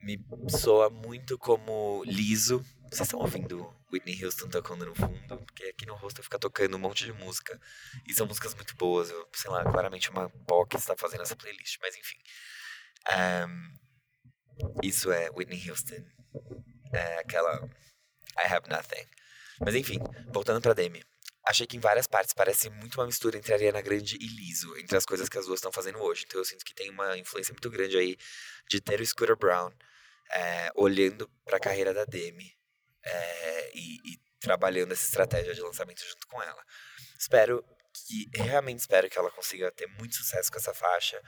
[0.00, 0.16] me
[0.48, 2.64] soa muito como liso.
[2.90, 5.38] Vocês estão ouvindo Whitney Houston tocando no fundo?
[5.46, 7.58] Porque aqui no rosto fica tocando um monte de música.
[8.04, 9.10] E são músicas muito boas.
[9.10, 11.78] Eu, sei lá, claramente uma POC está fazendo essa playlist.
[11.80, 12.18] Mas enfim.
[13.08, 13.72] Ahn,
[14.82, 16.04] isso é Whitney Houston.
[16.92, 17.64] É aquela
[18.36, 19.06] I Have Nothing.
[19.60, 20.00] Mas enfim,
[20.32, 21.04] voltando pra Demi.
[21.46, 24.96] Achei que em várias partes parece muito uma mistura entre Ariana Grande e Liso, entre
[24.96, 26.24] as coisas que as duas estão fazendo hoje.
[26.26, 28.16] Então eu sinto que tem uma influência muito grande aí
[28.68, 29.70] de ter o Scooter Brown
[30.32, 32.59] é, olhando para a carreira da Demi
[33.04, 36.62] é, e, e trabalhando essa estratégia de lançamento junto com ela.
[37.18, 41.20] Espero que realmente espero que ela consiga ter muito sucesso com essa faixa.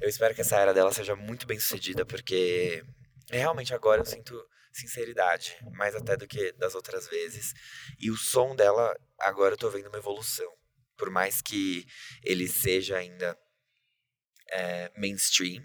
[0.00, 2.84] Eu espero que essa era dela seja muito bem sucedida, porque
[3.30, 4.34] realmente agora eu sinto
[4.72, 7.52] sinceridade, mais até do que das outras vezes.
[7.98, 10.50] E o som dela, agora eu tô vendo uma evolução.
[10.96, 11.86] Por mais que
[12.22, 13.36] ele seja ainda
[14.50, 15.64] é, mainstream,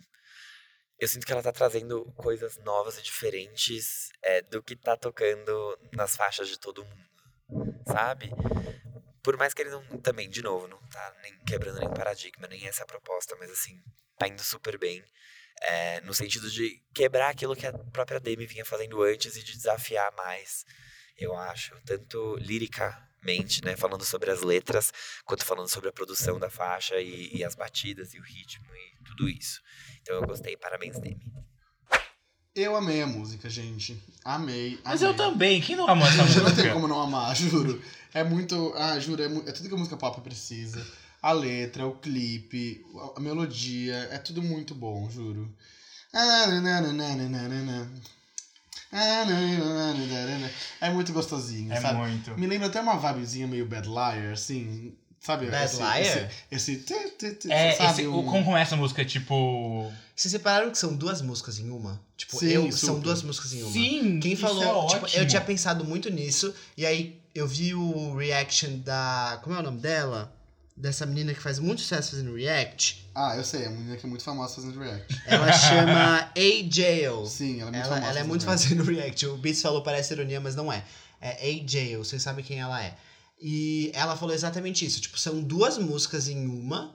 [0.99, 5.77] eu sinto que ela tá trazendo coisas novas e diferentes é, do que tá tocando
[5.91, 8.31] nas faixas de todo mundo, sabe?
[9.21, 12.67] Por mais que ele não, também, de novo, não tá nem quebrando nem paradigma, nem
[12.67, 13.81] essa proposta, mas assim,
[14.17, 15.03] tá indo super bem.
[15.61, 19.53] É, no sentido de quebrar aquilo que a própria Demi vinha fazendo antes e de
[19.53, 20.65] desafiar mais,
[21.17, 21.75] eu acho.
[21.85, 24.91] Tanto liricamente, né, falando sobre as letras,
[25.25, 29.03] quanto falando sobre a produção da faixa e, e as batidas e o ritmo e
[29.03, 29.61] tudo isso.
[30.01, 31.31] Então eu gostei, parabéns, Demi.
[32.55, 34.01] Eu amei a música, gente.
[34.23, 34.79] Amei.
[34.83, 35.13] Mas amei.
[35.13, 36.61] eu também, quem não ama essa Eu não música?
[36.61, 37.81] tenho como não amar, juro.
[38.13, 38.73] É muito.
[38.75, 40.85] Ah, juro, é, é tudo que a música pop precisa.
[41.21, 42.85] A letra, o clipe,
[43.17, 45.53] a- melodia, é tudo muito bom, juro.
[46.13, 47.89] Ah, na, na,
[50.81, 51.97] É muito gostosinho, É sabe?
[51.99, 52.37] muito.
[52.37, 54.93] Me lembra até uma vibezinha meio Bad Liar, assim.
[55.19, 55.47] Sabe?
[55.47, 55.99] Bad esse, Liar?
[55.99, 57.91] Esse, esse, tu, É, sabe?
[57.91, 59.91] esse, o- um- como começa a música, tipo...
[60.15, 61.99] Vocês separaram que são duas músicas em uma?
[62.15, 63.71] Tipo, Sim, eu são duas músicas em uma.
[63.71, 67.73] Sim, Quem isso falou, é tipo, eu tinha pensado muito nisso, e aí eu vi
[67.73, 69.39] o reaction da.
[69.43, 70.33] Como é o nome dela?
[70.77, 73.07] Dessa menina que faz muito sucesso fazendo react.
[73.15, 75.21] Ah, eu sei, a menina que é muito famosa fazendo react.
[75.25, 77.25] Ela chama A-Jail.
[77.25, 78.09] Sim, ela é muito Ela, famosa.
[78.09, 78.63] ela é muito react.
[78.67, 79.25] fazendo react.
[79.27, 80.83] O Beats falou, parece ironia, mas não é.
[81.21, 82.93] É A-Jail, vocês sabem quem ela é.
[83.41, 84.99] E ela falou exatamente isso.
[84.99, 86.93] Tipo, são duas músicas em uma.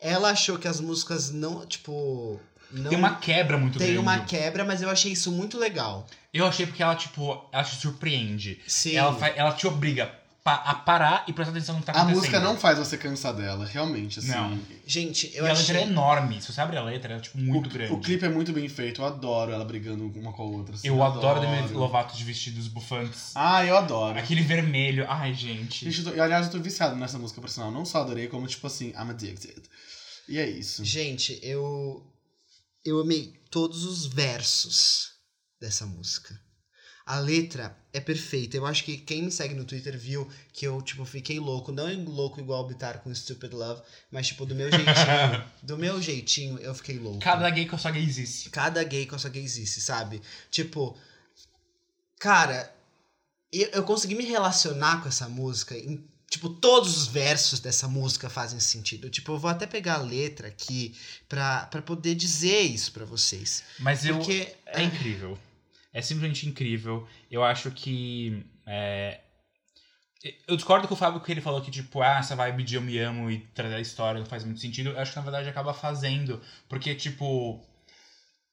[0.00, 2.38] Ela achou que as músicas não, tipo.
[2.70, 4.00] Não Tem uma quebra muito tem grande.
[4.02, 6.06] uma quebra, mas eu achei isso muito legal.
[6.34, 8.60] Eu achei porque ela, tipo, ela te surpreende.
[8.66, 8.96] Sim.
[8.96, 10.12] Ela, ela te obriga
[10.54, 12.18] a parar e prestar atenção no que tá A acontecendo.
[12.20, 14.28] música não faz você cansar dela, realmente, assim.
[14.30, 14.58] Não.
[14.86, 15.74] Gente, E eu a achei.
[15.74, 16.40] letra é enorme.
[16.40, 17.92] Se você abre a letra, ela é, tipo, muito o, grande.
[17.92, 20.74] O clipe é muito bem feito, eu adoro ela brigando uma com a outra.
[20.74, 23.32] assim, Eu adoro Demi Lovato de vestidos bufantes.
[23.34, 24.18] Ah, eu adoro.
[24.18, 25.04] Aquele vermelho.
[25.08, 25.84] Ai, gente.
[25.90, 27.70] Gente, eu tô- e, aliás, eu tô viciado nessa música, por sinal.
[27.70, 29.62] Não só adorei, como tipo assim, I'm addicted.
[30.28, 30.84] E é isso.
[30.84, 32.02] Gente, eu.
[32.84, 35.10] Eu amei todos os versos
[35.60, 36.38] dessa música.
[37.04, 38.56] A letra é perfeita.
[38.56, 41.72] Eu acho que quem me segue no Twitter viu que eu, tipo, fiquei louco.
[41.72, 45.44] Não louco igual o Bitar com Stupid Love, mas, tipo, do meu jeitinho.
[45.62, 47.20] do meu jeitinho, eu fiquei louco.
[47.20, 48.50] Cada gay com a sua gaysice.
[48.50, 50.20] Cada gay com a sua gaysice, sabe?
[50.50, 50.96] Tipo,
[52.18, 52.70] cara,
[53.50, 55.74] eu, eu consegui me relacionar com essa música.
[55.74, 59.08] Em, tipo, todos os versos dessa música fazem sentido.
[59.08, 60.94] Tipo, eu vou até pegar a letra aqui
[61.26, 63.62] pra, pra poder dizer isso pra vocês.
[63.78, 64.18] Mas eu...
[64.18, 64.54] Porque.
[64.66, 65.38] É incrível.
[65.98, 67.06] É simplesmente incrível.
[67.30, 68.44] Eu acho que.
[68.66, 69.20] é,
[70.48, 72.82] Eu discordo com o Fábio que ele falou que, tipo, ah, essa vibe de eu
[72.82, 74.90] me amo e trazer a história não faz muito sentido.
[74.90, 76.40] Eu acho que na verdade acaba fazendo.
[76.68, 77.64] Porque, tipo.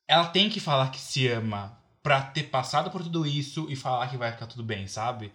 [0.08, 4.10] Ela tem que falar que se ama pra ter passado por tudo isso e falar
[4.10, 5.32] que vai ficar tudo bem, sabe?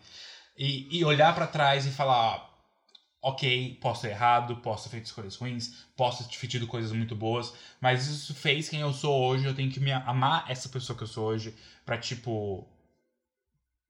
[0.57, 2.48] E, e olhar pra trás e falar.
[3.20, 7.53] Ok, posso ter errado, posso ter feito escolhas ruins, posso ter feito coisas muito boas,
[7.81, 9.45] mas isso fez quem eu sou hoje.
[9.45, 11.53] Eu tenho que me amar essa pessoa que eu sou hoje
[11.85, 12.66] pra, tipo.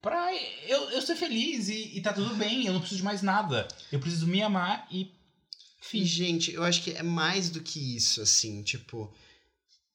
[0.01, 0.35] Pra
[0.67, 3.69] eu, eu ser feliz e, e tá tudo bem, eu não preciso de mais nada.
[3.93, 5.13] Eu preciso me amar e.
[5.93, 9.13] E, gente, eu acho que é mais do que isso, assim, tipo.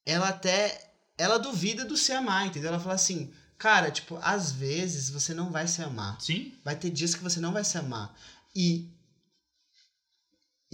[0.06, 0.92] Ela até.
[1.18, 2.70] Ela duvida do se amar, entendeu?
[2.70, 6.20] Ela fala assim, cara, tipo, às vezes você não vai se amar.
[6.22, 6.54] Sim?
[6.64, 8.16] Vai ter dias que você não vai se amar.
[8.56, 8.90] E.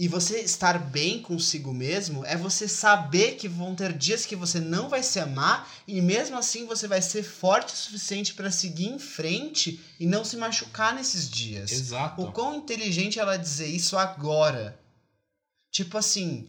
[0.00, 4.58] E você estar bem consigo mesmo é você saber que vão ter dias que você
[4.58, 8.86] não vai se amar e mesmo assim você vai ser forte o suficiente para seguir
[8.86, 11.70] em frente e não se machucar nesses dias.
[11.70, 12.22] Exato.
[12.22, 14.80] O quão inteligente ela dizer isso agora.
[15.70, 16.48] Tipo assim,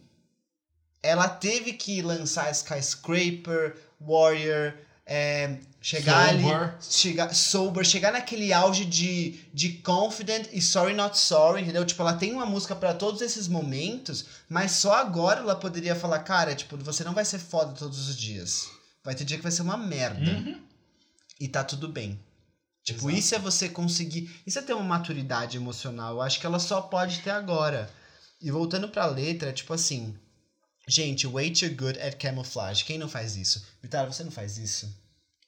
[1.03, 4.75] ela teve que lançar Skyscraper, Warrior,
[5.05, 6.75] é, chegar ali, Sober.
[6.79, 11.83] chegar sober, chegar naquele auge de, de confident e sorry not sorry, entendeu?
[11.83, 16.19] Tipo, ela tem uma música pra todos esses momentos, mas só agora ela poderia falar,
[16.19, 18.69] cara, tipo, você não vai ser foda todos os dias.
[19.03, 20.31] Vai ter dia que vai ser uma merda.
[20.31, 20.61] Uhum.
[21.39, 22.19] E tá tudo bem.
[22.83, 23.17] Tipo, Exato.
[23.17, 24.29] isso é você conseguir.
[24.45, 26.13] Isso é ter uma maturidade emocional.
[26.13, 27.89] Eu acho que ela só pode ter agora.
[28.39, 30.15] E voltando pra letra, tipo assim.
[30.87, 32.85] Gente, way too good at camouflage.
[32.85, 33.65] Quem não faz isso?
[33.81, 35.00] Vitória, você não faz isso?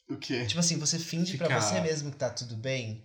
[0.09, 0.45] O quê?
[0.45, 3.03] Tipo assim, você finge pra Fica- você mesmo que tá tudo bem.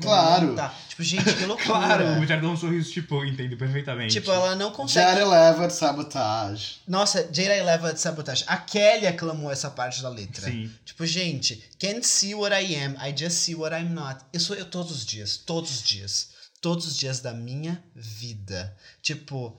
[0.00, 0.46] Claro.
[0.48, 0.74] Não tá.
[0.88, 1.66] Tipo, gente, que loucura.
[1.68, 4.14] Claro, o Richard deu um sorriso, tipo, entendo perfeitamente.
[4.14, 5.04] Tipo, ela não consegue.
[5.06, 6.76] Jared Leva de Sabotage.
[6.88, 8.44] Nossa, Jada leva de sabotagem.
[8.48, 10.46] A Kelly aclamou essa parte da letra.
[10.50, 10.72] Sim.
[10.86, 14.24] Tipo, gente, can't see what I am, I just see what I'm not.
[14.32, 16.28] Eu sou eu todos os dias, todos os dias.
[16.62, 18.74] Todos os dias da minha vida.
[19.02, 19.58] Tipo,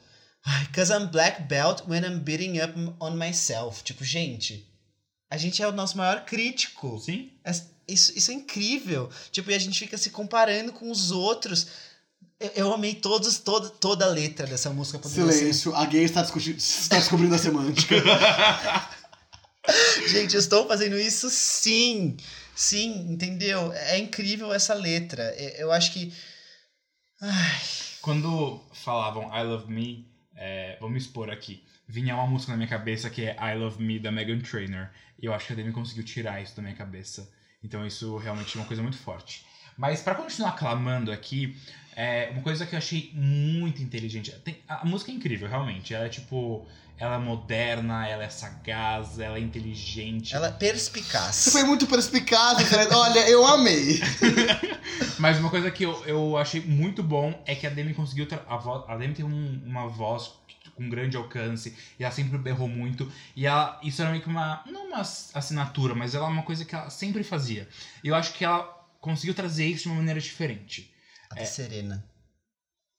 [0.73, 3.83] cause I'm black belt when I'm beating up on myself.
[3.83, 4.67] Tipo, gente,
[5.31, 6.99] a gente é o nosso maior crítico.
[6.99, 7.31] Sim.
[7.43, 9.09] É- Isso, isso é incrível.
[9.31, 11.67] Tipo, e a gente fica se comparando com os outros.
[12.39, 14.99] Eu, eu amei todos, todo, toda a letra dessa música.
[14.99, 17.95] poderia ser- Silêncio, a gay está, está descobrindo a semântica.
[20.07, 22.17] Gente, eu estou fazendo isso sim.
[22.55, 23.71] Sim, entendeu?
[23.73, 25.23] É incrível essa letra.
[25.37, 26.13] Eu eu acho que.
[27.21, 27.61] Ai,
[28.01, 33.09] Quando falavam I Love Me, é, vamos expor aqui, vinha uma música na minha cabeça
[33.09, 34.87] que é I Love Me da Megan Trainor.
[35.21, 37.29] E eu acho que a Demi conseguiu tirar isso da minha cabeça.
[37.63, 39.45] Então isso realmente é uma coisa muito forte.
[39.77, 41.55] Mas pra continuar clamando aqui,
[41.95, 44.31] é uma coisa que eu achei muito inteligente.
[44.43, 45.93] Tem- a, música é incrível, realmente.
[45.93, 46.65] Ela é tipo.
[46.97, 50.35] Ela é moderna, ela é sagaz, ela é inteligente.
[50.35, 51.35] ela é perspicaz.
[51.35, 52.93] Você foi muito perspicaz, Fred.
[52.93, 53.99] Olha, eu amei.
[55.17, 58.27] Mas uma coisa que eu, eu achei muito bom é que a Demi conseguiu.
[58.47, 60.31] A, a Demi tem um- uma voz
[60.81, 63.11] com grande alcance e ela sempre berrou muito.
[63.35, 64.63] E ela, isso era meio que uma.
[64.65, 67.67] Não uma ass- assinatura, mas ela é uma coisa que ela sempre fazia.
[68.03, 68.63] E eu acho que ela
[68.99, 70.93] conseguiu trazer isso de uma maneira diferente.
[71.29, 72.05] Ela tá serena.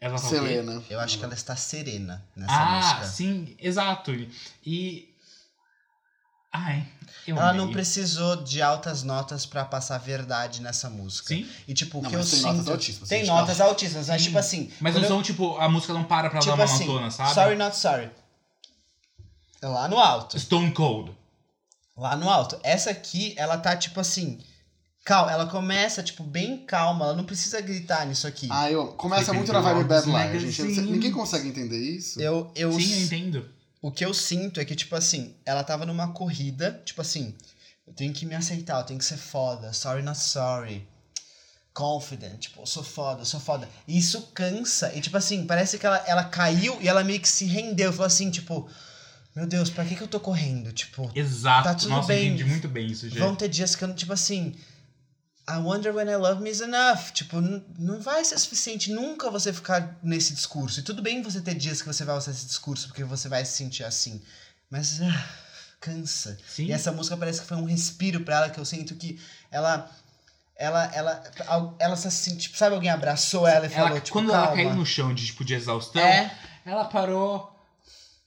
[0.00, 0.26] Ela tá?
[0.28, 0.82] Selena.
[0.90, 3.04] Eu acho que ela está serena nessa Ah, música.
[3.06, 4.10] sim, exato.
[4.66, 5.11] E.
[6.52, 6.86] Ai,
[7.26, 7.64] eu Ela amei.
[7.64, 11.28] não precisou de altas notas pra passar verdade nessa música.
[11.34, 12.70] Sim, E tipo, o que eu tem notas sinto.
[12.70, 14.26] altíssimas, Tem a gente notas altíssimas, mas Sim.
[14.28, 14.70] tipo assim.
[14.80, 15.56] mas não eu- são tipo.
[15.56, 17.34] A música não para pra tipo dar uma assim, monotona, sabe?
[17.34, 18.10] Sorry Not Sorry.
[19.62, 20.38] É Lá no alto.
[20.38, 21.12] Stone Cold.
[21.96, 22.58] Lá no alto.
[22.62, 24.38] Essa aqui, ela tá tipo assim.
[25.04, 28.46] Calma, ela começa, tipo, bem calma, ela não precisa gritar nisso aqui.
[28.50, 30.04] Ah, eu, começa muito na vibe Bad
[30.38, 30.80] these gente.
[30.82, 32.20] Ninguém consegue entender isso.
[32.20, 33.50] eu, eu, Sim, eu entendo.
[33.82, 37.34] O que eu sinto é que, tipo assim, ela tava numa corrida, tipo assim,
[37.84, 40.86] eu tenho que me aceitar, eu tenho que ser foda, sorry not sorry.
[41.74, 43.68] Confident, tipo, eu sou foda, eu sou foda.
[43.88, 44.94] E isso cansa.
[44.94, 47.90] E, tipo assim, parece que ela, ela caiu e ela meio que se rendeu.
[47.90, 48.68] Falou assim, tipo,
[49.34, 50.70] meu Deus, pra que, que eu tô correndo?
[50.72, 51.64] Tipo, Exato.
[51.64, 52.28] Tá tudo Nossa, bem.
[52.28, 53.18] entendi muito bem isso, gente.
[53.18, 54.54] Vão ter dias que eu tipo assim.
[55.54, 57.10] I wonder when I love me is enough.
[57.12, 57.40] Tipo,
[57.78, 60.80] não vai ser suficiente nunca você ficar nesse discurso.
[60.80, 63.44] E tudo bem você ter dias que você vai usar esse discurso porque você vai
[63.44, 64.22] se sentir assim.
[64.70, 65.28] Mas ah,
[65.80, 66.38] cansa.
[66.48, 66.66] Sim.
[66.66, 69.20] E essa música parece que foi um respiro pra ela que eu sinto que
[69.50, 69.90] ela.
[70.54, 74.12] Ela, ela, ela, ela se assim, tipo, sabe, alguém abraçou ela e Ela- falou, tipo,
[74.12, 74.46] quando calma.
[74.46, 76.32] ela caiu no chão de, tipo, de exaustão, É,
[76.64, 77.58] ela parou,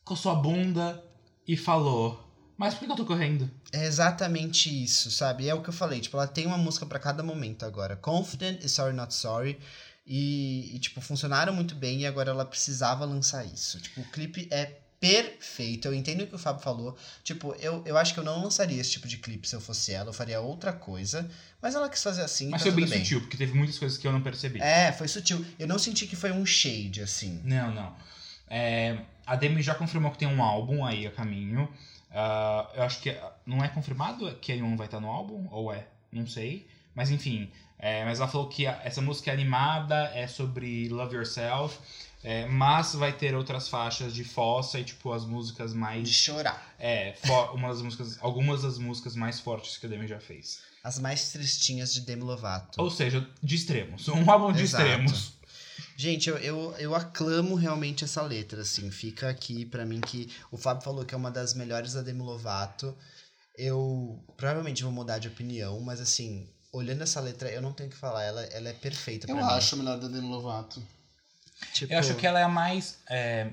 [0.03, 1.02] coçou a bunda
[1.47, 2.27] e falou:
[2.57, 3.49] Mas por que eu tô correndo?
[3.76, 5.49] É exatamente isso, sabe?
[5.49, 7.95] É o que eu falei, tipo, ela tem uma música pra cada momento agora.
[7.97, 9.60] Confident e Sorry Not Sorry.
[10.07, 13.81] E, e, tipo, funcionaram muito bem e agora ela precisava lançar isso.
[13.81, 15.88] Tipo, o clipe é perfeito.
[15.88, 16.95] Eu entendo o que o Fábio falou.
[17.23, 19.91] Tipo, eu, eu acho que eu não lançaria esse tipo de clipe se eu fosse
[19.91, 21.30] ela, eu faria outra coisa.
[21.61, 22.99] Mas ela quis fazer assim, Mas tá foi bem bem.
[22.99, 24.61] sutil, porque teve muitas coisas que eu não percebi.
[24.61, 25.43] É, foi sutil.
[25.60, 27.41] Eu não senti que foi um shade, assim.
[27.43, 27.95] Não, não.
[28.47, 31.68] É, a Demi já confirmou que tem um álbum aí a caminho.
[32.16, 33.16] Ah, eu acho que
[33.46, 35.86] não é confirmado que a Yoon vai estar no álbum, ou é?
[36.12, 36.66] Não sei.
[36.96, 37.52] Mas enfim.
[37.78, 41.78] é, mas ela falou que a- essa música é animada, é sobre Love Yourself.
[42.24, 46.10] é, mas vai ter outras faixas de fossa e tipo as músicas De mais.
[46.10, 46.74] chorar.
[46.80, 50.62] É, fo- uma das músicas, algumas das músicas mais fortes que a Demi já fez.
[50.84, 52.82] As mais tristinhas de Demi Lovato.
[52.82, 54.08] Ou seja, de extremos.
[54.08, 54.84] Um álbum de Exato.
[54.84, 55.34] extremos.
[55.97, 58.91] Gente, eu, eu, eu aclamo realmente essa letra, assim.
[58.91, 62.22] Fica aqui pra mim que o Fábio falou que é uma das melhores da Demi
[62.22, 62.95] Lovato.
[63.57, 67.91] Eu provavelmente vou mudar de opinião, mas assim, olhando essa letra, eu não tenho o
[67.93, 68.23] que falar.
[68.23, 69.51] Ela, ela é perfeita pra Eu mim.
[69.53, 70.84] acho a melhor da Demi Lovato.
[71.73, 72.97] Tipo, Eu acho que ela é a mais.
[73.09, 73.51] é,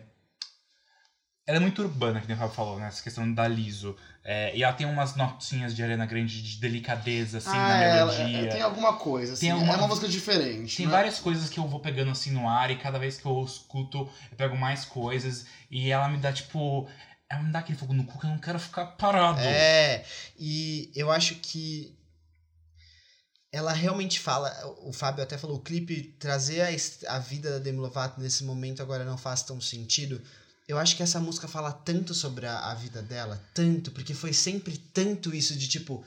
[1.45, 2.87] Ela é muito urbana, que nem o Fábio falou, né?
[2.87, 3.97] Essa questão da liso.
[4.25, 7.99] É, e ela tem umas notinhas de arena grande de delicadeza, assim, ah, na é,
[7.99, 8.39] ela- melodia.
[8.43, 9.41] é, tem alguma coisa, assim.
[9.47, 10.77] Tem alguma- É uma música diferente.
[10.77, 10.93] Tem né?
[10.93, 14.09] várias coisas que eu vou pegando assim no ar e cada vez que eu escuto,
[14.31, 15.45] eu pego mais coisas.
[15.69, 16.89] E ela me dá, tipo.
[17.29, 19.41] Ela me dá aquele fogo no cu que eu não quero ficar parado.
[19.41, 20.05] É,
[20.39, 21.97] e eu acho que
[23.51, 24.51] ela realmente fala,
[24.83, 28.81] o Fábio até falou, o clipe trazer a, a vida da Demi Lovato nesse momento
[28.81, 30.23] agora não faz tão sentido.
[30.69, 34.33] Eu acho que essa música fala tanto sobre a, a vida dela, tanto, porque foi
[34.33, 36.05] sempre tanto isso de tipo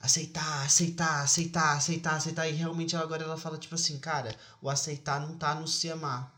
[0.00, 5.20] aceitar, aceitar, aceitar, aceitar, aceitar e realmente agora ela fala tipo assim, cara, o aceitar
[5.20, 6.34] não tá no se amar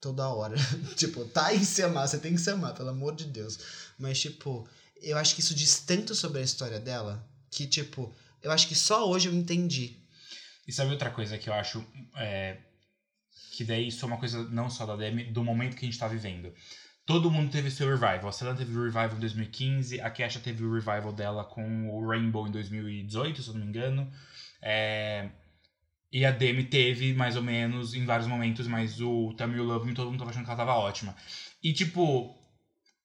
[0.00, 0.56] toda hora.
[0.96, 3.58] tipo, tá em se amar, você tem que se amar, pelo amor de Deus.
[3.98, 4.68] Mas tipo,
[5.00, 8.74] eu acho que isso diz tanto sobre a história dela que, tipo, eu acho que
[8.74, 9.96] só hoje eu entendi.
[10.66, 11.84] E sabe outra coisa que eu acho
[12.16, 12.58] é,
[13.52, 15.98] que daí isso é uma coisa não só da Demi, do momento que a gente
[15.98, 16.52] tá vivendo.
[17.04, 18.28] Todo mundo teve seu revival.
[18.28, 22.08] A Selena teve o revival em 2015, a Kesha teve o revival dela com o
[22.08, 24.10] Rainbow em 2018, se eu não me engano.
[24.62, 25.28] É,
[26.12, 29.94] E a Demi teve, mais ou menos, em vários momentos, mas o You Love Me,
[29.94, 31.16] todo mundo tava achando que ela tava ótima.
[31.62, 32.36] E, tipo,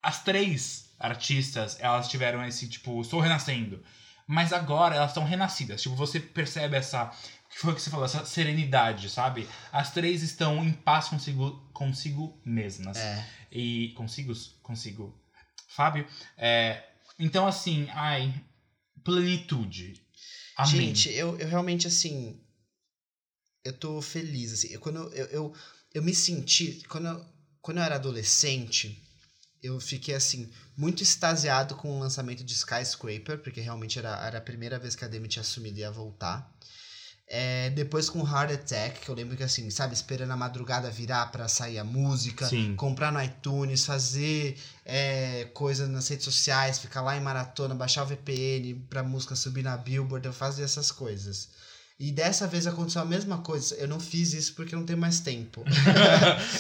[0.02, 3.82] as três artistas, elas tiveram esse, tipo, estou renascendo.
[4.28, 5.82] Mas agora elas estão renascidas.
[5.82, 7.10] Tipo, você percebe essa.
[7.50, 8.06] que foi o que você falou?
[8.06, 9.48] Essa serenidade, sabe?
[9.72, 12.98] As três estão em paz consigo, consigo mesmas.
[12.98, 13.26] É.
[13.50, 13.94] E.
[13.96, 14.34] Consigo?
[14.62, 15.18] Consigo.
[15.70, 16.06] Fábio?
[16.38, 16.84] É,
[17.18, 18.34] então, assim, ai.
[19.02, 20.06] Plenitude.
[20.58, 20.72] Amém.
[20.72, 22.44] Gente, eu, eu realmente, assim.
[23.64, 24.68] Eu tô feliz, assim.
[24.68, 25.56] Eu, quando eu, eu,
[25.94, 26.84] eu me senti.
[26.90, 27.26] Quando eu,
[27.62, 29.07] quando eu era adolescente,
[29.62, 34.42] eu fiquei, assim, muito extasiado com o lançamento de Skyscraper, porque realmente era, era a
[34.42, 36.52] primeira vez que a Demi tinha assumido e ia voltar.
[37.30, 41.26] É, depois com Heart Attack, que eu lembro que, assim, sabe, esperando a madrugada virar
[41.28, 42.74] pra sair a música, Sim.
[42.76, 48.06] comprar no iTunes, fazer é, coisa nas redes sociais, ficar lá em maratona, baixar o
[48.06, 51.50] VPN pra música subir na Billboard, eu fazia essas coisas.
[52.00, 53.74] E dessa vez aconteceu a mesma coisa.
[53.76, 55.64] Eu não fiz isso porque eu não tenho mais tempo.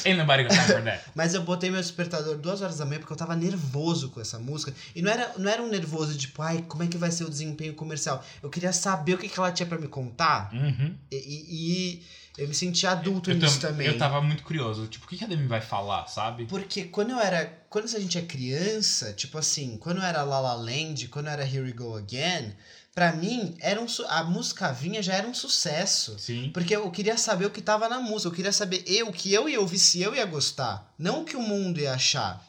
[0.03, 1.03] Ain't nobody got time for that.
[1.13, 4.39] Mas eu botei meu despertador duas horas da manhã porque eu tava nervoso com essa
[4.39, 4.73] música.
[4.95, 7.29] E não era, não era um nervoso tipo, ai, como é que vai ser o
[7.29, 8.23] desempenho comercial?
[8.41, 10.51] Eu queria saber o que, que ela tinha pra me contar.
[10.53, 10.95] Uhum.
[11.11, 12.03] E, e-
[12.37, 13.87] eu me senti adulto Eu, nisso tam- também.
[13.87, 14.85] eu tava muito curioso.
[14.87, 16.45] Tipo, o que que a Demi vai falar, sabe?
[16.45, 17.45] Porque quando eu era.
[17.69, 21.31] Quando a gente é criança, tipo assim, quando eu era La La Land, quando eu
[21.33, 22.53] era Here We Go Again,
[22.97, 26.17] pra mim, era um, a música vinha já era um sucesso.
[26.17, 26.49] Sim.
[26.51, 29.31] Porque eu queria saber o que tava na música, eu queria saber eu, o que
[29.31, 30.91] eu ia ouvir, se eu ia gostar.
[30.97, 32.43] Não o que o mundo ia achar.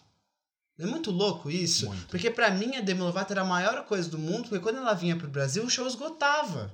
[0.78, 1.88] É muito louco isso?
[1.88, 2.06] Muito.
[2.06, 4.94] Porque pra mim a Demi Lovato era a maior coisa do mundo, porque quando ela
[4.94, 6.72] vinha pro Brasil, o show esgotava.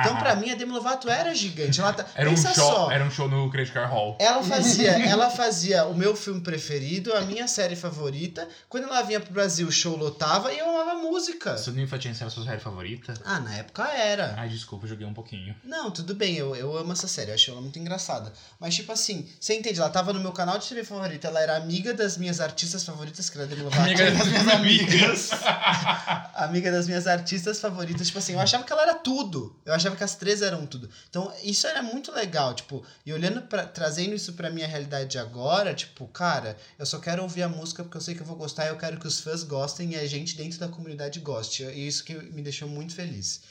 [0.00, 1.80] Então pra mim a Demi Lovato era gigante.
[1.80, 2.04] Ela tá...
[2.14, 2.90] Era um, Pensa show, só.
[2.90, 4.16] era um show no Credit Card Hall.
[4.20, 8.48] Ela fazia, ela fazia o meu filme preferido, a minha série favorita.
[8.68, 11.56] Quando ela vinha pro Brasil, o show lotava e eu amava música.
[11.58, 13.14] Sua Ninfa Chance era a sua série favorita?
[13.24, 14.34] Ah, na época era.
[14.38, 15.54] Ai, desculpa, joguei um pouquinho.
[15.64, 18.32] Não, tudo bem, eu, eu amo essa série, eu acho ela muito engraçada.
[18.58, 19.80] Mas, tipo assim, você entende?
[19.80, 23.28] Ela tava no meu canal de TV favorito, ela era amiga das minhas artistas favoritas,
[23.30, 23.82] que era a Demi Lovato.
[23.82, 25.30] Amiga das minhas amigas.
[26.34, 28.06] amiga das minhas artistas favoritas.
[28.06, 29.45] Tipo assim, eu achava que ela era tudo.
[29.64, 30.88] Eu achava que as três eram tudo.
[31.08, 35.18] Então, isso era muito legal, tipo, e olhando para trazendo isso pra minha realidade de
[35.18, 38.36] agora, tipo, cara, eu só quero ouvir a música porque eu sei que eu vou
[38.36, 41.62] gostar e eu quero que os fãs gostem e a gente dentro da comunidade goste.
[41.64, 43.42] E isso que me deixou muito feliz.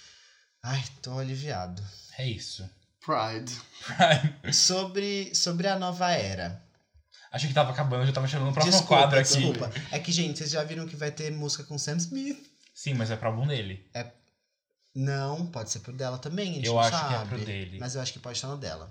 [0.63, 1.83] Ai, tô aliviado.
[2.17, 2.67] É isso.
[3.05, 3.53] Pride.
[4.51, 6.59] Sobre, sobre a nova era.
[7.31, 9.29] Achei que tava acabando, eu já tava chegando no próximo desculpa, quadro aqui.
[9.29, 9.71] desculpa.
[9.91, 12.49] É que, gente, vocês já viram que vai ter música com Sam Smith?
[12.73, 13.85] Sim, mas é pro álbum dele.
[14.95, 17.29] Não, pode ser pro dela também, a gente Eu não acho que é sabe.
[17.29, 17.77] pro dele.
[17.79, 18.89] Mas eu acho que pode estar no dela.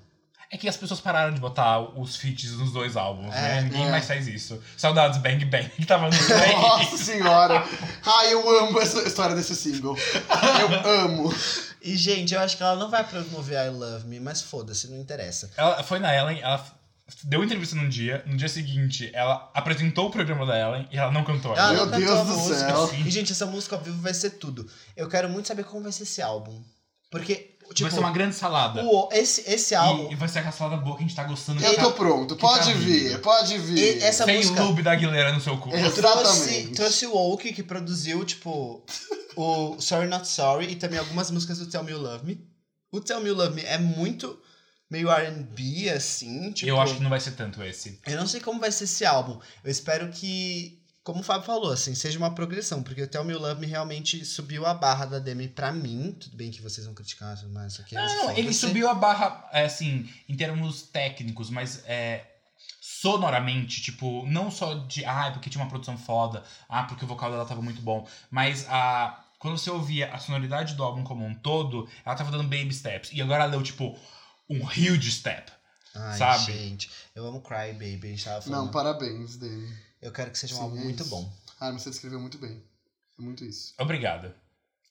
[0.51, 3.59] É que as pessoas pararam de botar os feats nos dois álbuns, né?
[3.59, 3.91] É, Ninguém é.
[3.91, 4.63] mais faz isso.
[4.77, 6.13] Saudades Bang Bang, que tava no.
[6.61, 7.65] Nossa senhora.
[8.05, 9.97] Ai, eu amo essa história desse single.
[10.61, 11.35] Eu amo.
[11.83, 14.99] E, gente, eu acho que ela não vai promover I Love Me, mas foda-se, não
[14.99, 15.51] interessa.
[15.57, 16.65] Ela foi na Ellen, ela
[17.25, 21.13] deu entrevista num dia, no dia seguinte ela apresentou o programa da Ellen e ela
[21.13, 21.55] não cantou.
[21.57, 22.57] Ela Meu não Deus a do música.
[22.59, 22.91] céu.
[23.05, 24.69] E, gente, essa música ao vivo vai ser tudo.
[24.97, 26.63] Eu quero muito saber como vai ser esse álbum.
[27.11, 28.83] Porque, tipo, vai ser uma grande salada.
[28.85, 30.09] o, esse, esse álbum.
[30.11, 31.63] E, e vai ser aquela salada boa que a gente tá gostando.
[31.63, 32.35] Eu que tô tá- pronto.
[32.37, 33.21] Pode tá vir, vindo.
[33.21, 34.03] pode E vir.
[34.03, 34.63] essa Sem música.
[34.63, 35.71] o lube da Aguilera no seu cu.
[35.71, 36.73] Trouxe, Exatamente.
[36.73, 38.85] trouxe o Oak, que produziu, tipo,
[39.37, 42.41] o Sorry Not Sorry e também algumas músicas do Tell Me You Love Me.
[42.91, 44.37] O Tell Me You Love Me é muito
[44.95, 46.69] meio R&B, assim, tipo...
[46.69, 48.01] Eu acho que não vai ser tanto esse.
[48.07, 49.39] Eu não sei como vai ser esse álbum.
[49.65, 53.35] Eu espero que, como o Fábio falou, assim, seja uma progressão, porque o Tell Me
[53.35, 56.17] Love Me realmente subiu a barra da Demi pra mim.
[56.19, 58.59] Tudo bem que vocês vão criticar, mas isso aqui é Não, ele foda-se.
[58.61, 62.25] subiu a barra, é, assim, em termos técnicos, mas é,
[62.81, 67.31] sonoramente, tipo, não só de, ah, porque tinha uma produção foda, ah, porque o vocal
[67.31, 69.21] dela tava muito bom, mas a.
[69.39, 73.11] Quando você ouvia a sonoridade do álbum como um todo, ela tava dando baby steps.
[73.13, 73.95] E agora ela deu, tipo,
[74.49, 75.53] um huge step.
[75.95, 76.53] Ai, sabe?
[76.53, 78.65] gente, eu amo Cry Baby, a gente tava falando.
[78.65, 79.73] Não, parabéns, Dani.
[80.03, 81.11] Eu quero que seja um Sim, álbum é muito isso.
[81.11, 81.33] bom.
[81.61, 82.63] Ah, mas você descreveu muito bem.
[83.19, 83.75] É muito isso.
[83.79, 84.35] Obrigado.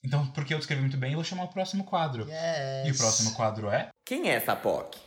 [0.04, 2.24] Então, porque eu descrevi muito bem, eu vou chamar o próximo quadro.
[2.24, 2.88] Yes.
[2.88, 3.90] E o próximo quadro é.
[4.06, 4.98] Quem é essa POC?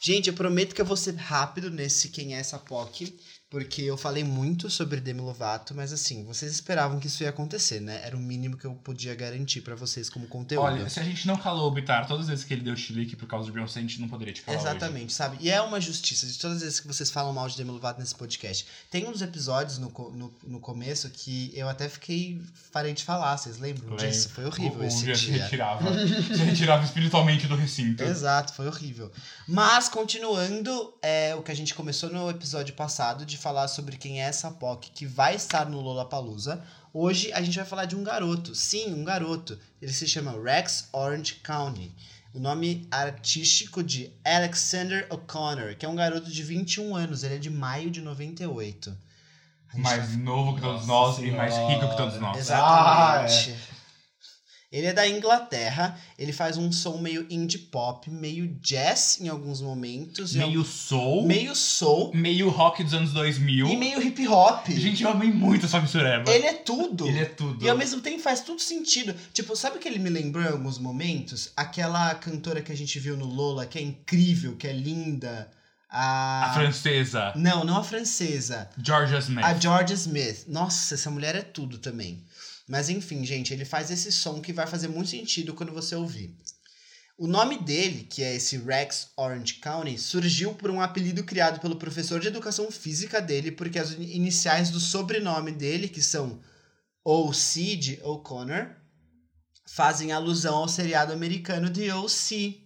[0.00, 3.18] Gente, eu prometo que eu vou ser rápido nesse Quem é essa POC,
[3.56, 7.80] porque eu falei muito sobre Demi Lovato, mas assim, vocês esperavam que isso ia acontecer,
[7.80, 8.02] né?
[8.04, 10.66] Era o mínimo que eu podia garantir pra vocês como conteúdo.
[10.66, 13.16] Olha, se a gente não calou o Bitar todas as vezes que ele deu chilique
[13.16, 14.68] por causa do Beyoncé, a gente não poderia te calar hoje.
[14.68, 15.38] Exatamente, sabe?
[15.40, 17.98] E é uma justiça de todas as vezes que vocês falam mal de Demi Lovato
[17.98, 18.66] nesse podcast.
[18.90, 22.38] Tem uns episódios no, no, no começo que eu até fiquei.
[22.70, 24.06] parei de falar, vocês lembram Lembro.
[24.06, 24.28] disso?
[24.28, 25.82] Foi horrível o, esse dia se retirava.
[26.04, 28.04] se retirava espiritualmente do recinto.
[28.04, 29.10] Exato, foi horrível.
[29.48, 34.20] Mas, continuando, é o que a gente começou no episódio passado de falar sobre quem
[34.20, 36.60] é essa POC que vai estar no Lollapalooza.
[36.92, 38.56] Hoje a gente vai falar de um garoto.
[38.56, 39.56] Sim, um garoto.
[39.80, 41.94] Ele se chama Rex Orange County.
[42.34, 47.22] O nome artístico de Alexander O'Connor, que é um garoto de 21 anos.
[47.22, 48.90] Ele é de maio de 98.
[49.68, 52.38] A gente Mais novo que todos Nossa nós e mais rico que todos nós.
[52.38, 53.54] Exatamente.
[54.76, 59.62] Ele é da Inglaterra, ele faz um som meio indie pop, meio jazz em alguns
[59.62, 63.68] momentos, Meio soul, meio soul meio rock dos anos 2000.
[63.68, 64.66] e meio hip hop.
[64.68, 66.30] Gente, eu amei muito essa mistureba.
[66.30, 67.06] Ele é tudo.
[67.08, 67.64] Ele é tudo.
[67.64, 69.14] E ao mesmo tempo faz tudo sentido.
[69.32, 71.50] Tipo, sabe o que ele me lembrou em alguns momentos?
[71.56, 75.50] Aquela cantora que a gente viu no Lola, que é incrível, que é linda.
[75.88, 76.50] A.
[76.50, 78.68] A francesa, Não, não a francesa.
[78.82, 79.44] Georgia Smith.
[79.44, 80.44] A Georgia Smith.
[80.48, 82.22] Nossa, essa mulher é tudo também.
[82.68, 86.36] Mas enfim, gente, ele faz esse som que vai fazer muito sentido quando você ouvir.
[87.18, 91.76] O nome dele, que é esse Rex Orange County, surgiu por um apelido criado pelo
[91.76, 96.40] professor de educação física dele, porque as iniciais do sobrenome dele, que são
[97.02, 97.76] O.C.
[97.76, 98.68] de O'Connor,
[99.66, 102.65] fazem alusão ao seriado americano de O.C.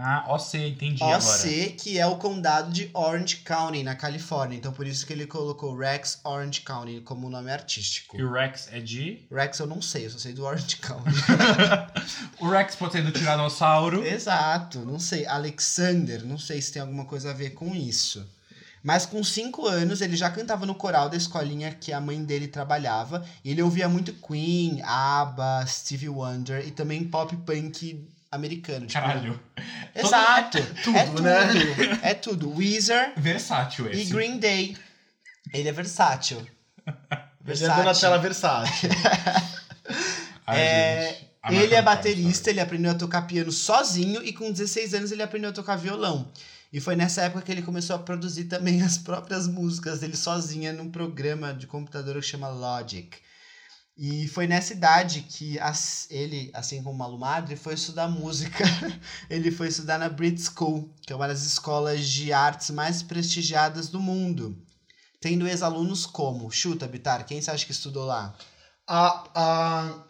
[0.00, 1.18] Ah, OC, entendi agora.
[1.18, 4.56] OC, que é o condado de Orange County, na Califórnia.
[4.56, 8.16] Então por isso que ele colocou Rex Orange County como nome artístico.
[8.16, 9.26] E o Rex é de.
[9.30, 11.10] Rex eu não sei, eu só sei do Orange County.
[12.40, 14.06] O Rex pode ser do Tiranossauro.
[14.06, 15.26] Exato, não sei.
[15.26, 18.24] Alexander, não sei se tem alguma coisa a ver com isso.
[18.82, 22.46] Mas com cinco anos ele já cantava no coral da escolinha que a mãe dele
[22.46, 23.24] trabalhava.
[23.44, 28.86] E ele ouvia muito Queen, ABBA, Stevie Wonder e também pop punk americano.
[28.86, 29.40] Tipo, Caralho.
[29.94, 30.58] Exato.
[30.84, 32.00] Tudo, é tudo, né?
[32.02, 32.56] É tudo.
[32.56, 34.12] Weezer Versátil e esse.
[34.12, 34.76] Green Day.
[35.52, 36.46] Ele é versátil.
[37.46, 38.88] Ele é Donatella Versace.
[40.46, 41.18] Ai, É,
[41.48, 41.62] gente.
[41.62, 45.48] Ele é baterista, ele aprendeu a tocar piano sozinho e com 16 anos ele aprendeu
[45.48, 46.30] a tocar violão.
[46.70, 50.72] E foi nessa época que ele começou a produzir também as próprias músicas dele sozinha
[50.74, 53.16] num programa de computador que chama Logic.
[53.98, 58.62] E foi nessa idade que as- ele, assim como o Malu Madre, foi estudar música.
[59.28, 63.88] ele foi estudar na Brit School, que é uma das escolas de artes mais prestigiadas
[63.88, 64.56] do mundo.
[65.20, 68.34] Tendo ex-alunos como, chuta, Bitar, quem você acha que estudou lá?
[68.86, 70.04] A, a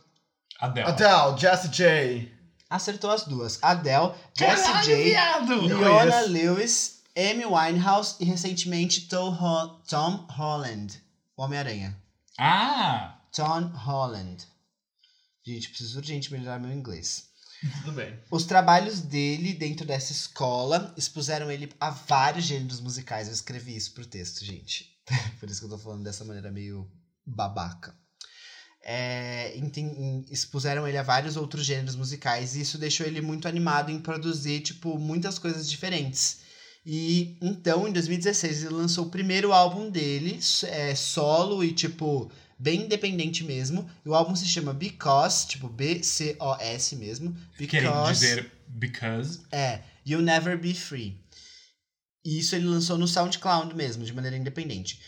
[0.61, 0.87] Adele.
[0.89, 2.33] Adele, Jessie J.
[2.69, 3.59] Acertou as duas.
[3.63, 5.61] Adele, Jessie J, viado!
[5.67, 6.21] Leona.
[6.27, 11.03] Lewis, Amy Winehouse e recentemente Tom, Ho- Tom Holland,
[11.35, 11.97] o Homem-Aranha.
[12.39, 13.15] Ah!
[13.39, 14.45] Tom Holland.
[15.47, 17.29] Gente, preciso urgente melhorar meu inglês.
[17.83, 18.19] Tudo bem.
[18.33, 23.29] Os trabalhos dele dentro dessa escola expuseram ele a vários gêneros musicais.
[23.29, 24.91] Eu escrevi isso pro texto, gente.
[25.39, 26.91] Por isso que eu tô falando dessa maneira meio
[27.25, 27.95] babaca.
[28.83, 29.55] É,
[30.33, 34.63] expuseram ele a vários outros gêneros musicais e isso deixou ele muito animado em produzir,
[34.63, 36.41] tipo, muitas coisas diferentes.
[36.85, 42.83] E então, em 2016, ele lançou o primeiro álbum dele, é, solo e, tipo, bem
[42.83, 43.89] independente mesmo.
[44.05, 47.37] E o álbum se chama Because, tipo, B-C-O-S mesmo.
[47.57, 49.41] Querendo Because dizer because.
[49.53, 51.19] é, You'll Never Be Free.
[52.25, 55.01] E isso ele lançou no SoundCloud mesmo, de maneira independente.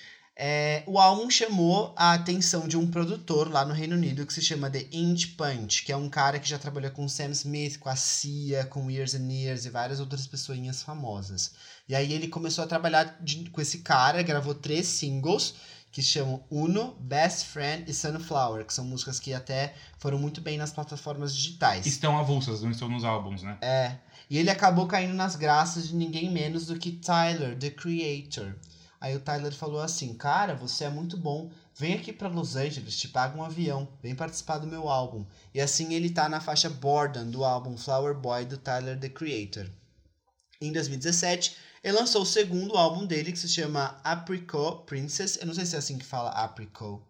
[0.42, 4.40] É, o álbum chamou a atenção de um produtor lá no Reino Unido que se
[4.40, 7.90] chama The Inch Punch, que é um cara que já trabalhou com Sam Smith, com
[7.90, 11.50] a Cia, com Years and Years e várias outras pessoinhas famosas.
[11.86, 15.56] E aí ele começou a trabalhar de- com esse cara, gravou três singles
[15.92, 20.56] que chamam Uno, Best Friend e Sunflower, que são músicas que até foram muito bem
[20.56, 21.84] nas plataformas digitais.
[21.84, 23.58] Estão avulsas, não estão nos álbuns, né?
[23.60, 23.96] É.
[24.28, 28.54] E ele acabou caindo nas graças de ninguém menos do que Tyler, the Creator.
[29.00, 31.50] Aí o Tyler falou assim: Cara, você é muito bom.
[31.74, 33.88] Vem aqui pra Los Angeles, te paga um avião.
[34.02, 35.24] Vem participar do meu álbum.
[35.54, 39.68] E assim ele tá na faixa Borden do álbum Flower Boy do Tyler, the Creator.
[40.60, 45.36] Em 2017, ele lançou o segundo álbum dele que se chama Apricot Princess.
[45.36, 47.02] Eu não sei se é assim que fala Apricot.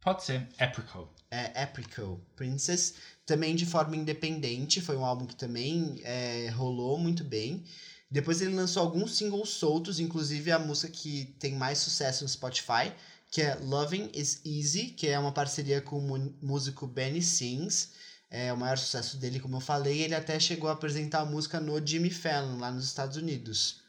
[0.00, 0.48] Pode ser.
[0.58, 1.08] Apricot.
[1.30, 2.94] é, Apricot Princess,
[3.24, 7.64] também de forma independente, foi um álbum que também é, rolou muito bem.
[8.08, 12.92] Depois ele lançou alguns singles soltos, inclusive a música que tem mais sucesso no Spotify,
[13.30, 17.90] que é Loving is Easy, que é uma parceria com o músico Benny Sings.
[18.30, 20.02] É o maior sucesso dele, como eu falei.
[20.02, 23.80] Ele até chegou a apresentar a música no Jimmy Fallon, lá nos Estados Unidos.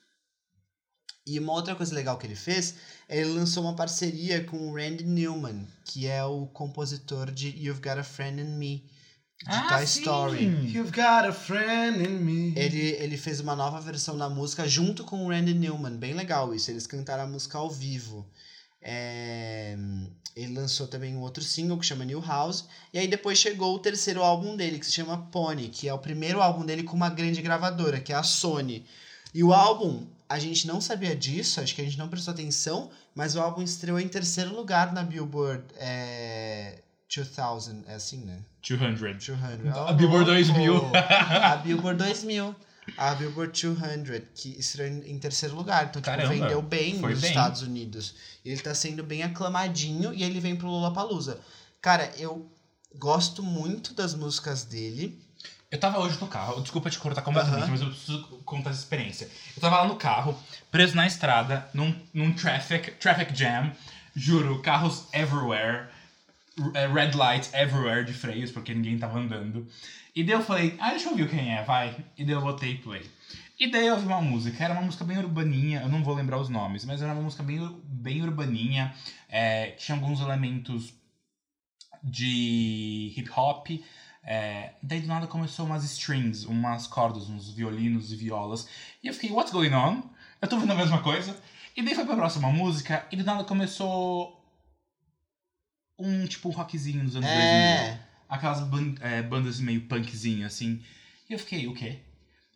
[1.25, 2.75] E uma outra coisa legal que ele fez,
[3.09, 7.99] ele lançou uma parceria com o Randy Newman, que é o compositor de You've Got
[7.99, 8.89] a Friend in Me,
[9.43, 10.01] de Ah, Toy sim!
[10.01, 10.45] Story.
[10.73, 12.53] You've got a friend in me.
[12.55, 15.97] Ele, ele fez uma nova versão da música junto com o Randy Newman.
[15.97, 16.71] Bem legal isso.
[16.71, 18.25] Eles cantaram a música ao vivo.
[18.81, 19.75] É,
[20.35, 22.65] Ele lançou também um outro single que chama New House.
[22.93, 25.99] E aí depois chegou o terceiro álbum dele, que se chama Pony, que é o
[25.99, 28.85] primeiro álbum dele com uma grande gravadora, que é a Sony.
[29.33, 32.89] E o álbum, a gente não sabia disso, acho que a gente não prestou atenção,
[33.13, 36.79] mas o álbum estreou em terceiro lugar na Billboard é,
[37.13, 37.83] 2000.
[37.87, 38.39] É assim, né?
[38.61, 38.99] 200.
[38.99, 39.77] 200.
[39.77, 40.91] A Billboard 2000.
[40.95, 42.55] a Billboard 2000.
[42.95, 45.87] A Billboard 200, que estreou em, terceiro lugar.
[45.89, 47.29] Então, tipo, Caramba, vendeu bem nos bem.
[47.29, 48.15] Estados Unidos.
[48.45, 51.39] Ele tá sendo bem aclamadinho e ele vem pro Lollapalooza.
[51.81, 52.49] Cara, eu
[52.95, 55.19] gosto muito das músicas dele.
[55.69, 57.71] Eu tava hoje no carro, desculpa te cortar completamente, Aham.
[57.71, 59.29] mas eu preciso contar essa experiência.
[59.55, 60.33] Eu tava lá no carro,
[60.71, 63.73] preso na estrada, num, num traffic, traffic jam,
[64.15, 65.89] juro, carros everywhere,
[66.57, 69.67] r- red lights everywhere de freios, porque ninguém tava andando.
[70.17, 71.95] E daí eu falei, ah, deixa eu ouvir quem é, vai.
[72.17, 73.07] E daí eu botei play.
[73.59, 76.39] E daí eu ouvi uma música, era uma música bem urbaninha, eu não vou lembrar
[76.39, 78.95] os nomes, mas era uma música bem, bem urbaninha,
[79.29, 80.91] é, tinha alguns elementos
[82.03, 83.67] de hip hop.
[84.23, 88.67] É, daí do nada começou umas strings, umas cordas, uns violinos e violas.
[89.03, 90.01] E eu fiquei, what's going on?
[90.41, 91.39] Eu tô ouvindo a mesma coisa.
[91.75, 94.43] E daí foi pra próxima música e do nada começou
[95.99, 98.06] um tipo um rockzinho dos anos 2000.
[98.29, 98.35] É.
[98.35, 100.81] Aquelas ban- é, bandas meio punkzinho assim.
[101.29, 101.99] E eu fiquei, o quê?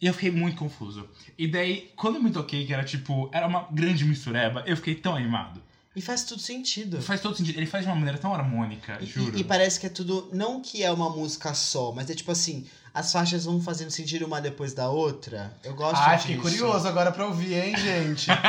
[0.02, 1.07] E eu fiquei muito confuso.
[1.38, 4.95] E daí, quando eu me toquei, que era tipo, era uma grande mistureba, eu fiquei
[4.95, 5.61] tão animado.
[5.95, 7.02] E faz tudo sentido.
[7.02, 7.57] Faz todo sentido.
[7.57, 9.38] Ele faz de uma maneira tão harmônica, E- juro.
[9.38, 10.30] E, e parece que é tudo.
[10.34, 14.26] Não que é uma música só, mas é tipo assim: as faixas vão fazendo sentido
[14.26, 15.53] uma depois da outra.
[15.64, 16.27] Eu gosto Ai, disso.
[16.30, 18.27] fiquei curioso agora pra ouvir, hein, gente?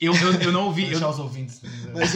[0.00, 0.80] Eu, eu, eu não ouvi.
[0.82, 1.60] Vou eu- deixar os ouvintes.
[1.94, 2.10] Mas...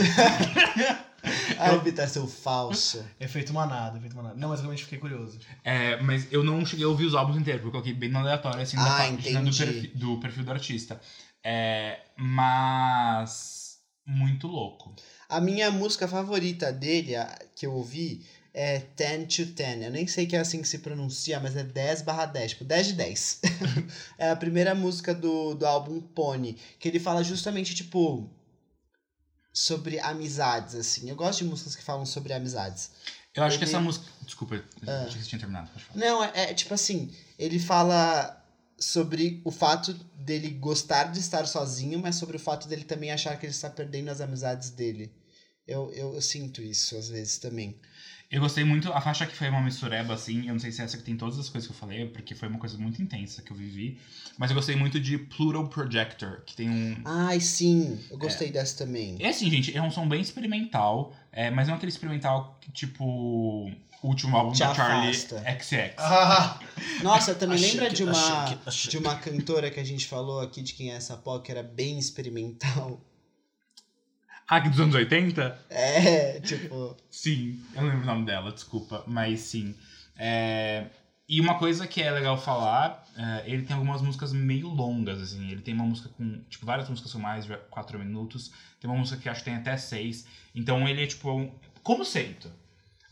[1.58, 3.04] Ai, Vitor, seu falso.
[3.20, 4.34] Efeito manada, efeito manada.
[4.36, 5.38] Não, mas eu realmente fiquei curioso.
[5.64, 8.18] É, mas eu não cheguei a ouvir os álbuns inteiros, porque eu coloquei bem no
[8.18, 9.64] aleatório, assim, da Ah, página do, entendi.
[9.64, 11.00] perfil, do perfil do artista.
[11.44, 13.64] É, mas.
[14.08, 14.94] Muito louco.
[15.28, 18.24] A minha música favorita dele, a- que eu ouvi,
[18.54, 19.82] é 10 to 10.
[19.82, 22.62] Eu nem sei que é assim que se pronuncia, mas é 10 barra 10, tipo
[22.64, 23.40] 10 de 10.
[24.16, 28.30] é a primeira música do, do álbum Pony, que ele fala justamente, tipo,
[29.58, 31.08] sobre amizades, assim.
[31.08, 32.90] Eu gosto de músicas que falam sobre amizades.
[33.34, 34.04] Eu acho que Ele- essa música.
[34.20, 35.04] Desculpa, Ah.
[35.04, 35.70] achei que você tinha terminado.
[35.94, 38.44] Não, é, é tipo assim, ele fala
[38.78, 43.38] sobre o fato dele gostar de estar sozinho, mas sobre o fato dele também achar
[43.38, 45.10] que ele está perdendo as amizades dele.
[45.66, 47.80] Eu, eu, eu sinto isso às vezes também.
[48.30, 48.92] Eu gostei muito.
[48.92, 50.46] A faixa que foi uma mistureba, assim.
[50.48, 52.34] Eu não sei se é essa que tem todas as coisas que eu falei, porque
[52.34, 53.98] foi uma coisa muito intensa que eu vivi.
[54.36, 56.96] Mas eu gostei muito de Pluto Projector, que tem um.
[57.04, 59.16] Ai, sim, eu gostei dessa também.
[59.20, 62.72] É assim, gente, é um som bem experimental, é, mas não é aquele experimental que,
[62.72, 63.70] tipo.
[64.02, 65.38] O último álbum Te da Charlie afasta.
[65.60, 65.94] XX.
[65.98, 66.60] Ah,
[67.02, 68.12] Nossa, também Achei lembra que- de uma,
[68.42, 71.16] achei que- achei de uma cantora que a gente falou aqui de quem é essa
[71.16, 73.00] pó, que era bem experimental?
[74.62, 75.66] Que dos anos 80?
[75.70, 76.96] É, tipo.
[77.10, 79.74] Sim, eu não lembro o nome dela, desculpa, mas sim.
[80.16, 80.86] É,
[81.28, 85.50] E uma coisa que é legal falar, é, ele tem algumas músicas meio longas, assim.
[85.50, 88.52] Ele tem uma música com, tipo, várias músicas com mais de 4 minutos.
[88.80, 90.26] Tem uma música que acho que tem até 6.
[90.54, 91.52] Então ele é, tipo, um
[91.82, 92.48] conceito.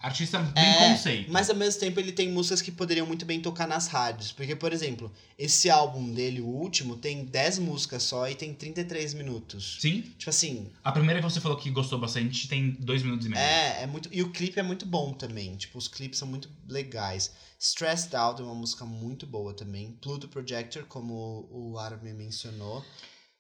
[0.05, 1.33] Artista bem É, conceito.
[1.33, 4.31] Mas ao mesmo tempo ele tem músicas que poderiam muito bem tocar nas rádios.
[4.33, 9.15] Porque, por exemplo, esse álbum dele, o último, tem 10 músicas só e tem 33
[9.15, 9.79] minutos.
[9.81, 10.03] Sim.
[10.19, 13.41] Tipo assim, A primeira que você falou que gostou bastante tem 2 minutos e meio.
[13.41, 14.09] é, é muito.
[14.13, 15.57] E o clipe é muito bom também.
[15.57, 17.33] Tipo, os clipes são muito legais.
[17.59, 19.93] Stressed Out é uma música muito boa também.
[20.03, 22.85] Pluto Projector, como o Armin mencionou.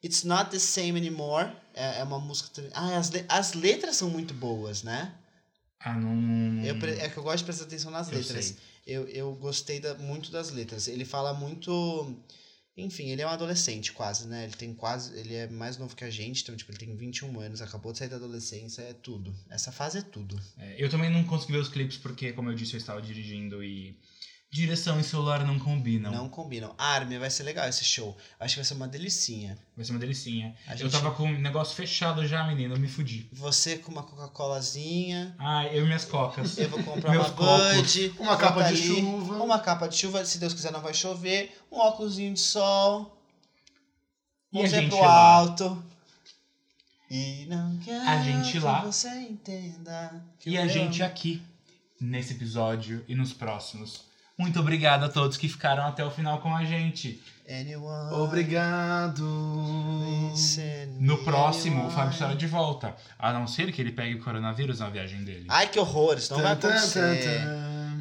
[0.02, 2.62] It's Not the Same Anymore é, é uma música.
[2.74, 5.12] Ah, as, le- as letras são muito boas, né?
[5.84, 6.64] Ah, não.
[6.64, 8.44] Eu, é que eu gosto de prestar atenção nas Eu letras.
[8.46, 8.56] sei.
[8.86, 10.88] Eu, eu gostei da- muito das letras.
[10.88, 12.16] Ele fala muito.
[12.76, 14.44] Enfim, ele é um adolescente quase, né?
[14.44, 15.16] Ele tem quase.
[15.18, 17.98] Ele é mais novo que a gente, então, tipo, ele tem 21 anos, acabou de
[17.98, 19.32] sair da adolescência, é tudo.
[19.48, 20.40] Essa fase é tudo.
[20.58, 23.62] É, eu também não consegui ver os clipes porque, como eu disse, eu estava dirigindo
[23.62, 23.96] e.
[24.54, 26.12] Direção e celular não combinam.
[26.12, 26.72] Não, combinam.
[26.78, 28.16] Armin, vai ser legal esse show.
[28.38, 29.58] Acho que vai ser uma delicinha.
[29.76, 30.54] Vai ser uma delicinha.
[30.68, 33.28] A Eu gente- tava com o negócio fechado já, menino, eu me fudi.
[33.32, 35.34] Você com uma Coca-Colazinha.
[35.40, 36.56] Ai, eu e minhas cocas.
[36.56, 37.28] Eu vou comprar uma.
[37.30, 38.14] Bud.
[38.16, 39.42] Uma capa de ali, chuva.
[39.42, 41.58] Uma capa de chuva, se Deus quiser não vai chover.
[41.72, 43.20] Um óculosinho de sol.
[44.52, 45.34] E ver gente pro lá?
[45.34, 45.84] alto.
[47.10, 48.82] E não quero A gente que lá.
[48.84, 50.24] você entenda.
[50.38, 51.10] que E a gente amo.
[51.10, 51.42] aqui,
[52.00, 54.02] nesse episódio e nos próximos,
[54.36, 57.22] Muito obrigado a todos que ficaram até o final com a gente.
[57.48, 59.22] Anyone Obrigado.
[60.98, 61.94] No próximo, o anyone?
[61.94, 62.96] Fábio estará de volta.
[63.18, 65.46] A não ser que ele pegue o coronavírus na viagem dele.
[65.48, 67.40] Ai, que horror, isso não vai Tan, tan, acontecer.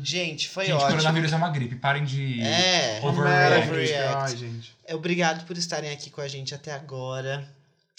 [0.02, 0.92] Gente, foi gente, ótimo.
[0.92, 1.76] coronavírus é uma gripe.
[1.76, 2.42] Parem de.
[2.42, 3.68] É, Overreact.
[3.70, 4.16] overreact.
[4.16, 4.76] Ai, gente.
[4.92, 7.48] Obrigado por estarem aqui com a gente até agora.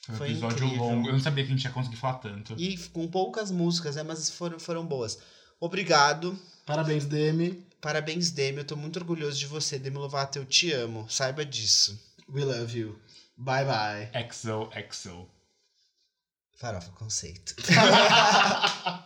[0.06, 0.84] Foi um Foi episódio incrível.
[0.84, 1.08] longo.
[1.08, 2.54] Eu não sabia que a gente ia conseguir falar tanto.
[2.58, 4.02] E com poucas músicas, né?
[4.02, 5.18] Mas foram, foram boas.
[5.58, 6.38] Obrigado.
[6.66, 7.64] Parabéns, Demi.
[7.84, 8.60] Parabéns, Demi.
[8.60, 10.38] Eu tô muito orgulhoso de você, Demi Lovato.
[10.38, 11.06] Eu te amo.
[11.10, 12.02] Saiba disso.
[12.26, 12.98] We love you.
[13.36, 14.10] Bye bye.
[14.14, 15.28] Exo, exo.
[16.56, 17.54] Farofa conceito.